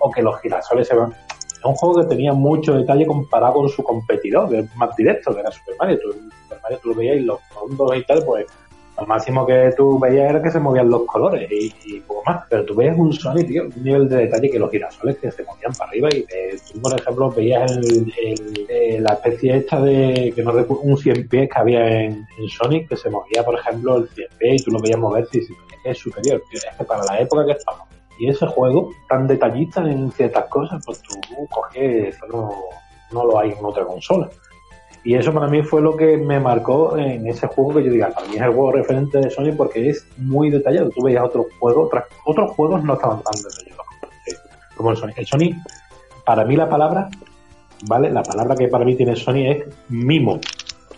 o 0.00 0.10
que 0.10 0.22
los 0.22 0.38
girasoles 0.40 0.86
se 0.86 0.94
van 0.94 1.14
un 1.68 1.74
juego 1.74 2.00
que 2.00 2.06
tenía 2.08 2.32
mucho 2.32 2.74
detalle 2.74 3.06
comparado 3.06 3.54
con 3.54 3.68
su 3.68 3.82
competidor, 3.82 4.48
que 4.50 4.64
más 4.76 4.94
directo, 4.96 5.34
que 5.34 5.40
era 5.40 5.50
Super 5.50 5.76
Mario. 5.78 5.98
Tú, 6.00 6.12
Super 6.42 6.60
Mario 6.62 6.78
tú 6.82 6.94
veías 6.94 7.20
los 7.22 7.40
fondos 7.50 7.96
y 7.96 8.02
tal, 8.04 8.24
pues 8.24 8.46
lo 8.98 9.06
máximo 9.06 9.46
que 9.46 9.72
tú 9.76 9.98
veías 9.98 10.30
era 10.30 10.42
que 10.42 10.50
se 10.50 10.58
movían 10.58 10.90
los 10.90 11.02
colores 11.04 11.48
y, 11.50 12.00
poco 12.00 12.22
más. 12.26 12.44
Pero 12.48 12.64
tú 12.64 12.74
veías 12.74 12.98
un 12.98 13.12
Sonic, 13.12 13.46
tío, 13.46 13.64
un 13.64 13.84
nivel 13.84 14.08
de 14.08 14.16
detalle 14.16 14.50
que 14.50 14.58
los 14.58 14.70
girasoles 14.70 15.18
que 15.18 15.30
se 15.30 15.44
movían 15.44 15.72
para 15.72 15.90
arriba 15.90 16.08
y 16.10 16.26
tú, 16.72 16.80
por 16.80 16.98
ejemplo, 16.98 17.30
veías 17.30 17.70
el, 17.70 19.02
la 19.02 19.12
especie 19.14 19.56
esta 19.58 19.80
de, 19.80 20.32
que 20.34 20.42
no 20.42 20.50
recuerdo, 20.50 20.82
un 20.82 20.98
100 20.98 21.28
pies 21.28 21.48
que 21.48 21.58
había 21.58 22.04
en, 22.04 22.26
Sonic 22.48 22.88
que 22.88 22.96
se 22.96 23.10
movía, 23.10 23.44
por 23.44 23.58
ejemplo, 23.58 23.98
el 23.98 24.08
100 24.08 24.28
pies 24.38 24.62
y 24.62 24.64
tú 24.64 24.70
lo 24.72 24.80
veías 24.80 24.98
moverse 24.98 25.38
y 25.38 25.40
dices, 25.40 25.56
es 25.84 25.98
superior, 25.98 26.42
es 26.50 26.64
que 26.76 26.84
para 26.84 27.04
la 27.04 27.20
época 27.20 27.46
que 27.46 27.52
estamos 27.52 27.88
y 28.18 28.28
ese 28.28 28.46
juego, 28.46 28.90
tan 29.08 29.26
detallista 29.26 29.80
en 29.88 30.10
ciertas 30.10 30.46
cosas, 30.46 30.82
pues 30.84 31.00
tú 31.02 31.14
coges, 31.50 32.16
eso 32.16 32.26
no, 32.26 32.52
no 33.12 33.24
lo 33.24 33.38
hay 33.38 33.52
en 33.52 33.64
otra 33.64 33.84
consola. 33.84 34.28
Y 35.04 35.14
eso 35.14 35.32
para 35.32 35.46
mí 35.46 35.62
fue 35.62 35.80
lo 35.80 35.96
que 35.96 36.16
me 36.16 36.40
marcó 36.40 36.96
en 36.96 37.26
ese 37.28 37.46
juego 37.46 37.74
que 37.74 37.84
yo 37.84 37.92
diga, 37.92 38.10
para 38.10 38.26
mí 38.26 38.34
es 38.34 38.42
el 38.42 38.48
juego 38.52 38.72
referente 38.72 39.18
de 39.18 39.30
Sony 39.30 39.54
porque 39.56 39.90
es 39.90 40.06
muy 40.16 40.50
detallado. 40.50 40.90
Tú 40.90 41.04
veías 41.04 41.24
otros 41.24 41.46
juegos, 41.60 41.90
otros 42.24 42.50
juegos 42.50 42.82
no 42.82 42.94
estaban 42.94 43.22
tan 43.22 43.40
detallados 43.40 43.86
como 44.76 44.90
el 44.90 44.96
Sony. 44.96 45.10
El 45.16 45.26
Sony, 45.26 45.62
para 46.24 46.44
mí 46.44 46.56
la 46.56 46.68
palabra, 46.68 47.08
¿vale? 47.86 48.10
La 48.10 48.22
palabra 48.22 48.56
que 48.56 48.68
para 48.68 48.84
mí 48.84 48.96
tiene 48.96 49.14
Sony 49.14 49.46
es 49.46 49.64
mimo. 49.88 50.40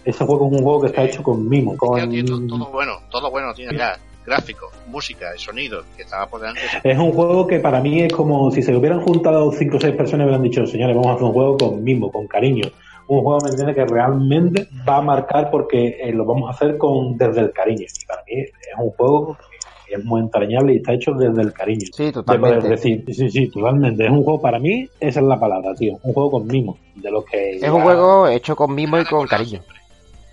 Ese 0.05 0.25
juego 0.25 0.47
es 0.47 0.53
un 0.53 0.63
juego 0.63 0.81
que 0.81 0.87
está 0.87 1.05
hecho 1.05 1.23
con 1.23 1.47
mimo. 1.47 1.77
Con... 1.77 2.01
Todo, 2.49 2.71
bueno, 2.73 2.93
todo 3.11 3.31
bueno 3.31 3.53
tiene 3.53 3.77
ya 3.77 3.99
gráfico, 4.25 4.71
música, 4.87 5.27
sonido, 5.37 5.83
que 5.97 6.03
estaba 6.03 6.27
por 6.27 6.41
delante. 6.41 6.61
Es 6.85 6.99
un 6.99 7.13
juego 7.13 7.47
que 7.47 7.59
para 7.59 7.81
mí 7.81 8.03
es 8.03 8.13
como 8.13 8.51
si 8.51 8.63
se 8.63 8.75
hubieran 8.75 9.01
juntado 9.01 9.51
cinco 9.53 9.77
o 9.77 9.81
seis 9.81 9.95
personas 9.95 10.25
y 10.25 10.29
hubieran 10.29 10.43
dicho, 10.43 10.67
señores, 10.67 10.95
vamos 10.95 11.13
a 11.13 11.15
hacer 11.15 11.25
un 11.25 11.33
juego 11.33 11.57
con 11.57 11.83
mimo, 11.83 12.11
con 12.11 12.27
cariño. 12.27 12.69
Un 13.09 13.23
juego, 13.23 13.41
me 13.43 13.51
entiende, 13.51 13.75
que 13.75 13.85
realmente 13.85 14.69
va 14.89 14.99
a 14.99 15.03
marcar 15.03 15.51
porque 15.51 15.99
eh, 16.01 16.13
lo 16.13 16.25
vamos 16.25 16.49
a 16.49 16.53
hacer 16.53 16.79
con 16.79 17.17
desde 17.17 17.41
el 17.41 17.53
cariño. 17.53 17.83
Y 17.83 18.07
para 18.07 18.23
mí 18.23 18.41
es 18.41 18.53
un 18.79 18.91
juego 18.91 19.37
que 19.89 19.97
es 19.97 20.05
muy 20.05 20.21
entrañable 20.21 20.75
y 20.75 20.77
está 20.77 20.93
hecho 20.93 21.13
desde 21.13 21.43
el 21.43 21.53
cariño. 21.53 21.87
Sí, 21.93 22.13
totalmente. 22.13 22.69
decir, 22.69 23.05
sí, 23.09 23.29
sí, 23.29 23.49
totalmente. 23.49 24.05
Es 24.05 24.11
un 24.11 24.23
juego 24.23 24.41
para 24.41 24.61
mí, 24.61 24.89
esa 25.01 25.19
es 25.19 25.27
la 25.27 25.41
palabra, 25.41 25.75
tío. 25.75 25.99
Un 26.05 26.13
juego 26.13 26.31
con 26.31 26.47
mimo. 26.47 26.79
De 26.95 27.11
lo 27.11 27.25
que 27.25 27.57
es 27.57 27.69
un 27.69 27.81
juego 27.81 28.29
hecho 28.29 28.55
con 28.55 28.75
mimo 28.75 29.01
y 29.01 29.05
con 29.05 29.27
cariño 29.27 29.61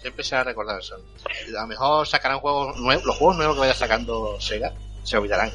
siempre 0.07 0.23
se 0.23 0.35
va 0.35 0.41
a 0.41 0.45
recordar 0.45 0.79
eso. 0.79 0.95
A 0.95 1.61
lo 1.61 1.67
mejor 1.67 2.07
sacarán 2.07 2.39
juegos 2.39 2.77
nuevos, 2.77 3.03
los 3.03 3.17
juegos 3.17 3.35
nuevos 3.35 3.55
que 3.55 3.59
vaya 3.59 3.73
sacando 3.73 4.39
Sega 4.39 4.71
se 5.03 5.17
olvidarán. 5.17 5.51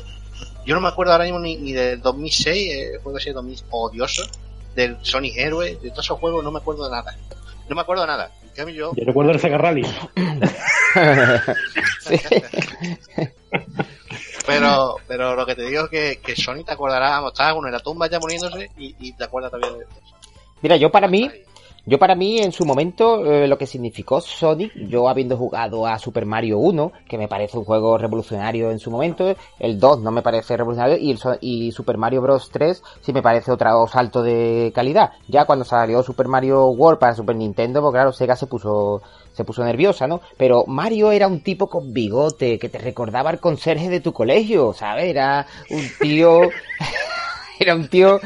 Yo 0.66 0.74
no 0.74 0.80
me 0.82 0.88
acuerdo 0.88 1.12
ahora 1.12 1.24
mismo 1.24 1.38
ni, 1.38 1.56
ni 1.56 1.72
del 1.72 2.02
2006, 2.02 2.72
eh, 2.72 2.98
juego 3.02 3.16
así 3.16 3.30
2000 3.30 3.64
odioso, 3.70 4.22
del 4.74 4.98
Sonic 5.02 5.34
Hero, 5.36 5.60
de 5.60 5.76
todos 5.76 6.04
esos 6.04 6.18
juegos 6.18 6.44
no 6.44 6.50
me 6.50 6.58
acuerdo 6.58 6.84
de 6.84 6.90
nada. 6.90 7.16
No 7.68 7.74
me 7.74 7.80
acuerdo 7.80 8.02
de 8.02 8.08
nada. 8.08 8.30
yo... 8.56 8.92
yo 8.94 9.04
recuerdo 9.06 9.32
el 9.32 9.40
Sega 9.40 9.56
Rally. 9.56 9.86
pero, 14.46 14.96
pero 15.08 15.34
lo 15.34 15.46
que 15.46 15.54
te 15.54 15.62
digo 15.62 15.84
es 15.84 15.90
que, 15.90 16.20
que 16.22 16.36
Sonic 16.36 16.66
te 16.66 16.74
acordará, 16.74 17.26
estaba 17.26 17.54
uno 17.54 17.68
en 17.68 17.72
la 17.72 17.80
tumba 17.80 18.10
ya 18.10 18.20
poniéndose 18.20 18.70
y, 18.76 18.94
y 18.98 19.14
te 19.14 19.24
acuerdas 19.24 19.50
también 19.50 19.78
de 19.78 19.84
eso. 19.84 19.94
Mira, 20.60 20.76
yo 20.76 20.90
para 20.90 21.08
mí, 21.08 21.30
yo 21.84 21.98
para 21.98 22.14
mí, 22.14 22.38
en 22.38 22.52
su 22.52 22.64
momento, 22.64 23.24
eh, 23.24 23.48
lo 23.48 23.58
que 23.58 23.66
significó 23.66 24.20
Sonic, 24.20 24.72
yo 24.74 25.08
habiendo 25.08 25.36
jugado 25.36 25.86
a 25.86 25.98
Super 25.98 26.26
Mario 26.26 26.58
1, 26.58 26.92
que 27.08 27.18
me 27.18 27.28
parece 27.28 27.58
un 27.58 27.64
juego 27.64 27.98
revolucionario 27.98 28.70
en 28.70 28.78
su 28.78 28.90
momento, 28.90 29.34
el 29.58 29.80
2 29.80 30.00
no 30.00 30.12
me 30.12 30.22
parece 30.22 30.56
revolucionario, 30.56 30.96
y, 30.96 31.10
el, 31.10 31.18
y 31.40 31.72
Super 31.72 31.98
Mario 31.98 32.22
Bros. 32.22 32.50
3 32.52 32.82
sí 33.00 33.12
me 33.12 33.22
parece 33.22 33.50
otro 33.50 33.86
salto 33.88 34.22
de 34.22 34.70
calidad. 34.74 35.10
Ya 35.26 35.44
cuando 35.44 35.64
salió 35.64 36.02
Super 36.02 36.28
Mario 36.28 36.66
World 36.68 37.00
para 37.00 37.14
Super 37.14 37.34
Nintendo, 37.34 37.80
pues 37.80 37.92
claro, 37.92 38.12
Sega 38.12 38.36
se 38.36 38.46
puso 38.46 39.02
se 39.32 39.44
puso 39.44 39.64
nerviosa, 39.64 40.06
¿no? 40.06 40.20
Pero 40.36 40.64
Mario 40.66 41.10
era 41.10 41.26
un 41.26 41.40
tipo 41.40 41.66
con 41.68 41.92
bigote 41.92 42.58
que 42.58 42.68
te 42.68 42.78
recordaba 42.78 43.30
al 43.30 43.40
conserje 43.40 43.88
de 43.88 44.00
tu 44.00 44.12
colegio, 44.12 44.72
¿sabes? 44.74 45.06
Era 45.06 45.46
un 45.70 45.82
tío 46.00 46.42
era 47.58 47.74
un 47.74 47.88
tío, 47.88 48.20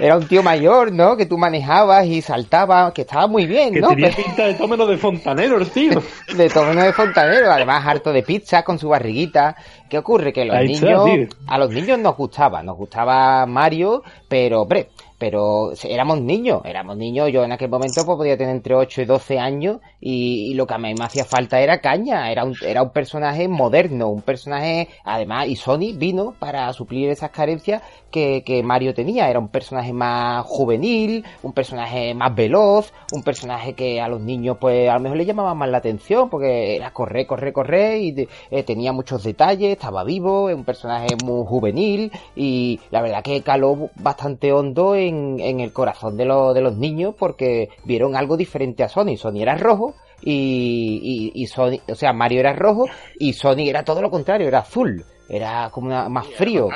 era 0.00 0.16
un 0.16 0.26
tío 0.26 0.42
mayor, 0.42 0.92
¿no? 0.92 1.16
Que 1.16 1.26
tú 1.26 1.38
manejabas 1.38 2.06
y 2.06 2.22
saltabas, 2.22 2.92
que 2.92 3.02
estaba 3.02 3.26
muy 3.26 3.46
bien, 3.46 3.74
¿no? 3.74 3.88
Que 3.88 3.96
tenía 3.96 4.10
pinta 4.16 4.46
de 4.46 4.54
tómeno 4.54 4.86
de 4.86 4.96
fontanero, 4.96 5.58
el 5.58 5.70
tío. 5.70 6.02
De 6.36 6.48
tómeno 6.48 6.82
de 6.82 6.92
fontanero, 6.92 7.50
además 7.50 7.84
harto 7.86 8.12
de 8.12 8.22
pizza 8.22 8.62
con 8.62 8.78
su 8.78 8.88
barriguita. 8.88 9.56
¿Qué 9.88 9.98
ocurre? 9.98 10.32
Que 10.32 10.44
los 10.44 10.60
niños, 10.60 11.34
a 11.46 11.58
los 11.58 11.70
niños 11.70 11.98
nos 11.98 12.16
gustaba, 12.16 12.62
nos 12.62 12.76
gustaba 12.76 13.46
Mario, 13.46 14.02
pero, 14.28 14.62
hombre, 14.62 14.90
pero 15.18 15.72
éramos 15.84 16.20
niños, 16.20 16.62
éramos 16.64 16.96
niños, 16.96 17.30
yo 17.32 17.42
en 17.44 17.52
aquel 17.52 17.68
momento 17.68 18.04
pues, 18.06 18.16
podía 18.16 18.36
tener 18.36 18.54
entre 18.54 18.74
8 18.74 19.02
y 19.02 19.04
12 19.04 19.38
años 19.38 19.78
y, 20.00 20.54
lo 20.54 20.66
que 20.66 20.74
a 20.74 20.78
mí 20.78 20.94
me 20.94 21.04
hacía 21.04 21.24
falta 21.24 21.60
era 21.60 21.80
caña, 21.80 22.30
era 22.30 22.44
un, 22.44 22.54
era 22.64 22.82
un 22.82 22.90
personaje 22.90 23.48
moderno, 23.48 24.08
un 24.08 24.22
personaje, 24.22 24.88
además, 25.04 25.46
y 25.48 25.56
Sony 25.56 25.92
vino 25.94 26.34
para 26.38 26.72
suplir 26.72 27.10
esas 27.10 27.30
carencias 27.30 27.82
que, 28.10 28.62
Mario 28.64 28.94
tenía, 28.94 29.28
era 29.28 29.38
un 29.38 29.48
personaje 29.48 29.92
más 29.92 30.44
juvenil, 30.46 31.24
un 31.42 31.52
personaje 31.52 32.14
más 32.14 32.34
veloz, 32.34 32.92
un 33.12 33.22
personaje 33.22 33.74
que 33.74 34.00
a 34.00 34.08
los 34.08 34.20
niños 34.20 34.56
pues 34.60 34.88
a 34.88 34.94
lo 34.94 35.00
mejor 35.00 35.18
le 35.18 35.26
llamaba 35.26 35.54
más 35.54 35.68
la 35.68 35.78
atención 35.78 36.28
porque 36.28 36.76
era 36.76 36.92
correr, 36.92 37.26
correr, 37.26 37.52
correr 37.52 38.00
y 38.00 38.28
eh, 38.50 38.62
tenía 38.62 38.92
muchos 38.92 39.22
detalles, 39.22 39.72
estaba 39.72 40.04
vivo, 40.04 40.46
un 40.46 40.64
personaje 40.64 41.16
muy 41.24 41.46
juvenil 41.46 42.10
y 42.34 42.80
la 42.90 43.02
verdad 43.02 43.22
que 43.22 43.42
caló 43.42 43.90
bastante 43.96 44.52
hondo 44.52 44.96
en, 45.08 45.40
el 45.60 45.72
corazón 45.72 46.16
de, 46.16 46.24
de 46.24 46.60
los 46.60 46.76
niños 46.76 47.14
porque 47.18 47.68
vieron 47.84 48.16
algo 48.16 48.36
diferente 48.36 48.82
a 48.82 48.88
Sony. 48.88 49.16
Sony 49.16 49.40
era 49.42 49.56
rojo 49.56 49.94
y, 50.20 51.32
y, 51.34 51.46
Sony, 51.46 51.80
o 51.88 51.94
sea, 51.94 52.12
Mario 52.12 52.40
era 52.40 52.52
rojo 52.52 52.86
y 53.18 53.32
Sony 53.32 53.68
era 53.68 53.84
todo 53.84 54.02
lo 54.02 54.10
contrario, 54.10 54.46
era 54.48 54.60
azul. 54.60 55.04
Era 55.28 55.68
como 55.70 55.90
más 56.08 56.26
frío. 56.26 56.68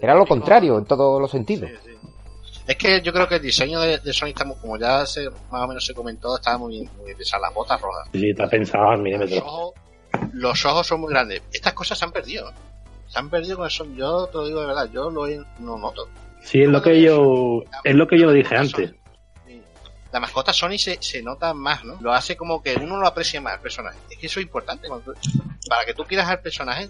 Era 0.00 0.14
lo 0.14 0.26
contrario 0.26 0.78
en 0.78 0.84
todos 0.84 1.20
los 1.20 1.30
sentidos. 1.30 1.70
Es 2.66 2.76
que 2.76 3.00
yo 3.00 3.12
creo 3.12 3.28
que 3.28 3.36
el 3.36 3.42
diseño 3.42 3.80
de, 3.80 3.98
de 3.98 4.12
Sony, 4.12 4.28
está 4.28 4.44
muy- 4.44 4.56
como 4.56 4.76
ya 4.76 5.04
se, 5.06 5.28
más 5.50 5.62
o 5.62 5.68
menos 5.68 5.84
se 5.84 5.94
comentó, 5.94 6.36
estaba 6.36 6.58
muy 6.58 6.74
bien. 6.78 6.90
Muy 6.96 7.06
bien. 7.06 7.18
las 7.40 7.54
botas 7.54 7.80
rojas. 7.80 8.08
Sí, 8.12 8.30
está 8.30 8.48
pensado 8.48 8.90
al 8.90 9.02
Los 9.04 9.32
ojos, 9.38 9.72
los 10.32 10.64
ojos 10.66 10.86
son 10.86 11.00
muy 11.00 11.10
grandes. 11.10 11.42
Estas 11.52 11.72
cosas 11.74 11.98
se 11.98 12.04
han 12.04 12.12
perdido. 12.12 12.50
Se 13.08 13.18
han 13.20 13.30
perdido 13.30 13.56
con 13.58 13.66
eso. 13.68 13.84
Yo 13.94 14.26
te 14.26 14.38
lo 14.38 14.46
digo 14.46 14.60
de 14.62 14.66
verdad, 14.66 14.88
yo 14.92 15.10
lo 15.10 15.26
he- 15.28 15.40
no 15.60 15.78
noto. 15.78 16.08
Sí, 16.46 16.62
es 16.62 16.68
lo 16.68 16.80
que 16.80 17.02
yo, 17.02 17.64
es 17.82 17.94
lo 17.96 18.06
que 18.06 18.20
yo 18.20 18.30
dije 18.30 18.56
antes. 18.56 18.92
La 20.12 20.20
mascota 20.20 20.52
Sony 20.52 20.78
se, 20.78 20.96
se 21.02 21.20
nota 21.20 21.52
más, 21.52 21.84
¿no? 21.84 21.98
Lo 22.00 22.12
hace 22.12 22.36
como 22.36 22.62
que 22.62 22.76
uno 22.76 22.98
lo 22.98 23.06
aprecia 23.08 23.40
más 23.40 23.54
al 23.54 23.60
personaje. 23.60 23.98
Es 24.08 24.16
que 24.16 24.28
eso 24.28 24.38
es 24.38 24.46
importante. 24.46 24.86
cuando 24.86 25.12
para 25.68 25.84
que 25.84 25.92
tú 25.92 26.04
quieras 26.04 26.28
al 26.28 26.40
personaje, 26.40 26.88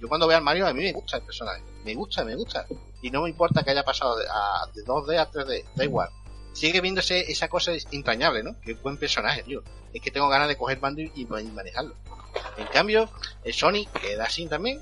yo 0.00 0.08
cuando 0.08 0.26
veo 0.26 0.38
al 0.38 0.42
Mario, 0.42 0.66
a 0.66 0.72
mí 0.72 0.82
me 0.82 0.92
gusta 0.94 1.18
el 1.18 1.24
personaje. 1.24 1.62
Me 1.84 1.94
gusta, 1.94 2.24
me 2.24 2.34
gusta. 2.34 2.64
Y 3.02 3.10
no 3.10 3.22
me 3.22 3.28
importa 3.28 3.62
que 3.62 3.70
haya 3.70 3.84
pasado 3.84 4.16
de, 4.16 4.24
a, 4.30 4.66
de 4.74 4.82
2D 4.82 5.18
a 5.18 5.30
3D, 5.30 5.64
da 5.74 5.84
igual. 5.84 6.08
Sigue 6.54 6.80
viéndose 6.80 7.30
esa 7.30 7.48
cosa 7.48 7.72
entrañable, 7.90 8.42
¿no? 8.42 8.58
Qué 8.64 8.72
buen 8.72 8.96
personaje, 8.96 9.42
tío. 9.42 9.62
Es 9.92 10.00
que 10.00 10.10
tengo 10.10 10.30
ganas 10.30 10.48
de 10.48 10.56
coger 10.56 10.80
mando 10.80 11.02
y, 11.02 11.12
y 11.14 11.26
manejarlo. 11.26 11.94
En 12.56 12.66
cambio, 12.68 13.10
el 13.44 13.52
Sony 13.52 13.84
queda 14.00 14.24
así 14.24 14.46
también. 14.46 14.80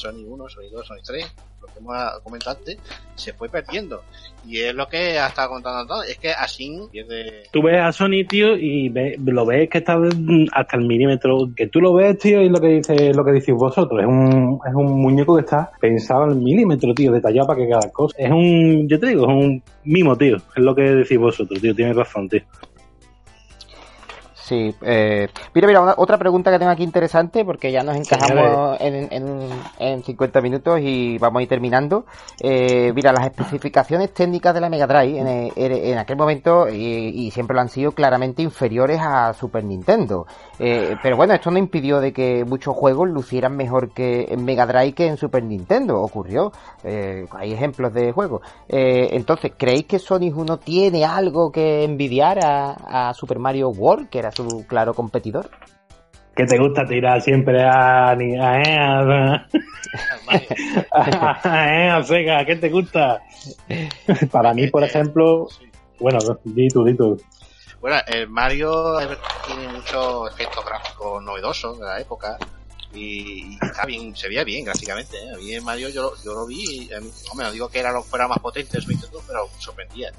Sony 0.00 0.24
1, 0.26 0.48
Sony 0.48 0.62
2, 0.72 0.86
Sony 0.86 0.96
3, 1.04 1.34
lo 1.60 1.66
que 1.66 1.78
hemos 1.80 2.20
comentado 2.22 2.56
antes, 2.58 2.78
se 3.16 3.32
fue 3.32 3.48
perdiendo. 3.48 4.02
Y 4.46 4.60
es 4.60 4.74
lo 4.74 4.86
que 4.86 5.18
ha 5.18 5.26
estado 5.28 5.50
contando 5.50 5.86
todo. 5.86 6.02
Es 6.04 6.16
que 6.18 6.30
así 6.30 6.78
pierde. 6.90 7.42
Tú 7.52 7.62
ves 7.62 7.80
a 7.80 7.92
Sony, 7.92 8.24
tío, 8.28 8.56
y 8.56 8.88
ve- 8.88 9.16
lo 9.24 9.44
ves 9.44 9.68
que 9.68 9.78
está 9.78 9.98
hasta 10.52 10.76
el 10.76 10.86
milímetro. 10.86 11.50
Que 11.56 11.66
tú 11.66 11.80
lo 11.80 11.92
ves, 11.94 12.16
tío, 12.18 12.40
y 12.40 12.48
lo 12.48 12.60
que 12.60 12.68
dice, 12.68 13.12
lo 13.12 13.24
que 13.24 13.32
decís 13.32 13.54
vosotros. 13.54 14.00
Es 14.00 14.06
un, 14.06 14.58
es 14.66 14.74
un 14.74 15.00
muñeco 15.02 15.34
que 15.36 15.40
está 15.42 15.70
pensado 15.80 16.22
al 16.24 16.36
milímetro, 16.36 16.94
tío, 16.94 17.12
detallado 17.12 17.48
para 17.48 17.60
que 17.60 17.68
cada 17.68 17.90
cosa. 17.90 18.16
Es 18.18 18.30
un, 18.30 18.88
yo 18.88 18.98
te 18.98 19.08
digo, 19.08 19.22
es 19.24 19.28
un 19.28 19.62
mimo, 19.84 20.16
tío. 20.16 20.36
Es 20.36 20.62
lo 20.62 20.74
que 20.74 20.82
decís 20.82 21.18
vosotros, 21.18 21.60
tío. 21.60 21.74
Tienes 21.74 21.96
razón, 21.96 22.28
tío. 22.28 22.40
Sí, 24.48 24.74
eh, 24.80 25.28
mira, 25.54 25.66
mira, 25.68 25.80
una- 25.82 25.94
otra 25.98 26.16
pregunta 26.16 26.50
que 26.50 26.58
tengo 26.58 26.70
aquí 26.72 26.82
interesante, 26.82 27.44
porque 27.44 27.70
ya 27.70 27.82
nos 27.82 27.96
encajamos 27.96 28.80
en, 28.80 29.08
en, 29.12 29.38
en 29.78 30.02
50 30.02 30.40
minutos 30.40 30.80
y 30.80 31.18
vamos 31.18 31.40
a 31.40 31.42
ir 31.42 31.48
terminando. 31.50 32.06
Eh, 32.40 32.90
mira, 32.94 33.12
las 33.12 33.26
especificaciones 33.26 34.14
técnicas 34.14 34.54
de 34.54 34.60
la 34.62 34.70
Mega 34.70 34.86
Drive 34.86 35.18
en, 35.18 35.28
en 35.56 35.98
aquel 35.98 36.16
momento, 36.16 36.66
y, 36.66 36.76
y 37.26 37.30
siempre 37.30 37.54
lo 37.54 37.60
han 37.60 37.68
sido, 37.68 37.92
claramente 37.92 38.40
inferiores 38.40 38.98
a 39.02 39.34
Super 39.34 39.64
Nintendo. 39.64 40.26
Eh, 40.58 40.96
pero 41.02 41.16
bueno, 41.16 41.34
esto 41.34 41.50
no 41.50 41.58
impidió 41.58 42.00
de 42.00 42.14
que 42.14 42.44
muchos 42.46 42.74
juegos 42.74 43.06
lucieran 43.10 43.54
mejor 43.54 43.90
que 43.92 44.28
en 44.30 44.46
Mega 44.46 44.64
Drive 44.66 44.94
que 44.94 45.06
en 45.08 45.18
Super 45.18 45.42
Nintendo. 45.44 46.00
Ocurrió. 46.00 46.52
Eh, 46.84 47.26
hay 47.32 47.52
ejemplos 47.52 47.92
de 47.92 48.12
juegos. 48.12 48.40
Eh, 48.66 49.08
entonces, 49.12 49.52
¿creéis 49.58 49.84
que 49.84 49.98
Sonic 49.98 50.34
1 50.34 50.56
tiene 50.58 51.04
algo 51.04 51.52
que 51.52 51.84
envidiar 51.84 52.38
a, 52.42 53.08
a 53.10 53.14
Super 53.14 53.38
Mario 53.38 53.68
World, 53.68 54.08
que 54.08 54.18
era 54.20 54.30
su 54.38 54.64
claro 54.66 54.94
competidor? 54.94 55.50
Que 56.34 56.46
te 56.46 56.56
gusta 56.58 56.86
tirar 56.86 57.20
siempre 57.20 57.64
a, 57.64 58.14
ni- 58.14 58.38
a, 58.38 58.62
eh, 58.62 58.78
a, 60.92 62.02
Sega, 62.04 62.44
¿qué 62.44 62.56
te 62.56 62.68
gusta? 62.68 63.20
Para 64.30 64.54
mí, 64.54 64.68
por 64.68 64.84
ejemplo, 64.84 65.48
bueno, 65.98 66.18
di 66.44 66.68
tú, 66.68 66.84
di 66.84 66.96
tú. 66.96 67.20
Bueno, 67.80 67.96
el 68.06 68.28
Mario 68.28 68.98
tiene 69.46 69.68
muchos 69.72 70.30
efectos 70.32 70.64
gráficos 70.64 71.22
novedosos 71.22 71.78
de 71.78 71.84
la 71.86 72.00
época 72.00 72.36
y, 72.92 73.52
y 73.54 73.58
está 73.60 73.84
bien, 73.86 74.14
se 74.16 74.28
veía 74.28 74.44
bien 74.44 74.64
gráficamente. 74.64 75.16
¿eh? 75.16 75.32
A 75.34 75.36
mí 75.38 75.52
el 75.54 75.62
Mario 75.62 75.88
yo, 75.88 76.02
lo- 76.02 76.22
yo 76.24 76.34
lo 76.34 76.46
vi, 76.46 76.88
y, 76.90 77.00
mí- 77.00 77.10
hombre, 77.30 77.46
no 77.46 77.52
digo 77.52 77.68
que 77.68 77.78
era 77.80 77.92
lo 77.92 78.02
fuera 78.02 78.26
más 78.28 78.38
potente 78.38 78.78
Nintendo, 78.86 79.20
pero 79.26 79.46
me 79.54 79.60
sorprendía. 79.60 80.10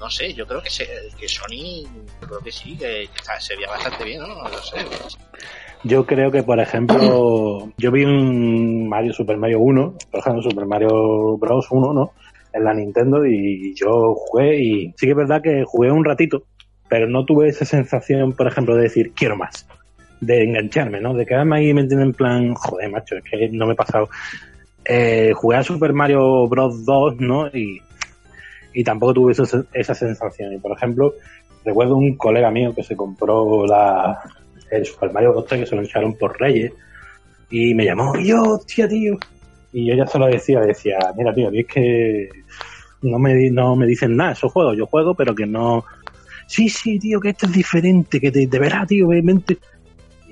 No 0.00 0.10
sé, 0.10 0.32
yo 0.34 0.46
creo 0.46 0.62
que, 0.62 0.70
se, 0.70 0.86
que 1.18 1.28
Sony, 1.28 1.86
creo 2.20 2.40
que 2.40 2.52
sí, 2.52 2.76
que, 2.76 3.08
se 3.38 3.56
veía 3.56 3.68
bastante 3.68 4.04
bien, 4.04 4.20
¿no? 4.20 4.28
No 4.28 4.62
sé. 4.62 4.76
Yo 5.84 6.06
creo 6.06 6.30
que, 6.30 6.42
por 6.42 6.58
ejemplo, 6.58 7.70
yo 7.78 7.92
vi 7.92 8.04
un 8.04 8.88
Mario 8.88 9.12
Super 9.12 9.36
Mario 9.36 9.60
1, 9.60 9.94
por 10.10 10.20
ejemplo, 10.20 10.42
Super 10.42 10.66
Mario 10.66 11.36
Bros. 11.38 11.66
1, 11.70 11.92
¿no? 11.92 12.12
En 12.52 12.64
la 12.64 12.74
Nintendo 12.74 13.26
y 13.26 13.74
yo 13.74 14.14
jugué 14.14 14.60
y 14.60 14.94
sí 14.96 15.06
que 15.06 15.10
es 15.10 15.16
verdad 15.16 15.42
que 15.42 15.64
jugué 15.66 15.90
un 15.90 16.04
ratito, 16.04 16.44
pero 16.88 17.08
no 17.08 17.24
tuve 17.24 17.48
esa 17.48 17.64
sensación, 17.64 18.32
por 18.32 18.46
ejemplo, 18.46 18.76
de 18.76 18.82
decir, 18.82 19.12
quiero 19.14 19.36
más, 19.36 19.66
de 20.20 20.44
engancharme, 20.44 21.00
¿no? 21.00 21.14
De 21.14 21.26
quedarme 21.26 21.58
ahí 21.58 21.74
metido 21.74 22.00
en 22.00 22.12
plan, 22.12 22.54
joder, 22.54 22.90
macho, 22.90 23.16
es 23.16 23.24
que 23.24 23.48
no 23.50 23.66
me 23.66 23.72
he 23.72 23.76
pasado. 23.76 24.08
Eh, 24.84 25.32
jugué 25.34 25.56
a 25.56 25.62
Super 25.62 25.92
Mario 25.92 26.46
Bros. 26.46 26.84
2, 26.84 27.16
¿no? 27.18 27.48
Y, 27.48 27.80
y 28.74 28.84
tampoco 28.84 29.14
tuve 29.14 29.32
esa, 29.32 29.64
esa 29.72 29.94
sensación. 29.94 30.52
Y, 30.52 30.58
por 30.58 30.72
ejemplo, 30.76 31.14
recuerdo 31.64 31.96
un 31.96 32.16
colega 32.16 32.50
mío 32.50 32.74
que 32.74 32.82
se 32.82 32.96
compró 32.96 33.66
la, 33.66 34.20
el 34.70 34.84
Super 34.84 35.12
Mario 35.12 35.32
Bros. 35.32 35.46
que 35.46 35.64
se 35.66 35.76
lo 35.76 35.82
echaron 35.82 36.14
por 36.14 36.38
Reyes 36.38 36.72
y 37.50 37.72
me 37.74 37.84
llamó, 37.84 38.14
yo, 38.18 38.42
hostia, 38.42 38.88
tío. 38.88 39.16
Y 39.72 39.86
yo 39.86 39.94
ya 39.94 40.06
se 40.06 40.18
lo 40.18 40.26
decía, 40.26 40.60
decía, 40.60 40.98
mira, 41.16 41.32
tío, 41.34 41.50
es 41.52 41.66
que 41.66 42.28
no 43.02 43.18
me, 43.18 43.50
no 43.50 43.76
me 43.76 43.86
dicen 43.86 44.16
nada, 44.16 44.32
esos 44.32 44.52
juegos, 44.52 44.76
yo 44.76 44.86
juego, 44.86 45.14
pero 45.14 45.34
que 45.34 45.46
no... 45.46 45.84
Sí, 46.46 46.68
sí, 46.68 46.98
tío, 46.98 47.20
que 47.20 47.30
esto 47.30 47.46
es 47.46 47.52
diferente, 47.52 48.20
que 48.20 48.30
te, 48.30 48.46
de 48.46 48.58
verdad, 48.58 48.86
tío, 48.86 49.08
obviamente. 49.08 49.56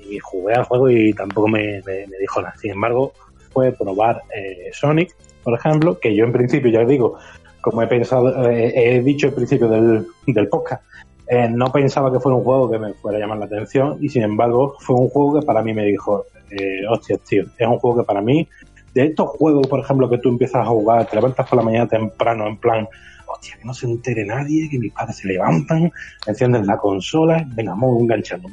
Y 0.09 0.19
jugué 0.19 0.53
al 0.53 0.63
juego 0.63 0.89
y 0.91 1.11
tampoco 1.13 1.47
me, 1.47 1.81
me- 1.85 2.05
me 2.07 2.17
dijo 2.19 2.41
nada. 2.41 2.53
Sin 2.57 2.71
embargo, 2.71 3.13
fue 3.51 3.71
probar 3.71 4.21
eh, 4.35 4.69
Sonic, 4.71 5.15
por 5.43 5.57
ejemplo, 5.57 5.99
que 5.99 6.15
yo 6.15 6.23
en 6.25 6.31
principio, 6.31 6.71
ya 6.71 6.81
os 6.81 6.87
digo, 6.87 7.17
como 7.63 7.81
he 7.81 7.87
pensado, 7.87 8.49
eh, 8.49 8.73
he 8.75 9.01
dicho 9.01 9.27
al 9.27 9.33
principio 9.33 9.69
del, 9.69 10.05
del 10.27 10.49
podcast, 10.49 10.83
eh, 11.27 11.47
no 11.49 11.71
pensaba 11.71 12.11
que 12.11 12.19
fuera 12.19 12.35
un 12.35 12.43
juego 12.43 12.69
que 12.69 12.77
me 12.77 12.93
fuera 12.93 13.17
a 13.17 13.21
llamar 13.21 13.37
la 13.37 13.45
atención 13.45 13.97
y 14.01 14.09
sin 14.09 14.23
embargo 14.23 14.75
fue 14.79 14.97
un 14.97 15.07
juego 15.07 15.39
que 15.39 15.45
para 15.45 15.63
mí 15.63 15.73
me 15.73 15.85
dijo, 15.85 16.25
eh, 16.51 16.85
hostias, 16.89 17.21
tío, 17.21 17.45
es 17.57 17.65
un 17.67 17.79
juego 17.79 18.01
que 18.01 18.03
para 18.05 18.21
mí, 18.21 18.49
de 18.93 19.05
estos 19.05 19.29
juegos, 19.29 19.65
por 19.67 19.79
ejemplo, 19.79 20.09
que 20.09 20.17
tú 20.17 20.27
empiezas 20.27 20.61
a 20.61 20.65
jugar, 20.65 21.05
te 21.05 21.15
levantas 21.15 21.47
por 21.47 21.57
la 21.57 21.63
mañana 21.63 21.87
temprano 21.87 22.47
en 22.47 22.57
plan, 22.57 22.85
hostia, 23.27 23.55
que 23.57 23.63
no 23.63 23.73
se 23.73 23.85
entere 23.87 24.25
nadie, 24.25 24.69
que 24.69 24.77
mis 24.77 24.91
padres 24.91 25.15
se 25.15 25.29
levantan, 25.29 25.89
encienden 26.27 26.67
la 26.67 26.77
consola, 26.77 27.45
venga, 27.55 27.71
vamos 27.71 28.01
enganchando. 28.01 28.49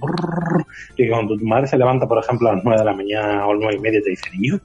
y 0.96 1.08
cuando 1.08 1.36
tu 1.36 1.44
madre 1.44 1.66
se 1.66 1.76
levanta, 1.76 2.06
por 2.06 2.22
ejemplo, 2.22 2.48
a 2.48 2.54
las 2.54 2.64
9 2.64 2.78
de 2.78 2.84
la 2.84 2.94
mañana 2.94 3.46
o 3.48 3.50
a 3.50 3.54
las 3.54 3.62
9 3.62 3.76
y 3.76 3.80
media, 3.80 4.00
te 4.02 4.10
dice, 4.10 4.30
niño, 4.30 4.60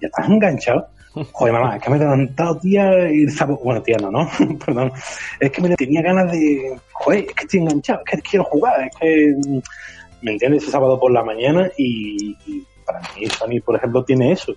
ya 0.00 0.08
estás 0.08 0.30
enganchado. 0.30 0.88
Joder, 1.14 1.52
mamá, 1.52 1.76
es 1.76 1.82
que 1.82 1.90
me 1.90 1.96
he 1.96 1.98
levantado, 2.00 2.58
tía, 2.58 3.10
y 3.10 3.28
sábado- 3.28 3.60
bueno, 3.62 3.82
tía, 3.82 3.98
no, 4.00 4.10
no, 4.10 4.28
perdón, 4.66 4.92
es 5.40 5.50
que 5.50 5.60
me 5.60 5.74
tenía 5.76 6.00
ganas 6.02 6.32
de, 6.32 6.74
joder, 6.92 7.26
es 7.28 7.34
que 7.34 7.44
estoy 7.44 7.60
enganchado, 7.60 8.00
es 8.06 8.12
que 8.22 8.22
quiero 8.30 8.44
jugar, 8.44 8.80
es 8.86 8.96
que, 8.98 9.34
¿me 10.22 10.32
entiendes? 10.32 10.62
Ese 10.62 10.72
sábado 10.72 10.98
por 10.98 11.12
la 11.12 11.22
mañana 11.22 11.70
y, 11.76 12.34
para 12.86 13.00
mí 13.00 13.26
Sony, 13.26 13.60
por 13.64 13.76
ejemplo, 13.76 14.04
tiene 14.04 14.32
eso, 14.32 14.54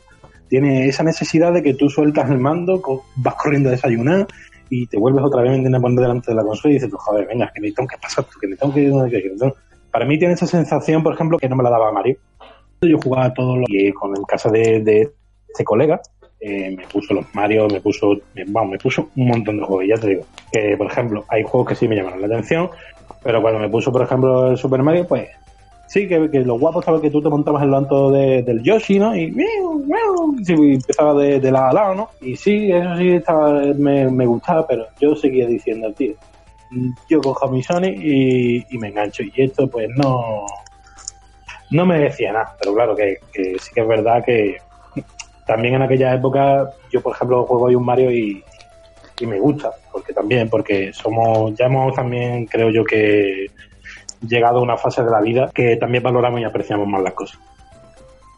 tiene 0.47 0.87
esa 0.87 1.03
necesidad 1.03 1.51
de 1.51 1.61
que 1.61 1.73
tú 1.73 1.89
sueltas 1.89 2.29
el 2.29 2.37
mando, 2.37 2.81
vas 3.17 3.35
corriendo 3.35 3.69
a 3.69 3.73
desayunar 3.73 4.25
y 4.69 4.87
te 4.87 4.97
vuelves 4.97 5.23
otra 5.25 5.41
vez 5.41 5.51
a 5.51 5.79
poner 5.79 5.99
delante 5.99 6.31
de 6.31 6.35
la 6.35 6.43
consola 6.43 6.71
y 6.71 6.75
dices, 6.75 6.89
joder, 6.93 7.27
venga, 7.27 7.51
que 7.53 7.61
me 7.61 7.71
tengo 7.71 7.87
que 7.87 7.97
pasar, 7.97 8.25
que 8.39 8.47
me 8.47 8.55
tengo 8.55 8.73
que... 8.73 8.85
que- 9.09 9.21
que- 9.23 9.53
Para 9.91 10.05
mí 10.05 10.17
tiene 10.17 10.33
esa 10.33 10.47
sensación, 10.47 11.03
por 11.03 11.13
ejemplo, 11.13 11.37
que 11.37 11.47
no 11.49 11.55
me 11.55 11.63
la 11.63 11.69
daba 11.69 11.91
Mario. 11.91 12.17
Yo 12.81 12.97
jugaba 13.03 13.33
todo 13.33 13.55
lo 13.57 13.63
y 13.67 13.91
con 13.93 14.11
el 14.15 14.23
caso 14.27 14.49
de, 14.49 14.81
de 14.81 15.11
este 15.47 15.63
colega, 15.63 16.01
eh, 16.47 16.75
me 16.77 16.85
puso 16.85 17.15
los 17.15 17.25
Mario, 17.33 17.67
me 17.67 17.81
puso, 17.81 18.15
me, 18.35 18.43
vamos, 18.47 18.73
me 18.73 18.77
puso 18.77 19.09
un 19.15 19.27
montón 19.27 19.57
de 19.57 19.63
juegos. 19.63 19.85
Ya 19.87 19.99
te 19.99 20.09
digo, 20.09 20.25
que 20.51 20.77
por 20.77 20.85
ejemplo, 20.85 21.25
hay 21.27 21.41
juegos 21.41 21.69
que 21.69 21.75
sí 21.75 21.87
me 21.87 21.95
llamaron 21.95 22.21
la 22.21 22.27
atención, 22.27 22.69
pero 23.23 23.41
cuando 23.41 23.59
me 23.59 23.67
puso, 23.67 23.91
por 23.91 24.03
ejemplo, 24.03 24.51
el 24.51 24.57
Super 24.57 24.83
Mario, 24.83 25.07
pues 25.07 25.27
sí, 25.87 26.07
que, 26.07 26.29
que 26.29 26.41
lo 26.41 26.59
guapo 26.59 26.81
estaba 26.81 27.01
que 27.01 27.09
tú 27.09 27.19
te 27.19 27.29
montabas 27.29 27.63
en 27.63 27.71
lo 27.71 27.77
alto 27.77 28.11
de- 28.11 28.43
del 28.43 28.61
Yoshi, 28.61 28.99
¿no? 28.99 29.15
Y, 29.15 29.33
empezaba 30.47 31.15
de, 31.15 31.51
lado 31.51 31.65
a 31.65 31.73
lado, 31.73 31.95
¿no? 31.95 32.09
Y 32.21 32.35
sí, 32.35 32.71
eso 32.71 32.95
sí 32.95 33.09
estaba, 33.09 33.51
me, 33.75 34.25
gustaba, 34.27 34.67
pero 34.67 34.85
yo 34.99 35.15
seguía 35.15 35.47
diciendo, 35.47 35.91
tío, 35.93 36.13
yo 37.09 37.21
cojo 37.21 37.49
mi 37.49 37.63
Sony 37.63 37.87
y, 37.95 38.77
me 38.77 38.89
engancho. 38.89 39.23
Y 39.23 39.33
esto, 39.35 39.67
pues 39.67 39.89
no, 39.97 40.45
no 41.71 41.85
me 41.87 41.97
decía 42.01 42.33
nada, 42.33 42.55
pero 42.59 42.75
claro 42.75 42.95
que 42.95 43.17
sí 43.33 43.71
que 43.73 43.81
es 43.81 43.87
verdad 43.87 44.23
que 44.23 44.57
también 45.45 45.75
en 45.75 45.83
aquella 45.83 46.13
época 46.13 46.71
yo, 46.91 47.01
por 47.01 47.15
ejemplo, 47.15 47.45
juego 47.45 47.65
hoy 47.65 47.75
un 47.75 47.85
Mario 47.85 48.11
y, 48.11 48.43
y 49.19 49.25
me 49.25 49.39
gusta, 49.39 49.71
porque 49.91 50.13
también, 50.13 50.49
porque 50.49 50.91
somos, 50.93 51.53
ya 51.55 51.65
hemos 51.65 51.93
también, 51.93 52.45
creo 52.45 52.69
yo 52.69 52.83
que 52.83 53.47
llegado 54.21 54.59
a 54.59 54.63
una 54.63 54.77
fase 54.77 55.03
de 55.03 55.11
la 55.11 55.21
vida 55.21 55.51
que 55.53 55.77
también 55.77 56.03
valoramos 56.03 56.39
y 56.39 56.43
apreciamos 56.43 56.87
más 56.87 57.01
las 57.01 57.13
cosas. 57.13 57.39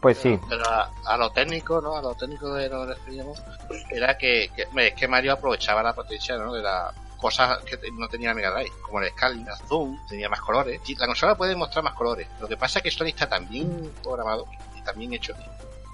Pues 0.00 0.18
sí. 0.18 0.38
Pero 0.48 0.64
a, 0.68 0.90
a 1.06 1.16
lo 1.16 1.30
técnico, 1.30 1.80
¿no? 1.80 1.96
A 1.96 2.02
lo 2.02 2.14
técnico 2.14 2.54
de 2.54 2.68
lo 2.68 2.86
que 2.86 2.94
referíamos, 2.94 3.42
era 3.90 4.16
que, 4.16 4.44
es 4.44 4.94
que 4.94 5.08
Mario 5.08 5.32
aprovechaba 5.32 5.82
la 5.82 5.92
potencia, 5.92 6.36
¿no? 6.36 6.52
De 6.52 6.62
las 6.62 6.94
cosas 7.16 7.58
que 7.64 7.76
no 7.92 8.08
tenía 8.08 8.32
Mega 8.32 8.52
Drive, 8.52 8.70
como 8.80 9.00
el 9.00 9.10
scaling, 9.10 9.46
el 9.46 9.66
zoom, 9.66 9.98
tenía 10.08 10.28
más 10.28 10.40
colores. 10.40 10.80
Sí, 10.84 10.94
la 10.94 11.06
consola 11.06 11.36
puede 11.36 11.56
mostrar 11.56 11.82
más 11.82 11.94
colores. 11.94 12.28
Lo 12.40 12.46
que 12.46 12.56
pasa 12.56 12.78
es 12.78 12.84
que 12.84 12.90
Sony 12.92 13.08
está 13.08 13.28
tan 13.28 13.48
bien 13.48 13.90
programado 14.02 14.46
y 14.78 14.82
tan 14.82 14.96
bien 14.96 15.14
hecho 15.14 15.34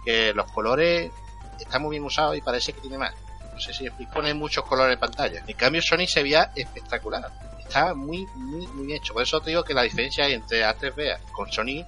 que 0.05 0.33
los 0.35 0.51
colores 0.51 1.11
están 1.59 1.83
muy 1.83 1.93
bien 1.93 2.05
usados 2.05 2.37
y 2.37 2.41
parece 2.41 2.73
que 2.73 2.81
tiene 2.81 2.99
más. 2.99 3.15
No 3.53 3.61
sé 3.61 3.73
si 3.73 3.89
pone 4.13 4.35
muchos 4.35 4.65
colores 4.65 4.95
en 4.95 5.01
pantalla. 5.01 5.43
En 5.47 5.57
cambio, 5.57 5.81
Sony 5.81 6.07
se 6.07 6.23
veía 6.23 6.51
espectacular. 6.55 7.31
Estaba 7.61 7.95
muy, 7.95 8.27
muy, 8.35 8.67
muy 8.67 8.93
hecho. 8.93 9.15
Por 9.15 9.23
eso 9.23 9.41
te 9.41 9.51
digo 9.51 9.63
que 9.63 9.75
la 9.75 9.83
diferencia 9.83 10.29
entre 10.29 10.65
A3B 10.65 11.19
con 11.33 11.51
Sony 11.51 11.85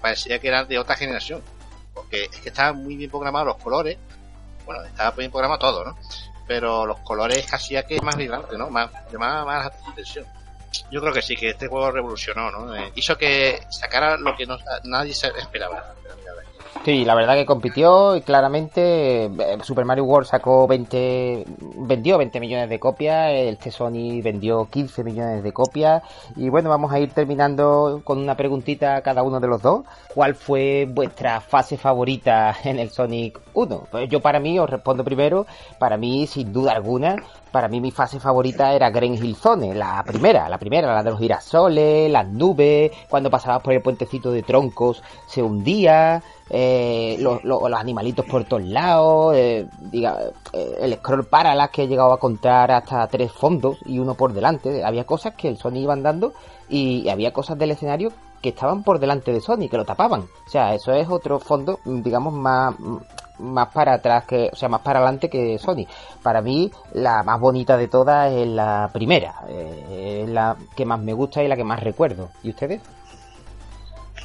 parecía 0.00 0.38
que 0.40 0.48
eran 0.48 0.66
de 0.66 0.78
otra 0.78 0.96
generación. 0.96 1.42
Porque 1.94 2.24
es 2.24 2.36
que 2.40 2.48
estaban 2.48 2.82
muy 2.82 2.96
bien 2.96 3.10
programados 3.10 3.46
los 3.46 3.56
colores. 3.62 3.96
Bueno, 4.66 4.82
estaba 4.84 5.12
bien 5.12 5.30
programado 5.30 5.60
todo, 5.60 5.84
¿no? 5.84 5.98
Pero 6.46 6.84
los 6.86 6.98
colores 7.00 7.46
ya 7.68 7.86
que 7.86 8.00
más 8.00 8.16
vibrante, 8.16 8.58
¿no? 8.58 8.68
Más, 8.68 8.90
de 9.10 9.18
más, 9.18 9.46
más 9.46 9.70
atención. 9.88 10.26
Yo 10.90 11.00
creo 11.00 11.12
que 11.12 11.22
sí, 11.22 11.36
que 11.36 11.50
este 11.50 11.68
juego 11.68 11.90
revolucionó, 11.90 12.50
¿no? 12.50 12.74
Eh, 12.74 12.92
hizo 12.94 13.16
que 13.16 13.62
sacara 13.70 14.16
lo 14.16 14.36
que 14.36 14.46
no, 14.46 14.58
nadie 14.84 15.14
se 15.14 15.28
esperaba. 15.28 15.94
Sí, 16.84 17.04
la 17.04 17.14
verdad 17.14 17.34
que 17.34 17.44
compitió 17.44 18.16
y 18.16 18.22
claramente 18.22 19.24
eh, 19.24 19.58
Super 19.62 19.84
Mario 19.84 20.04
World 20.04 20.26
sacó 20.26 20.66
20, 20.66 21.44
vendió 21.76 22.16
20 22.16 22.40
millones 22.40 22.70
de 22.70 22.78
copias, 22.78 23.30
el 23.30 23.58
Sony 23.70 24.22
vendió 24.22 24.66
15 24.70 25.04
millones 25.04 25.42
de 25.42 25.52
copias 25.52 26.02
y 26.36 26.48
bueno, 26.48 26.70
vamos 26.70 26.92
a 26.92 26.98
ir 26.98 27.10
terminando 27.12 28.00
con 28.04 28.18
una 28.18 28.36
preguntita 28.36 28.96
a 28.96 29.02
cada 29.02 29.22
uno 29.22 29.38
de 29.40 29.48
los 29.48 29.60
dos. 29.60 29.84
¿Cuál 30.14 30.34
fue 30.34 30.88
vuestra 30.90 31.40
fase 31.40 31.76
favorita 31.76 32.56
en 32.64 32.78
el 32.78 32.90
Sonic 32.90 33.38
1? 33.52 33.88
Pues 33.90 34.08
yo 34.08 34.20
para 34.20 34.40
mí 34.40 34.58
os 34.58 34.70
respondo 34.70 35.04
primero, 35.04 35.46
para 35.78 35.96
mí 35.96 36.26
sin 36.26 36.52
duda 36.52 36.72
alguna 36.72 37.16
para 37.50 37.68
mí 37.68 37.80
mi 37.80 37.90
fase 37.90 38.20
favorita 38.20 38.72
era 38.72 38.90
Green 38.90 39.14
Hill 39.14 39.36
Zone, 39.36 39.74
la 39.74 40.02
primera, 40.04 40.48
la 40.48 40.58
primera, 40.58 40.94
la 40.94 41.02
de 41.02 41.10
los 41.10 41.18
girasoles, 41.18 42.10
las 42.10 42.28
nubes, 42.28 42.92
cuando 43.08 43.30
pasabas 43.30 43.62
por 43.62 43.72
el 43.72 43.82
puentecito 43.82 44.30
de 44.30 44.42
troncos 44.42 45.02
se 45.26 45.42
hundía, 45.42 46.22
eh, 46.50 47.16
los, 47.20 47.40
animalitos 47.72 48.24
por 48.26 48.44
todos 48.44 48.64
lados, 48.64 49.34
eh, 49.36 49.66
diga, 49.80 50.18
eh, 50.52 50.76
el 50.80 50.94
scroll 50.94 51.26
parallax 51.26 51.72
que 51.72 51.82
he 51.82 51.88
llegado 51.88 52.12
a 52.12 52.18
contar 52.18 52.70
hasta 52.70 53.06
tres 53.06 53.30
fondos 53.32 53.78
y 53.84 53.98
uno 53.98 54.14
por 54.14 54.32
delante, 54.32 54.84
había 54.84 55.04
cosas 55.04 55.34
que 55.34 55.48
el 55.48 55.58
Sony 55.58 55.76
iba 55.76 55.92
andando 55.92 56.32
y 56.68 57.08
había 57.08 57.32
cosas 57.32 57.58
del 57.58 57.72
escenario 57.72 58.12
que 58.40 58.50
estaban 58.50 58.82
por 58.82 58.98
delante 58.98 59.32
de 59.32 59.40
Sony, 59.40 59.68
que 59.68 59.76
lo 59.76 59.84
tapaban. 59.84 60.22
O 60.22 60.48
sea, 60.48 60.74
eso 60.74 60.92
es 60.92 61.08
otro 61.08 61.38
fondo, 61.38 61.80
digamos, 61.84 62.32
más, 62.32 62.74
más 63.38 63.68
para 63.68 63.94
atrás 63.94 64.24
que, 64.24 64.50
o 64.52 64.56
sea, 64.56 64.68
más 64.68 64.80
para 64.80 65.00
adelante 65.00 65.28
que 65.28 65.58
Sony. 65.58 65.86
Para 66.22 66.40
mí, 66.40 66.70
la 66.92 67.22
más 67.22 67.40
bonita 67.40 67.76
de 67.76 67.88
todas 67.88 68.32
es 68.32 68.46
la 68.46 68.90
primera, 68.92 69.34
eh, 69.48 70.22
es 70.24 70.28
la 70.28 70.56
que 70.76 70.84
más 70.84 71.00
me 71.00 71.12
gusta 71.12 71.42
y 71.42 71.48
la 71.48 71.56
que 71.56 71.64
más 71.64 71.80
recuerdo. 71.80 72.30
¿Y 72.42 72.50
ustedes? 72.50 72.80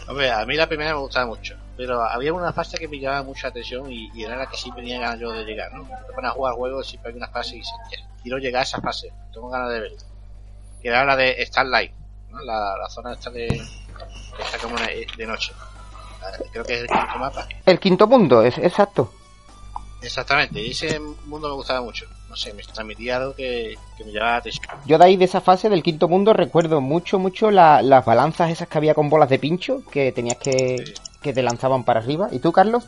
Hombre, 0.08 0.32
a 0.32 0.46
mí 0.46 0.56
la 0.56 0.68
primera 0.68 0.94
me 0.94 1.00
gustaba 1.00 1.26
mucho, 1.26 1.56
pero 1.78 2.02
había 2.02 2.34
una 2.34 2.52
fase 2.52 2.78
que 2.78 2.88
me 2.88 3.00
llamaba 3.00 3.24
mucha 3.24 3.48
atención 3.48 3.92
y, 3.92 4.10
era 4.22 4.36
la 4.36 4.48
que 4.48 4.58
sí 4.58 4.72
tenía 4.72 5.00
ganas 5.00 5.20
yo 5.20 5.32
de 5.32 5.46
llegar, 5.46 5.74
¿no? 5.74 5.84
Te 5.84 6.14
pones 6.14 6.32
a 6.32 6.34
jugar 6.34 6.56
juegos 6.56 6.88
siempre 6.88 7.12
hay 7.12 7.18
una 7.18 7.30
fase 7.30 7.56
y 7.56 7.60
dices, 7.60 7.74
quiero 8.22 8.38
llegar 8.38 8.62
a 8.62 8.64
esa 8.64 8.82
fase, 8.82 9.12
tengo 9.32 9.50
ganas 9.50 9.70
de 9.70 9.80
verla. 9.80 10.02
Que 10.82 10.90
era 10.90 11.06
la 11.06 11.16
de 11.16 11.46
Starlight, 11.46 11.94
¿no? 12.30 12.42
La, 12.42 12.78
la 12.78 12.90
zona 12.90 13.14
esta 13.14 13.30
de, 13.30 13.48
está 13.48 14.58
como 14.62 14.76
de 14.78 15.26
noche 15.26 15.54
creo 16.52 16.64
que 16.64 16.74
es 16.76 16.82
el 16.82 16.88
quinto 16.88 17.20
mapa. 17.20 17.48
El 17.66 17.80
quinto 17.80 18.08
mundo, 18.08 18.44
es 18.44 18.58
exacto. 18.58 19.14
Exactamente, 20.02 20.66
ese 20.70 21.00
mundo 21.00 21.50
me 21.50 21.56
gustaba 21.56 21.82
mucho. 21.82 22.06
No 22.34 22.38
sé, 22.38 22.52
me 22.52 22.64
transmitía 22.64 23.18
algo 23.18 23.36
que, 23.36 23.76
me 24.04 24.12
llamaba 24.12 24.32
la 24.32 24.38
atención. 24.38 24.66
Yo 24.88 24.98
de 24.98 25.06
ahí, 25.06 25.18
de 25.18 25.26
esa 25.26 25.40
fase 25.40 25.70
del 25.70 25.84
quinto 25.84 26.08
mundo, 26.08 26.34
recuerdo 26.34 26.82
mucho, 26.82 27.20
mucho 27.20 27.52
las 27.52 28.06
balanzas 28.06 28.50
esas 28.50 28.68
que 28.68 28.80
había 28.80 28.96
con 28.96 29.08
bolas 29.08 29.30
de 29.30 29.38
pincho, 29.38 29.84
que 29.92 30.12
tenías 30.12 30.38
que, 30.38 30.84
que 31.22 31.32
te 31.32 31.44
lanzaban 31.44 31.84
para 31.84 32.00
arriba. 32.00 32.30
¿Y 32.32 32.40
tú, 32.40 32.52
Carlos? 32.52 32.88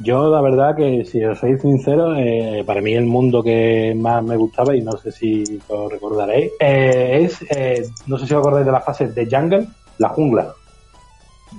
Yo, 0.00 0.28
la 0.30 0.40
verdad, 0.40 0.74
que 0.74 1.04
si 1.04 1.24
os 1.24 1.38
soy 1.38 1.60
sincero, 1.60 2.16
eh, 2.16 2.64
para 2.66 2.80
mí 2.80 2.92
el 2.92 3.06
mundo 3.06 3.40
que 3.40 3.94
más 3.96 4.20
me 4.24 4.36
gustaba, 4.36 4.74
y 4.74 4.80
no 4.80 4.96
sé 4.96 5.12
si 5.12 5.44
lo 5.68 5.88
recordaréis, 5.88 6.50
eh, 6.58 7.20
es, 7.22 7.40
eh, 7.50 7.88
no 8.08 8.18
sé 8.18 8.26
si 8.26 8.34
os 8.34 8.40
acordáis 8.40 8.66
de 8.66 8.72
la 8.72 8.80
fase 8.80 9.06
de 9.06 9.26
Jungle, 9.30 9.68
la 9.98 10.08
jungla. 10.08 10.52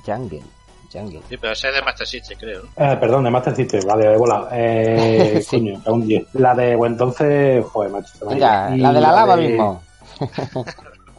Jungle. 0.05 0.43
Jungle. 0.91 1.21
Sí, 1.29 1.37
pero 1.37 1.53
ese 1.53 1.69
es 1.69 1.75
de 1.75 1.81
Master 1.81 2.07
System, 2.07 2.37
creo. 2.37 2.61
Eh, 2.75 2.97
perdón, 2.99 3.23
de 3.23 3.31
Master 3.31 3.55
System, 3.55 3.81
vale, 3.87 4.07
de 4.07 4.17
bola. 4.17 4.47
Eh, 4.51 5.43
Coño, 5.49 5.81
un 5.85 6.07
10. 6.07 6.27
La 6.33 6.55
de, 6.55 6.75
bueno, 6.75 6.93
entonces, 6.93 7.65
joder, 7.65 7.91
macho. 7.91 8.27
Venga, 8.27 8.69
la 8.75 8.93
de 8.93 9.01
la, 9.01 9.11
lava 9.11 9.35
mismo. 9.35 9.81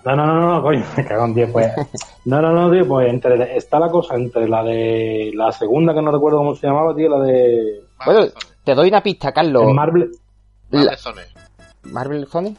No, 0.02 0.16
no, 0.16 0.26
no, 0.26 0.40
no, 0.40 0.62
coño, 0.62 0.82
me 0.96 1.04
cago 1.04 1.26
en 1.26 1.34
10, 1.34 1.52
pues. 1.52 1.72
No, 2.24 2.40
no, 2.40 2.52
no, 2.52 2.70
tío, 2.70 2.88
pues 2.88 3.10
entre, 3.10 3.56
está 3.56 3.78
la 3.78 3.90
cosa 3.90 4.14
entre 4.14 4.48
la 4.48 4.62
de 4.62 5.30
la 5.34 5.52
segunda, 5.52 5.92
que 5.92 6.00
no 6.00 6.10
recuerdo 6.10 6.38
cómo 6.38 6.54
se 6.54 6.66
llamaba, 6.66 6.94
tío, 6.94 7.10
la 7.10 7.22
de... 7.22 7.82
Bueno, 8.06 8.26
te 8.64 8.74
doy 8.74 8.88
una 8.88 9.02
pista, 9.02 9.30
Carlos. 9.30 9.72
Marble... 9.74 10.08
Marble 10.70 10.96
Zone. 10.96 11.22
¿Marble 11.82 12.26
Zone? 12.26 12.56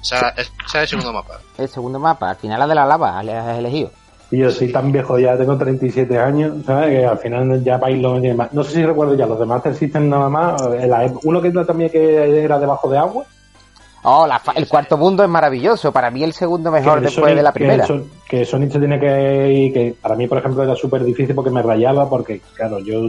O 0.00 0.04
sea, 0.04 0.28
es, 0.36 0.52
es 0.66 0.74
el 0.74 0.88
segundo 0.88 1.12
mapa. 1.14 1.40
El 1.56 1.68
segundo 1.68 1.98
mapa, 1.98 2.30
al 2.30 2.36
final 2.36 2.58
la 2.60 2.66
de 2.66 2.74
la 2.74 2.84
lava, 2.84 3.18
has 3.18 3.58
elegido. 3.58 3.90
Y 4.30 4.38
yo 4.38 4.50
soy 4.50 4.72
tan 4.72 4.90
viejo 4.90 5.18
ya, 5.18 5.36
tengo 5.36 5.56
37 5.56 6.18
años, 6.18 6.64
¿sabes? 6.66 6.90
Que 6.90 7.06
al 7.06 7.18
final 7.18 7.62
ya 7.62 7.78
para 7.78 7.92
irlo 7.92 8.20
más. 8.34 8.52
No 8.52 8.64
sé 8.64 8.74
si 8.74 8.84
recuerdo 8.84 9.14
ya, 9.14 9.26
los 9.26 9.38
demás 9.38 9.64
existen 9.66 10.10
nada 10.10 10.28
más. 10.28 10.60
Uno 11.22 11.40
que 11.40 11.50
también 11.52 11.90
que 11.90 12.42
era 12.42 12.58
debajo 12.58 12.90
de 12.90 12.98
agua. 12.98 13.24
Oh, 14.02 14.28
el 14.54 14.68
cuarto 14.68 14.96
mundo 14.96 15.22
es 15.22 15.28
maravilloso. 15.28 15.92
Para 15.92 16.10
mí 16.10 16.24
el 16.24 16.32
segundo 16.32 16.70
mejor 16.70 17.00
después 17.00 17.34
de 17.34 17.42
la 17.42 17.52
primera. 17.52 17.86
Que, 18.28 18.44
Sonic 18.44 18.72
se 18.72 18.78
tiene 18.78 18.98
que 18.98 19.52
ir, 19.52 19.72
que 19.72 19.94
para 20.00 20.16
mí, 20.16 20.26
por 20.26 20.38
ejemplo, 20.38 20.62
era 20.62 20.74
súper 20.74 21.04
difícil 21.04 21.34
porque 21.34 21.50
me 21.50 21.62
rayaba, 21.62 22.08
porque, 22.08 22.40
claro, 22.54 22.80
yo 22.80 23.08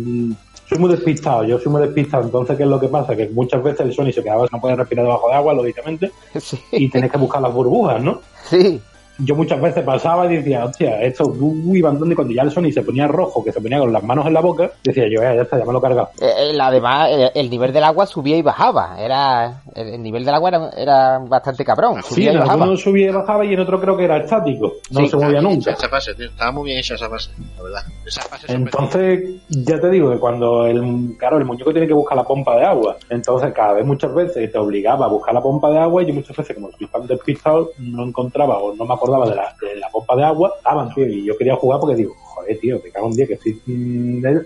soy 0.67 0.77
muy 0.77 0.91
despistado, 0.91 1.43
yo 1.43 1.59
soy 1.59 1.71
muy 1.71 1.81
despistado. 1.81 2.23
Entonces, 2.23 2.57
¿qué 2.57 2.63
es 2.63 2.69
lo 2.69 2.79
que 2.79 2.87
pasa? 2.89 3.15
Que 3.15 3.29
muchas 3.29 3.63
veces 3.63 3.81
el 3.81 3.93
Sonic 3.93 4.15
se 4.15 4.23
quedaba, 4.23 4.45
no 4.51 4.61
puede 4.61 4.75
respirar 4.75 5.05
debajo 5.05 5.29
de 5.29 5.35
agua, 5.35 5.53
lógicamente, 5.53 6.11
y 6.71 6.89
tienes 6.89 7.11
que 7.11 7.17
buscar 7.17 7.41
las 7.41 7.53
burbujas, 7.53 8.01
¿no? 8.01 8.21
Sí 8.43 8.81
yo 9.19 9.35
muchas 9.35 9.61
veces 9.61 9.83
pasaba 9.83 10.25
y 10.25 10.37
decía, 10.37 10.65
hostia, 10.65 11.01
esto 11.01 11.25
uy, 11.25 11.79
y 11.79 11.81
cuando 11.81 12.33
ya 12.33 12.43
el 12.43 12.51
Sony 12.51 12.71
se 12.71 12.81
ponía 12.81 13.07
rojo, 13.07 13.43
que 13.43 13.51
se 13.51 13.61
ponía 13.61 13.79
con 13.79 13.91
las 13.91 14.03
manos 14.03 14.25
en 14.25 14.33
la 14.33 14.41
boca, 14.41 14.71
decía 14.83 15.05
yo, 15.09 15.21
ya, 15.21 15.33
está, 15.41 15.57
ya 15.57 15.65
me 15.65 15.71
lo 15.71 15.79
he 15.79 15.81
cargado. 15.81 16.09
Eh, 16.19 16.51
eh, 16.51 16.57
además, 16.59 17.09
el, 17.33 17.49
nivel 17.49 17.73
del 17.73 17.83
agua 17.83 18.05
subía 18.05 18.37
y 18.37 18.41
bajaba, 18.41 18.95
era 18.99 19.61
el, 19.75 20.01
nivel 20.01 20.25
del 20.25 20.35
agua 20.35 20.71
era, 20.77 21.19
bastante 21.19 21.63
cabrón. 21.65 22.03
Subía 22.03 22.15
sí, 22.15 22.23
y 22.23 22.27
en 22.27 22.39
bajaba. 22.39 22.77
subía 22.77 23.09
y 23.09 23.11
bajaba 23.11 23.45
y 23.45 23.53
en 23.53 23.59
otro 23.59 23.79
creo 23.79 23.97
que 23.97 24.03
era 24.05 24.17
estático, 24.17 24.73
no 24.91 25.07
se 25.07 25.17
movía 25.17 25.41
nunca. 25.41 25.71
Esa 25.71 25.89
fase, 25.89 26.13
tío, 26.13 26.27
estaba 26.27 26.51
muy 26.51 26.65
bien 26.65 26.79
hecha 26.79 26.95
esa 26.95 27.09
fase, 27.09 27.31
la 27.55 27.63
verdad. 27.63 27.81
Esa 28.05 28.21
fase 28.21 28.53
entonces, 28.53 29.41
ya 29.49 29.79
te 29.79 29.89
digo 29.89 30.11
que 30.11 30.19
cuando 30.19 30.65
el, 30.65 31.15
claro, 31.17 31.37
el 31.37 31.45
muñeco 31.45 31.71
tiene 31.71 31.87
que 31.87 31.93
buscar 31.93 32.17
la 32.17 32.23
pompa 32.23 32.55
de 32.55 32.65
agua, 32.65 32.97
entonces 33.09 33.53
cada 33.53 33.73
vez 33.73 33.85
muchas 33.85 34.13
veces 34.13 34.51
te 34.51 34.57
obligaba 34.57 35.05
a 35.05 35.09
buscar 35.09 35.33
la 35.33 35.41
pompa 35.41 35.69
de 35.69 35.79
agua 35.79 36.03
y 36.03 36.07
yo 36.07 36.13
muchas 36.13 36.35
veces 36.35 36.55
como 36.55 36.69
fan 36.69 37.07
despistado 37.07 37.71
no 37.79 38.03
encontraba 38.03 38.57
o 38.57 38.73
no 38.75 38.85
me 38.85 38.93
acordaba 38.93 39.06
de 39.07 39.35
la, 39.35 39.55
de 39.61 39.75
la 39.77 39.89
pompa 39.89 40.15
de 40.15 40.23
agua, 40.23 40.53
estaban, 40.57 40.93
tío, 40.93 41.07
y 41.07 41.25
yo 41.25 41.37
quería 41.37 41.55
jugar 41.55 41.79
porque 41.79 41.95
digo, 41.95 42.13
joder, 42.15 42.59
tío, 42.59 42.79
me 42.83 42.91
cago 42.91 43.07
un 43.07 43.13
día 43.13 43.27
que 43.27 43.33
estoy 43.33 43.61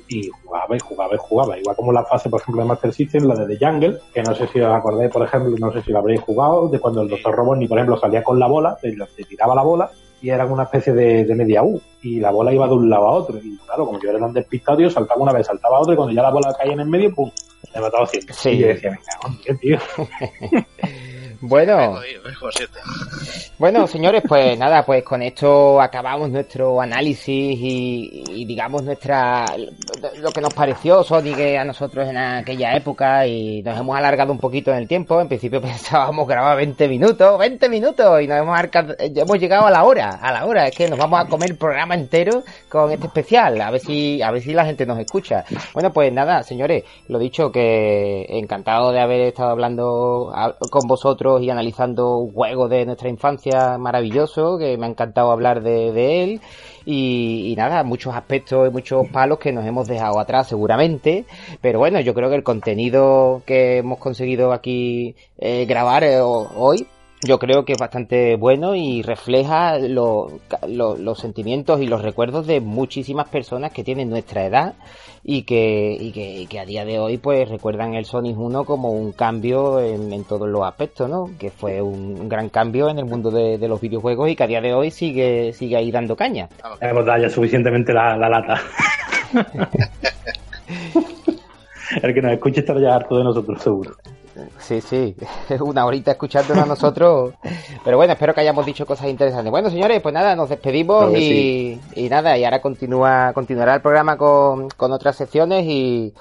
y 0.07 0.29
jugaba 0.29 0.75
y 0.75 0.79
jugaba 0.79 1.15
y 1.15 1.17
jugaba. 1.17 1.59
Igual 1.59 1.75
como 1.75 1.91
la 1.91 2.05
fase, 2.05 2.29
por 2.29 2.41
ejemplo, 2.41 2.61
de 2.61 2.67
Master 2.67 2.93
System, 2.93 3.25
la 3.25 3.35
de 3.35 3.55
The 3.57 3.65
Jungle, 3.65 3.97
que 4.13 4.21
no 4.23 4.35
sé 4.35 4.47
si 4.47 4.61
os 4.61 4.73
acordáis, 4.73 5.11
por 5.11 5.23
ejemplo, 5.23 5.55
no 5.59 5.71
sé 5.73 5.81
si 5.81 5.91
la 5.91 5.99
habréis 5.99 6.21
jugado, 6.21 6.67
de 6.69 6.79
cuando 6.79 7.01
el 7.01 7.09
Doctor 7.09 7.35
Robotnik, 7.35 7.69
por 7.69 7.77
ejemplo, 7.77 7.97
salía 7.97 8.23
con 8.23 8.39
la 8.39 8.47
bola, 8.47 8.77
te, 8.81 8.93
tiraba 9.23 9.55
la 9.55 9.63
bola 9.63 9.91
y 10.21 10.29
era 10.29 10.45
una 10.45 10.63
especie 10.63 10.93
de, 10.93 11.35
media 11.35 11.63
U 11.63 11.81
y 12.03 12.19
la 12.19 12.31
bola 12.31 12.53
iba 12.53 12.67
de 12.67 12.73
un 12.73 12.89
lado 12.89 13.07
a 13.07 13.11
otro 13.11 13.39
y 13.39 13.57
claro 13.57 13.87
como 13.87 13.99
yo 13.99 14.11
era 14.11 14.19
tan 14.19 14.33
despistado 14.33 14.87
saltaba 14.87 15.21
una 15.21 15.33
vez 15.33 15.47
saltaba 15.47 15.79
otra 15.79 15.93
y 15.93 15.97
cuando 15.97 16.13
ya 16.13 16.21
la 16.21 16.29
bola 16.29 16.53
caía 16.53 16.73
en 16.73 16.81
el 16.81 16.87
medio 16.87 17.11
pum 17.13 17.31
me 17.73 17.81
mataba 17.81 18.05
siempre 18.05 18.35
sí. 18.35 18.49
y 18.49 18.59
yo 18.59 18.67
decía 18.67 18.99
en 19.47 19.57
tío 19.57 19.79
Bueno, 21.41 21.99
bueno, 23.57 23.87
señores, 23.87 24.21
pues 24.27 24.57
nada, 24.59 24.85
pues 24.85 25.03
con 25.03 25.23
esto 25.23 25.81
acabamos 25.81 26.29
nuestro 26.29 26.79
análisis 26.79 27.57
y, 27.59 28.45
digamos 28.45 28.83
nuestra 28.83 29.45
lo 30.19 30.31
que 30.31 30.41
nos 30.41 30.53
pareció 30.53 31.03
Sonic 31.03 31.39
a 31.57 31.63
nosotros 31.63 32.07
en 32.07 32.17
aquella 32.17 32.75
época 32.75 33.25
y 33.25 33.63
nos 33.63 33.79
hemos 33.79 33.97
alargado 33.97 34.31
un 34.31 34.37
poquito 34.37 34.71
en 34.71 34.77
el 34.77 34.87
tiempo. 34.87 35.19
En 35.19 35.27
principio 35.27 35.59
pensábamos 35.61 36.27
grabar 36.27 36.57
20 36.57 36.87
minutos, 36.87 37.39
20 37.39 37.69
minutos 37.69 38.21
y 38.21 38.27
nos 38.27 38.37
hemos 38.37 38.59
hemos 38.99 39.39
llegado 39.39 39.65
a 39.65 39.71
la 39.71 39.83
hora, 39.83 40.19
a 40.21 40.31
la 40.31 40.45
hora. 40.45 40.67
Es 40.67 40.75
que 40.75 40.89
nos 40.89 40.99
vamos 40.99 41.19
a 41.19 41.25
comer 41.25 41.51
el 41.51 41.57
programa 41.57 41.95
entero 41.95 42.43
con 42.69 42.91
este 42.91 43.07
especial, 43.07 43.59
a 43.61 43.71
ver 43.71 43.81
si 43.81 44.21
a 44.21 44.29
ver 44.29 44.43
si 44.43 44.53
la 44.53 44.65
gente 44.65 44.85
nos 44.85 44.99
escucha. 44.99 45.43
Bueno, 45.73 45.91
pues 45.91 46.13
nada, 46.13 46.43
señores, 46.43 46.83
lo 47.07 47.17
dicho 47.17 47.51
que 47.51 48.27
encantado 48.29 48.91
de 48.91 48.99
haber 48.99 49.21
estado 49.21 49.49
hablando 49.49 50.31
con 50.69 50.87
vosotros 50.87 51.30
y 51.39 51.49
analizando 51.49 52.17
un 52.17 52.33
juego 52.33 52.67
de 52.67 52.85
nuestra 52.85 53.09
infancia 53.09 53.77
maravilloso, 53.77 54.57
que 54.57 54.77
me 54.77 54.85
ha 54.85 54.89
encantado 54.89 55.31
hablar 55.31 55.61
de, 55.61 56.23
él. 56.23 56.41
Y, 56.85 57.53
nada, 57.57 57.83
muchos 57.83 58.15
aspectos 58.15 58.67
y 58.67 58.71
muchos 58.71 59.07
palos 59.09 59.39
que 59.39 59.51
nos 59.51 59.65
hemos 59.65 59.87
dejado 59.87 60.19
atrás 60.19 60.47
seguramente. 60.47 61.25
Pero 61.61 61.79
bueno, 61.79 61.99
yo 61.99 62.13
creo 62.13 62.29
que 62.29 62.35
el 62.35 62.43
contenido 62.43 63.43
que 63.45 63.77
hemos 63.77 63.99
conseguido 63.99 64.51
aquí 64.51 65.15
eh, 65.37 65.65
grabar 65.65 66.03
eh, 66.03 66.19
hoy 66.21 66.87
yo 67.23 67.37
creo 67.39 67.65
que 67.65 67.73
es 67.73 67.77
bastante 67.77 68.35
bueno 68.35 68.75
y 68.75 69.01
refleja 69.03 69.77
lo- 69.77 70.39
lo- 70.67 70.97
los 70.97 71.19
sentimientos 71.19 71.79
y 71.81 71.87
los 71.87 72.01
recuerdos 72.01 72.47
de 72.47 72.59
muchísimas 72.61 73.27
personas 73.29 73.71
que 73.71 73.83
tienen 73.83 74.09
nuestra 74.09 74.45
edad 74.45 74.73
y 75.23 75.43
que, 75.43 75.95
y 75.99 76.11
que, 76.11 76.39
y 76.41 76.47
que 76.47 76.59
a 76.59 76.65
día 76.65 76.83
de 76.83 76.97
hoy 76.97 77.17
pues 77.19 77.47
recuerdan 77.47 77.93
el 77.93 78.05
Sonic 78.05 78.35
1 78.39 78.63
como 78.65 78.89
un 78.91 79.11
cambio 79.11 79.79
en, 79.79 80.11
en 80.11 80.23
todos 80.23 80.49
los 80.49 80.63
aspectos, 80.63 81.07
¿no? 81.09 81.29
Que 81.39 81.51
fue 81.51 81.79
un, 81.79 82.19
un 82.19 82.27
gran 82.27 82.49
cambio 82.49 82.89
en 82.89 82.97
el 82.97 83.05
mundo 83.05 83.29
de, 83.29 83.59
de 83.59 83.67
los 83.67 83.79
videojuegos 83.79 84.27
y 84.29 84.35
que 84.35 84.43
a 84.43 84.47
día 84.47 84.61
de 84.61 84.73
hoy 84.73 84.89
sigue, 84.89 85.53
sigue 85.53 85.77
ahí 85.77 85.91
dando 85.91 86.15
caña. 86.15 86.49
Hemos 86.81 87.05
dado 87.05 87.21
ya 87.21 87.29
suficientemente 87.29 87.93
la, 87.93 88.17
la 88.17 88.29
lata. 88.29 88.59
El 92.01 92.13
que 92.13 92.21
nos 92.21 92.31
escuche 92.31 92.61
estará 92.61 92.79
ya 92.79 92.95
harto 92.95 93.17
de 93.17 93.23
nosotros, 93.25 93.61
seguro. 93.61 93.91
Sí, 94.59 94.79
sí, 94.81 95.15
una 95.59 95.85
horita 95.85 96.11
escuchándonos 96.11 96.63
a 96.63 96.67
nosotros. 96.67 97.33
Pero 97.83 97.97
bueno, 97.97 98.13
espero 98.13 98.33
que 98.33 98.41
hayamos 98.41 98.65
dicho 98.65 98.85
cosas 98.85 99.07
interesantes. 99.09 99.51
Bueno, 99.51 99.69
señores, 99.69 100.01
pues 100.01 100.13
nada, 100.13 100.35
nos 100.35 100.49
despedimos 100.49 101.05
Claro 101.09 101.17
y, 101.17 101.79
y 101.95 102.09
nada, 102.09 102.37
y 102.37 102.45
ahora 102.45 102.61
continúa, 102.61 103.31
continuará 103.33 103.75
el 103.75 103.81
programa 103.81 104.17
con, 104.17 104.69
con 104.69 104.91
otras 104.93 105.15
secciones 105.17 105.65
y, 105.65 106.13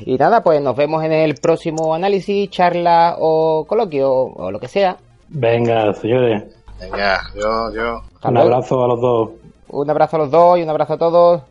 y 0.00 0.16
nada, 0.16 0.42
pues 0.42 0.60
nos 0.62 0.76
vemos 0.76 1.02
en 1.04 1.12
el 1.12 1.34
próximo 1.36 1.94
análisis, 1.94 2.50
charla 2.50 3.16
o 3.18 3.64
coloquio 3.66 4.12
o 4.12 4.50
lo 4.50 4.60
que 4.60 4.68
sea. 4.68 4.96
Venga, 5.28 5.92
señores. 5.94 6.44
venga, 6.80 7.20
yo, 7.34 7.72
yo. 7.72 8.00
Hasta 8.14 8.28
Un 8.28 8.34
luego. 8.34 8.48
abrazo 8.54 8.84
a 8.84 8.88
los 8.88 9.00
dos. 9.00 9.30
Un 9.68 9.90
abrazo 9.90 10.16
a 10.16 10.18
los 10.20 10.30
dos 10.30 10.58
y 10.58 10.62
un 10.62 10.70
abrazo 10.70 10.92
a 10.92 10.98
todos. 10.98 11.42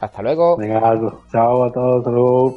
Hasta 0.00 0.20
luego. 0.20 0.56
Venga, 0.58 0.80
chao 1.32 1.64
a 1.64 1.72
todos. 1.72 1.98
Hasta 2.00 2.10
luego. 2.10 2.56